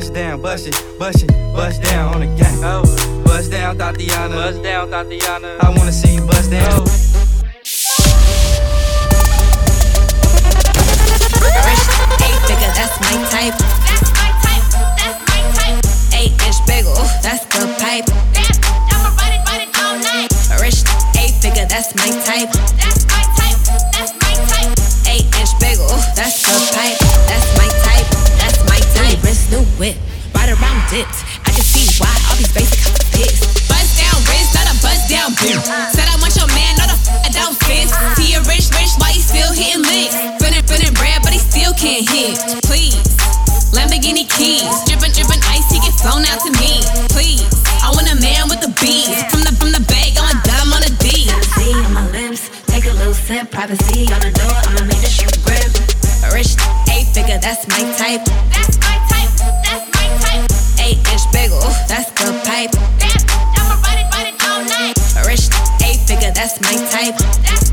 Bust 0.00 0.14
down, 0.14 0.40
bust 0.40 0.66
it, 0.66 0.98
bust 0.98 1.22
it, 1.24 1.28
bust 1.52 1.82
down 1.82 2.14
on 2.14 2.20
the 2.20 2.26
gang. 2.26 2.64
Oh, 2.64 2.82
bust 3.22 3.50
down, 3.50 3.76
Tatiana. 3.76 4.34
Bust 4.34 4.62
down, 4.62 4.90
Tatiana. 4.90 5.58
I 5.60 5.68
wanna 5.76 5.92
see 5.92 6.14
you 6.14 6.22
bust 6.26 6.50
down. 6.50 6.66
Oh. 6.72 6.86
Eight 12.24 12.40
figure, 12.48 12.72
that's 12.72 12.96
my 13.04 13.12
type. 13.28 13.56
That's 13.84 14.08
my 14.16 14.30
type. 14.40 14.64
That's 14.96 15.20
my 15.28 15.40
type. 15.58 15.84
Eight 16.16 16.32
inch 16.48 16.60
bagel, 16.66 16.94
that's 17.20 17.44
the 17.52 17.68
pipe. 17.76 18.08
I'ma 18.96 19.10
ride 19.20 19.36
it, 19.36 19.42
ride 19.48 19.68
it 19.68 19.76
all 19.84 19.98
night. 20.00 20.32
Rich 20.62 20.80
eight 21.20 21.34
figure, 21.42 21.66
that's 21.68 21.94
my 21.94 22.08
type. 22.24 22.48
That's 22.80 22.89
Please. 42.66 43.00
Lamborghini 43.70 44.26
keys, 44.26 44.66
drippin', 44.86 45.14
drippin' 45.14 45.38
ice, 45.46 45.70
he 45.70 45.78
get 45.78 45.94
flown 45.94 46.26
out 46.26 46.42
to 46.42 46.50
me. 46.58 46.82
Please, 47.14 47.46
I 47.82 47.90
want 47.94 48.10
a 48.10 48.18
man 48.18 48.50
with 48.50 48.60
the 48.60 48.70
beats. 48.82 49.22
From 49.30 49.46
the 49.46 49.54
from 49.58 49.70
the 49.70 49.82
bag, 49.86 50.18
I'm 50.18 50.26
a 50.26 50.36
dime 50.42 50.74
on 50.74 50.82
a 50.82 50.90
D. 50.98 51.30
See 51.54 51.74
on 51.74 51.94
my 51.94 52.06
lips, 52.10 52.50
take 52.66 52.86
a 52.86 52.94
little 52.98 53.14
sip. 53.14 53.50
Privacy 53.50 54.10
on 54.10 54.20
the 54.26 54.34
door, 54.34 54.50
I'ma 54.50 54.90
make 54.90 55.02
the 55.02 55.10
shit 55.10 55.38
grip. 55.46 55.70
Rich, 56.34 56.58
eight 56.90 57.14
figure, 57.14 57.38
that's 57.38 57.66
my 57.70 57.82
type. 57.94 58.26
That's 58.50 58.74
my 58.82 58.98
type. 59.06 59.30
That's 59.62 59.86
my 59.94 60.06
type. 60.18 60.50
Eight 60.82 60.98
inch 61.10 61.26
bagel, 61.30 61.62
that's 61.86 62.10
the 62.18 62.34
pipe. 62.42 62.74
I'ma 63.54 63.78
ride 63.86 64.02
it, 64.02 64.10
ride 64.10 64.34
it 64.34 64.38
all 64.50 64.62
night. 64.66 64.98
Rich, 65.26 65.46
eight 65.86 66.02
figure, 66.10 66.34
that's 66.34 66.58
my 66.58 66.74
type. 66.90 67.14
That's 67.46 67.69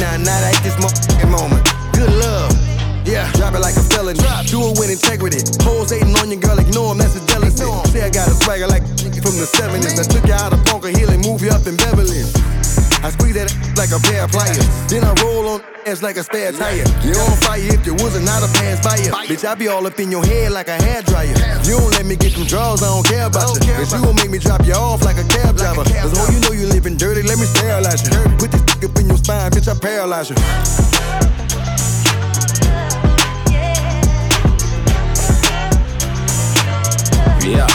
to 0.00 0.08
give 0.08 0.16
you 0.16 0.16
right 0.16 0.18
now, 0.18 0.24
not 0.24 0.42
at 0.42 0.62
this 0.62 0.76
mo- 0.80 1.30
moment. 1.30 1.64
Good 1.92 2.10
love. 2.20 2.52
Yeah, 3.04 3.30
drop 3.32 3.54
it 3.54 3.60
like 3.60 3.76
a 3.76 3.82
felony. 3.82 4.18
Do 4.46 4.60
it 4.70 4.78
with 4.78 4.90
integrity. 4.90 5.40
Hoes 5.64 5.90
hating 5.90 6.14
on 6.16 6.30
your 6.30 6.40
girl, 6.40 6.58
ignore 6.58 6.92
'em, 6.92 6.98
that's 6.98 7.16
a 7.16 7.20
jealousy. 7.26 7.64
Say 7.90 8.02
I 8.04 8.10
got 8.10 8.28
a 8.28 8.34
swagger 8.44 8.68
like 8.68 8.86
from 8.86 9.36
the 9.36 9.46
70s. 9.46 9.98
I 9.98 10.04
took 10.04 10.26
you 10.26 10.34
out 10.34 10.52
of 10.52 10.64
Bunker 10.64 10.88
Hill 10.88 11.10
and 11.10 11.24
moved 11.24 11.42
you 11.42 11.50
up 11.50 11.66
in 11.66 11.76
Beverly. 11.76 12.22
I 13.02 13.10
squeeze 13.10 13.34
that 13.34 13.52
like 13.76 13.90
a 13.92 13.98
pair 14.00 14.24
of 14.24 14.30
pliers. 14.30 14.66
Then 14.88 15.04
I 15.04 15.12
roll 15.22 15.48
on 15.48 15.60
ass 15.90 16.02
like 16.02 16.16
a 16.16 16.22
spare 16.22 16.52
tire. 16.52 16.86
You 17.02 17.12
on 17.18 17.36
fire 17.42 17.60
if 17.60 17.84
you 17.84 17.94
wasn't 17.94 18.24
not 18.24 18.42
a 18.42 18.48
pass 18.54 18.78
buyer. 18.84 19.10
Bitch, 19.26 19.44
I 19.44 19.54
be 19.54 19.68
all 19.68 19.86
up 19.86 19.98
in 19.98 20.10
your 20.10 20.24
head 20.24 20.52
like 20.52 20.68
a 20.68 20.78
hair 20.82 21.02
dryer. 21.02 21.34
You 21.64 21.78
don't 21.78 21.90
let 21.92 22.06
me 22.06 22.16
get 22.16 22.32
them 22.34 22.46
draws, 22.46 22.82
I 22.82 22.86
don't 22.86 23.06
care 23.06 23.26
about 23.26 23.54
you. 23.66 23.74
Cause 23.74 23.92
you 23.92 24.00
gon' 24.00 24.14
make 24.14 24.30
me 24.30 24.38
drop 24.38 24.64
you 24.64 24.74
off 24.74 25.02
like 25.02 25.18
a 25.18 25.24
cab 25.24 25.56
driver. 25.56 25.82
Cause 25.84 26.14
oh, 26.14 26.30
you 26.32 26.40
know 26.40 26.52
you 26.52 26.66
living 26.66 26.96
dirty, 26.96 27.22
let 27.22 27.38
me 27.38 27.46
sterilize 27.46 28.06
you. 28.06 28.12
Put 28.38 28.52
this 28.52 28.62
dick 28.62 28.88
up 28.88 28.98
in 28.98 29.08
your 29.08 29.18
spine, 29.18 29.50
bitch, 29.50 29.68
I 29.68 29.78
paralyze 29.78 30.30
you. 30.30 30.36
Yeah. 37.50 37.66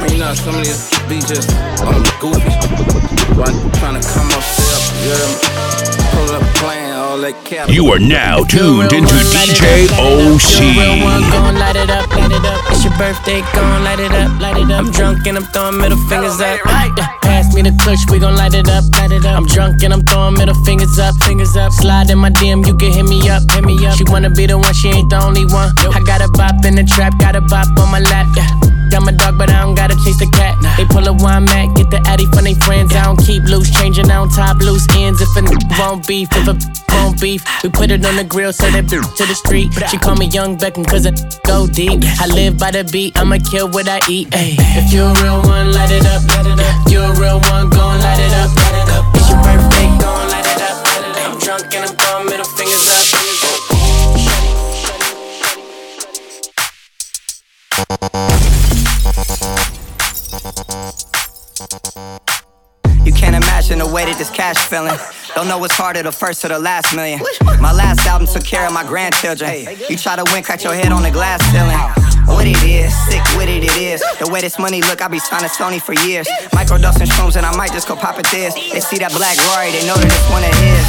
Man, 0.00 0.10
you 0.10 0.18
know 0.18 0.32
some 0.32 0.54
of 0.54 0.64
these 0.64 0.88
be 1.08 1.20
just 1.20 1.50
on 1.84 2.00
the 2.00 2.14
goofy. 2.20 2.54
Run, 3.36 3.52
trying 3.76 4.00
to 4.00 4.08
come 4.08 4.30
up 4.32 4.44
there, 4.56 4.65
you 5.02 5.12
hear 5.12 5.26
me? 5.28 5.36
Pull 6.12 6.30
up 6.32 6.44
playing 6.56 6.92
all 6.96 7.18
that 7.20 7.36
cap. 7.44 7.68
You 7.68 7.92
are 7.92 7.98
now 8.00 8.44
tuned 8.44 8.92
into 8.92 9.12
DJ 9.34 9.84
OC. 10.00 10.48
Real 10.76 11.04
one, 11.04 11.22
gon' 11.28 11.56
light 11.60 11.76
it 11.76 11.90
up, 11.90 12.08
light 12.16 12.32
it 12.32 12.44
up. 12.44 12.60
It's 12.72 12.84
your 12.84 12.96
birthday, 12.96 13.44
gon' 13.52 13.84
light 13.84 14.00
it 14.00 14.12
up, 14.12 14.32
light 14.40 14.56
it 14.56 14.70
up. 14.72 14.80
I'm 14.80 14.90
drunk 14.92 15.26
and 15.26 15.36
I'm 15.36 15.44
throwing 15.52 15.76
middle 15.78 16.00
fingers 16.08 16.40
up. 16.40 16.60
Yeah, 16.64 17.06
pass 17.20 17.52
me 17.54 17.62
the 17.62 17.76
kush, 17.84 18.00
we 18.10 18.18
gon' 18.18 18.36
light 18.36 18.54
it 18.54 18.68
up, 18.68 18.84
light 18.96 19.12
it 19.12 19.26
up. 19.26 19.36
I'm 19.36 19.46
drunk 19.46 19.82
and 19.82 19.92
I'm 19.92 20.02
throwing 20.04 20.34
middle 20.34 20.56
fingers 20.64 20.98
up, 20.98 21.14
fingers 21.22 21.56
up. 21.56 21.72
Slide 21.72 22.10
in 22.10 22.18
my 22.18 22.30
DM, 22.30 22.66
you 22.66 22.76
can 22.76 22.92
hit 22.92 23.04
me 23.04 23.28
up, 23.28 23.44
hit 23.52 23.64
me 23.64 23.76
up. 23.86 23.96
She 23.96 24.04
wanna 24.08 24.30
be 24.30 24.46
the 24.46 24.56
one, 24.56 24.72
she 24.72 24.88
ain't 24.88 25.10
the 25.10 25.20
only 25.20 25.44
one. 25.46 25.70
I 25.92 26.00
got 26.04 26.24
a 26.24 26.28
bop 26.32 26.64
in 26.64 26.76
the 26.76 26.84
trap, 26.84 27.18
got 27.18 27.36
a 27.36 27.42
bop 27.42 27.68
on 27.78 27.90
my 27.90 28.00
lap, 28.00 28.26
yeah. 28.36 28.65
I'm 28.94 29.08
a 29.08 29.12
dog, 29.12 29.38
but 29.38 29.50
I 29.50 29.60
don't 29.62 29.74
gotta 29.74 29.94
chase 30.04 30.18
the 30.18 30.26
cat. 30.30 30.54
They 30.76 30.84
pull 30.84 31.06
a 31.06 31.12
wine 31.12 31.44
mat, 31.44 31.74
get 31.76 31.90
the 31.90 32.00
addy 32.06 32.26
from 32.26 32.44
they 32.44 32.54
friends. 32.54 32.94
I 32.94 33.04
don't 33.04 33.16
keep 33.18 33.42
loose, 33.44 33.70
changing 33.70 34.10
on 34.10 34.28
top 34.30 34.58
loose 34.58 34.86
ends. 34.96 35.20
If 35.20 35.34
a 35.36 35.40
n- 35.40 35.58
won't 35.78 36.06
beef, 36.06 36.28
if 36.32 36.46
a 36.48 36.56
won't 36.94 37.20
beef, 37.20 37.42
we 37.62 37.68
put 37.70 37.90
it 37.90 38.04
on 38.04 38.16
the 38.16 38.24
grill, 38.24 38.52
so 38.52 38.70
that 38.70 38.88
to 38.88 39.24
the 39.26 39.34
street. 39.34 39.72
She 39.90 39.98
call 39.98 40.16
me 40.16 40.26
Young 40.26 40.56
Beckham, 40.56 40.86
cause 40.86 41.06
I 41.06 41.12
go 41.46 41.66
deep. 41.66 42.02
I 42.20 42.26
live 42.26 42.58
by 42.58 42.70
the 42.70 42.84
beat, 42.84 43.18
I'ma 43.18 43.38
kill 43.50 43.68
what 43.70 43.88
I 43.88 44.00
eat. 44.08 44.28
Ay. 44.34 44.56
If 44.80 44.92
you 44.92 45.02
a 45.04 45.12
real 45.22 45.42
one, 45.42 45.72
light 45.72 45.90
it 45.90 46.06
up, 46.06 46.22
light 46.28 46.46
it 46.46 46.60
up. 46.60 46.90
You 46.90 47.00
a 47.00 47.12
real 47.20 47.40
one, 47.52 47.68
gon' 47.70 48.00
light 48.00 48.20
it 48.20 48.32
up, 48.32 48.50
light 48.54 48.74
it 48.80 48.88
up. 48.92 49.04
It's 49.14 49.28
your 49.28 49.40
birthday, 49.42 49.88
gon' 50.00 50.28
light 50.28 50.46
it 50.46 50.60
up, 50.62 50.84
light 50.84 51.04
it 51.04 51.16
up. 51.16 51.32
I'm 51.32 51.38
drunk 51.40 51.74
and 51.74 51.84
I'm 51.84 51.94
throwing 51.96 52.26
middle 52.26 52.46
fingers 52.56 52.86
up, 52.88 53.04
fingers 53.08 53.44
up. 53.44 53.56
You 63.04 63.12
can't 63.12 63.36
imagine 63.36 63.78
the 63.78 63.86
way 63.92 64.06
that 64.06 64.16
this 64.16 64.30
cash 64.30 64.56
feeling. 64.56 64.96
Don't 65.34 65.48
know 65.48 65.58
what's 65.58 65.76
harder, 65.76 66.02
the 66.02 66.10
first 66.10 66.44
or 66.46 66.48
the 66.48 66.58
last 66.58 66.96
million. 66.96 67.20
My 67.60 67.72
last 67.72 68.06
album 68.06 68.26
took 68.26 68.42
care 68.42 68.66
of 68.66 68.72
my 68.72 68.82
grandchildren. 68.82 69.68
You 69.90 69.98
try 69.98 70.16
to 70.16 70.24
win, 70.32 70.42
crack 70.42 70.64
your 70.64 70.72
head 70.72 70.92
on 70.92 71.02
the 71.02 71.10
glass 71.10 71.44
ceiling. 71.52 71.76
What 72.26 72.46
it 72.46 72.56
is, 72.64 72.88
sick 73.04 73.22
with 73.36 73.50
it, 73.50 73.64
it 73.64 73.76
is. 73.76 74.00
The 74.18 74.30
way 74.32 74.40
this 74.40 74.58
money 74.58 74.80
look, 74.80 75.02
I 75.02 75.08
be 75.08 75.18
signing 75.18 75.50
Sony 75.50 75.80
for 75.80 75.92
years. 76.08 76.26
Microdosing 76.56 77.06
shrooms, 77.12 77.36
and 77.36 77.44
I 77.44 77.54
might 77.54 77.72
just 77.72 77.86
go 77.86 77.94
pop 77.94 78.18
it 78.18 78.26
this. 78.30 78.54
They 78.54 78.80
see 78.80 78.96
that 78.98 79.12
black 79.12 79.36
Rory, 79.52 79.72
they 79.72 79.86
know 79.86 79.94
that 79.94 80.08
it's 80.08 80.30
one 80.32 80.42
of 80.42 80.56
his. 80.56 80.86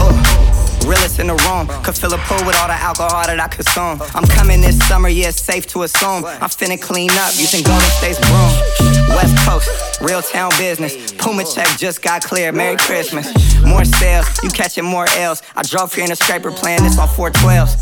Oh. 0.00 0.23
Realest 0.86 1.18
in 1.18 1.28
the 1.28 1.34
room, 1.48 1.66
could 1.82 1.96
fill 1.96 2.12
a 2.12 2.18
pool 2.18 2.44
with 2.46 2.56
all 2.60 2.68
the 2.68 2.74
alcohol 2.74 3.24
that 3.26 3.40
I 3.40 3.48
consume. 3.48 4.02
I'm 4.14 4.26
coming 4.26 4.60
this 4.60 4.78
summer, 4.86 5.08
yeah, 5.08 5.28
it's 5.28 5.40
safe 5.40 5.66
to 5.68 5.84
assume. 5.84 6.24
I'm 6.26 6.50
finna 6.50 6.80
clean 6.80 7.10
up 7.12 7.32
using 7.36 7.62
Golden 7.64 7.88
State's 7.96 8.20
broom. 8.20 8.52
West 9.16 9.36
Coast, 9.48 10.00
real 10.02 10.20
town 10.20 10.50
business. 10.58 11.12
Puma 11.12 11.44
check 11.44 11.68
just 11.78 12.02
got 12.02 12.22
clear. 12.22 12.52
Merry 12.52 12.76
Christmas. 12.76 13.32
More 13.64 13.84
sales, 13.84 14.26
you 14.42 14.50
catching 14.50 14.84
more 14.84 15.06
L's. 15.16 15.42
I 15.56 15.62
drove 15.62 15.94
here 15.94 16.04
in 16.04 16.12
a 16.12 16.16
scraper 16.16 16.50
playing 16.50 16.82
this 16.82 16.98
on 16.98 17.08
412s. 17.08 17.80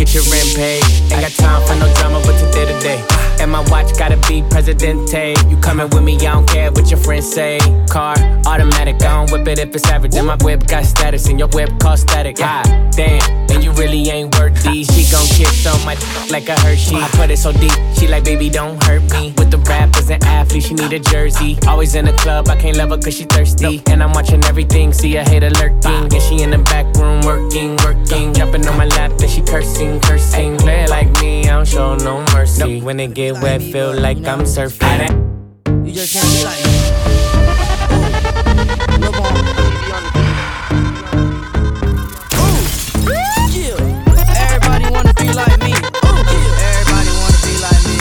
Get 0.00 0.14
your 0.14 0.24
rent 0.32 0.48
paid. 0.56 0.82
Ain't 1.12 1.20
got 1.20 1.32
time 1.32 1.60
for 1.68 1.74
no 1.76 1.92
drama, 1.96 2.22
but 2.24 2.36
today 2.40 2.64
today. 2.72 3.04
And 3.38 3.50
my 3.50 3.60
watch 3.70 3.96
gotta 3.98 4.16
be 4.28 4.42
Presidente. 4.48 5.34
You 5.48 5.56
coming 5.58 5.88
with 5.90 6.02
me, 6.02 6.16
I 6.16 6.32
don't 6.32 6.48
care 6.48 6.72
what 6.72 6.90
your 6.90 6.98
friends 6.98 7.30
say. 7.30 7.58
Car, 7.88 8.14
automatic, 8.46 8.96
I 9.02 9.12
don't 9.16 9.30
whip 9.30 9.46
it 9.48 9.58
if 9.58 9.74
it's 9.74 9.86
average. 9.88 10.14
And 10.14 10.26
my 10.26 10.36
whip 10.40 10.66
got 10.66 10.86
status, 10.86 11.28
and 11.28 11.38
your 11.38 11.48
whip 11.48 11.70
cost 11.80 12.02
static. 12.02 12.36
Ah, 12.40 12.62
damn, 12.92 13.22
and 13.50 13.62
you 13.62 13.72
really 13.72 14.08
ain't 14.08 14.34
worth 14.38 14.62
these. 14.62 14.88
She 14.88 15.04
gon' 15.12 15.26
kiss 15.36 15.66
on 15.66 15.84
my 15.84 15.96
like 16.30 16.48
a 16.48 16.58
Hershey. 16.60 16.96
I 16.96 17.08
put 17.12 17.30
it 17.30 17.38
so 17.38 17.52
deep, 17.52 17.72
she 17.98 18.08
like, 18.08 18.24
baby, 18.24 18.48
don't 18.48 18.82
hurt 18.84 19.02
me. 19.12 19.34
With 19.36 19.50
the 19.50 19.58
rappers 19.58 20.08
and 20.08 20.22
athletes, 20.24 20.66
she 20.66 20.74
need 20.74 20.92
a 20.92 20.98
jersey. 20.98 21.58
Always 21.66 21.94
in 21.94 22.06
the 22.06 22.14
club, 22.14 22.48
I 22.48 22.56
can't 22.56 22.76
love 22.76 22.90
her 22.90 22.98
cause 22.98 23.16
she 23.16 23.24
thirsty. 23.24 23.82
And 23.90 24.02
I'm 24.02 24.12
watching 24.12 24.42
everything, 24.44 24.92
see 24.92 25.16
a 25.16 25.24
hater 25.24 25.50
lurking. 25.50 26.12
And 26.12 26.22
she 26.22 26.42
in 26.42 26.50
the 26.50 26.58
back 26.58 26.86
room 26.96 27.20
working, 27.22 27.76
working. 27.78 28.32
Jumping 28.34 28.66
on 28.68 28.76
my 28.76 28.86
lap, 28.86 29.12
then 29.18 29.28
she 29.28 29.40
cursing, 29.40 29.89
cursing. 29.98 30.56
Play 30.58 30.86
like 30.86 31.10
me, 31.20 31.48
I 31.48 31.56
don't 31.56 31.66
show 31.66 31.96
no 31.96 32.24
mercy. 32.34 32.80
When 32.80 33.00
it 33.00 33.14
get 33.14 33.40
wet, 33.42 33.60
feel 33.60 33.92
like 33.92 34.18
I'm 34.18 34.42
surfing. 34.42 35.10
You 35.86 35.92
just 35.92 36.12
can't 36.12 36.28
be 36.28 36.44
Everybody 44.36 44.86
wanna 44.90 45.14
be 45.14 45.32
like 45.32 45.58
me. 45.60 45.72
Everybody 46.68 47.10
wanna 47.18 47.40
be 47.42 47.54
like 47.58 47.82
me. 47.88 47.98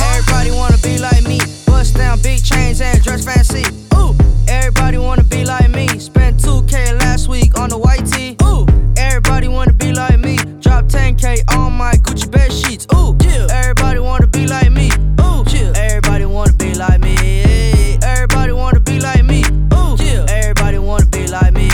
Everybody 0.00 0.50
wanna 0.50 0.78
be 0.78 0.98
like 0.98 1.22
me. 1.22 1.38
Bust 1.66 1.94
down 1.94 2.20
big 2.22 2.42
chains 2.42 2.80
and 2.80 3.02
dress 3.02 3.24
fancy. 3.24 3.64
Ooh. 3.94 4.16
Everybody 4.48 4.98
wanna 4.98 5.24
be 5.24 5.44
like 5.44 5.70
me. 5.70 5.86
Spent 5.98 6.40
2K 6.40 6.98
last 7.00 7.28
week 7.28 7.58
on 7.58 7.68
the 7.68 7.78
white 7.78 8.06
tee. 8.06 8.36
Ooh. 8.42 8.66
Everybody 8.96 9.48
wanna 9.48 9.74
be 9.74 9.92
like 9.92 10.18
me. 10.18 10.38
Drop 10.76 10.88
10K 10.88 11.56
on 11.56 11.72
my 11.72 11.92
Gucci 11.92 12.30
bed 12.30 12.52
sheets. 12.52 12.86
Ooh. 12.94 13.16
Everybody 13.50 13.98
wanna 13.98 14.26
be 14.26 14.46
like 14.46 14.70
me. 14.70 14.90
Ooh. 15.22 15.42
Everybody 15.74 16.26
wanna 16.26 16.52
be 16.52 16.74
like 16.74 17.00
me. 17.00 17.96
Everybody 18.02 18.52
wanna 18.52 18.80
be 18.80 19.00
like 19.00 19.24
me. 19.24 19.42
Ooh. 19.72 19.96
Everybody 20.28 20.78
wanna 20.78 21.06
be 21.06 21.28
like 21.28 21.54
me. 21.54 21.70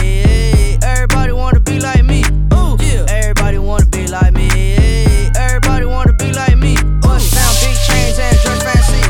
Everybody 0.81 1.33
wanna 1.33 1.59
be 1.59 1.81
like 1.81 2.05
me. 2.05 2.23
Ooh. 2.53 2.77
Everybody 3.09 3.57
wanna 3.57 3.87
be 3.87 4.07
like 4.07 4.31
me. 4.31 4.77
Everybody 5.35 5.85
wanna 5.85 6.13
be 6.13 6.31
like 6.31 6.57
me. 6.57 6.77
Bust 7.01 7.35
down 7.35 7.53
big 7.59 7.75
chains 7.85 8.17
and 8.19 8.37
dress 8.39 8.63
fancy. 8.63 9.01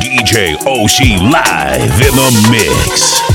DJ 0.00 0.56
OC 0.64 1.20
live 1.20 2.00
in 2.00 2.16
the 2.16 2.48
mix. 2.50 3.29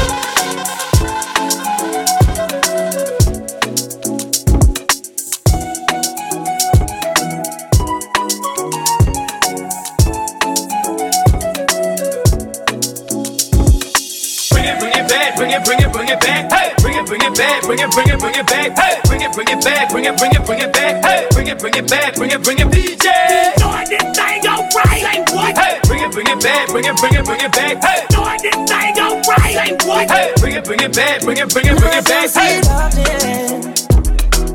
Back, 26.45 26.69
bring 26.69 26.85
it, 26.85 26.95
bring 26.97 27.13
it, 27.13 27.25
bring 27.25 27.41
it 27.41 27.51
back. 27.51 27.83
Hey, 27.83 28.05
doing 28.09 28.37
this 28.45 28.53
thing 28.69 28.93
alright, 29.01 29.53
say 29.53 29.73
what? 29.87 30.09
Hey, 30.11 30.33
bring 30.37 30.53
it, 30.53 30.63
bring 30.63 30.79
it 30.79 30.93
back, 30.95 31.21
bring 31.21 31.37
it, 31.37 31.49
bring 31.49 31.65
it, 31.65 31.77
bring 31.77 31.97
it 31.97 32.05
back. 32.05 32.29
Hey. 32.29 32.61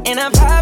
And 0.07 0.21
I 0.21 0.31
probably 0.31 0.51
should've 0.51 0.60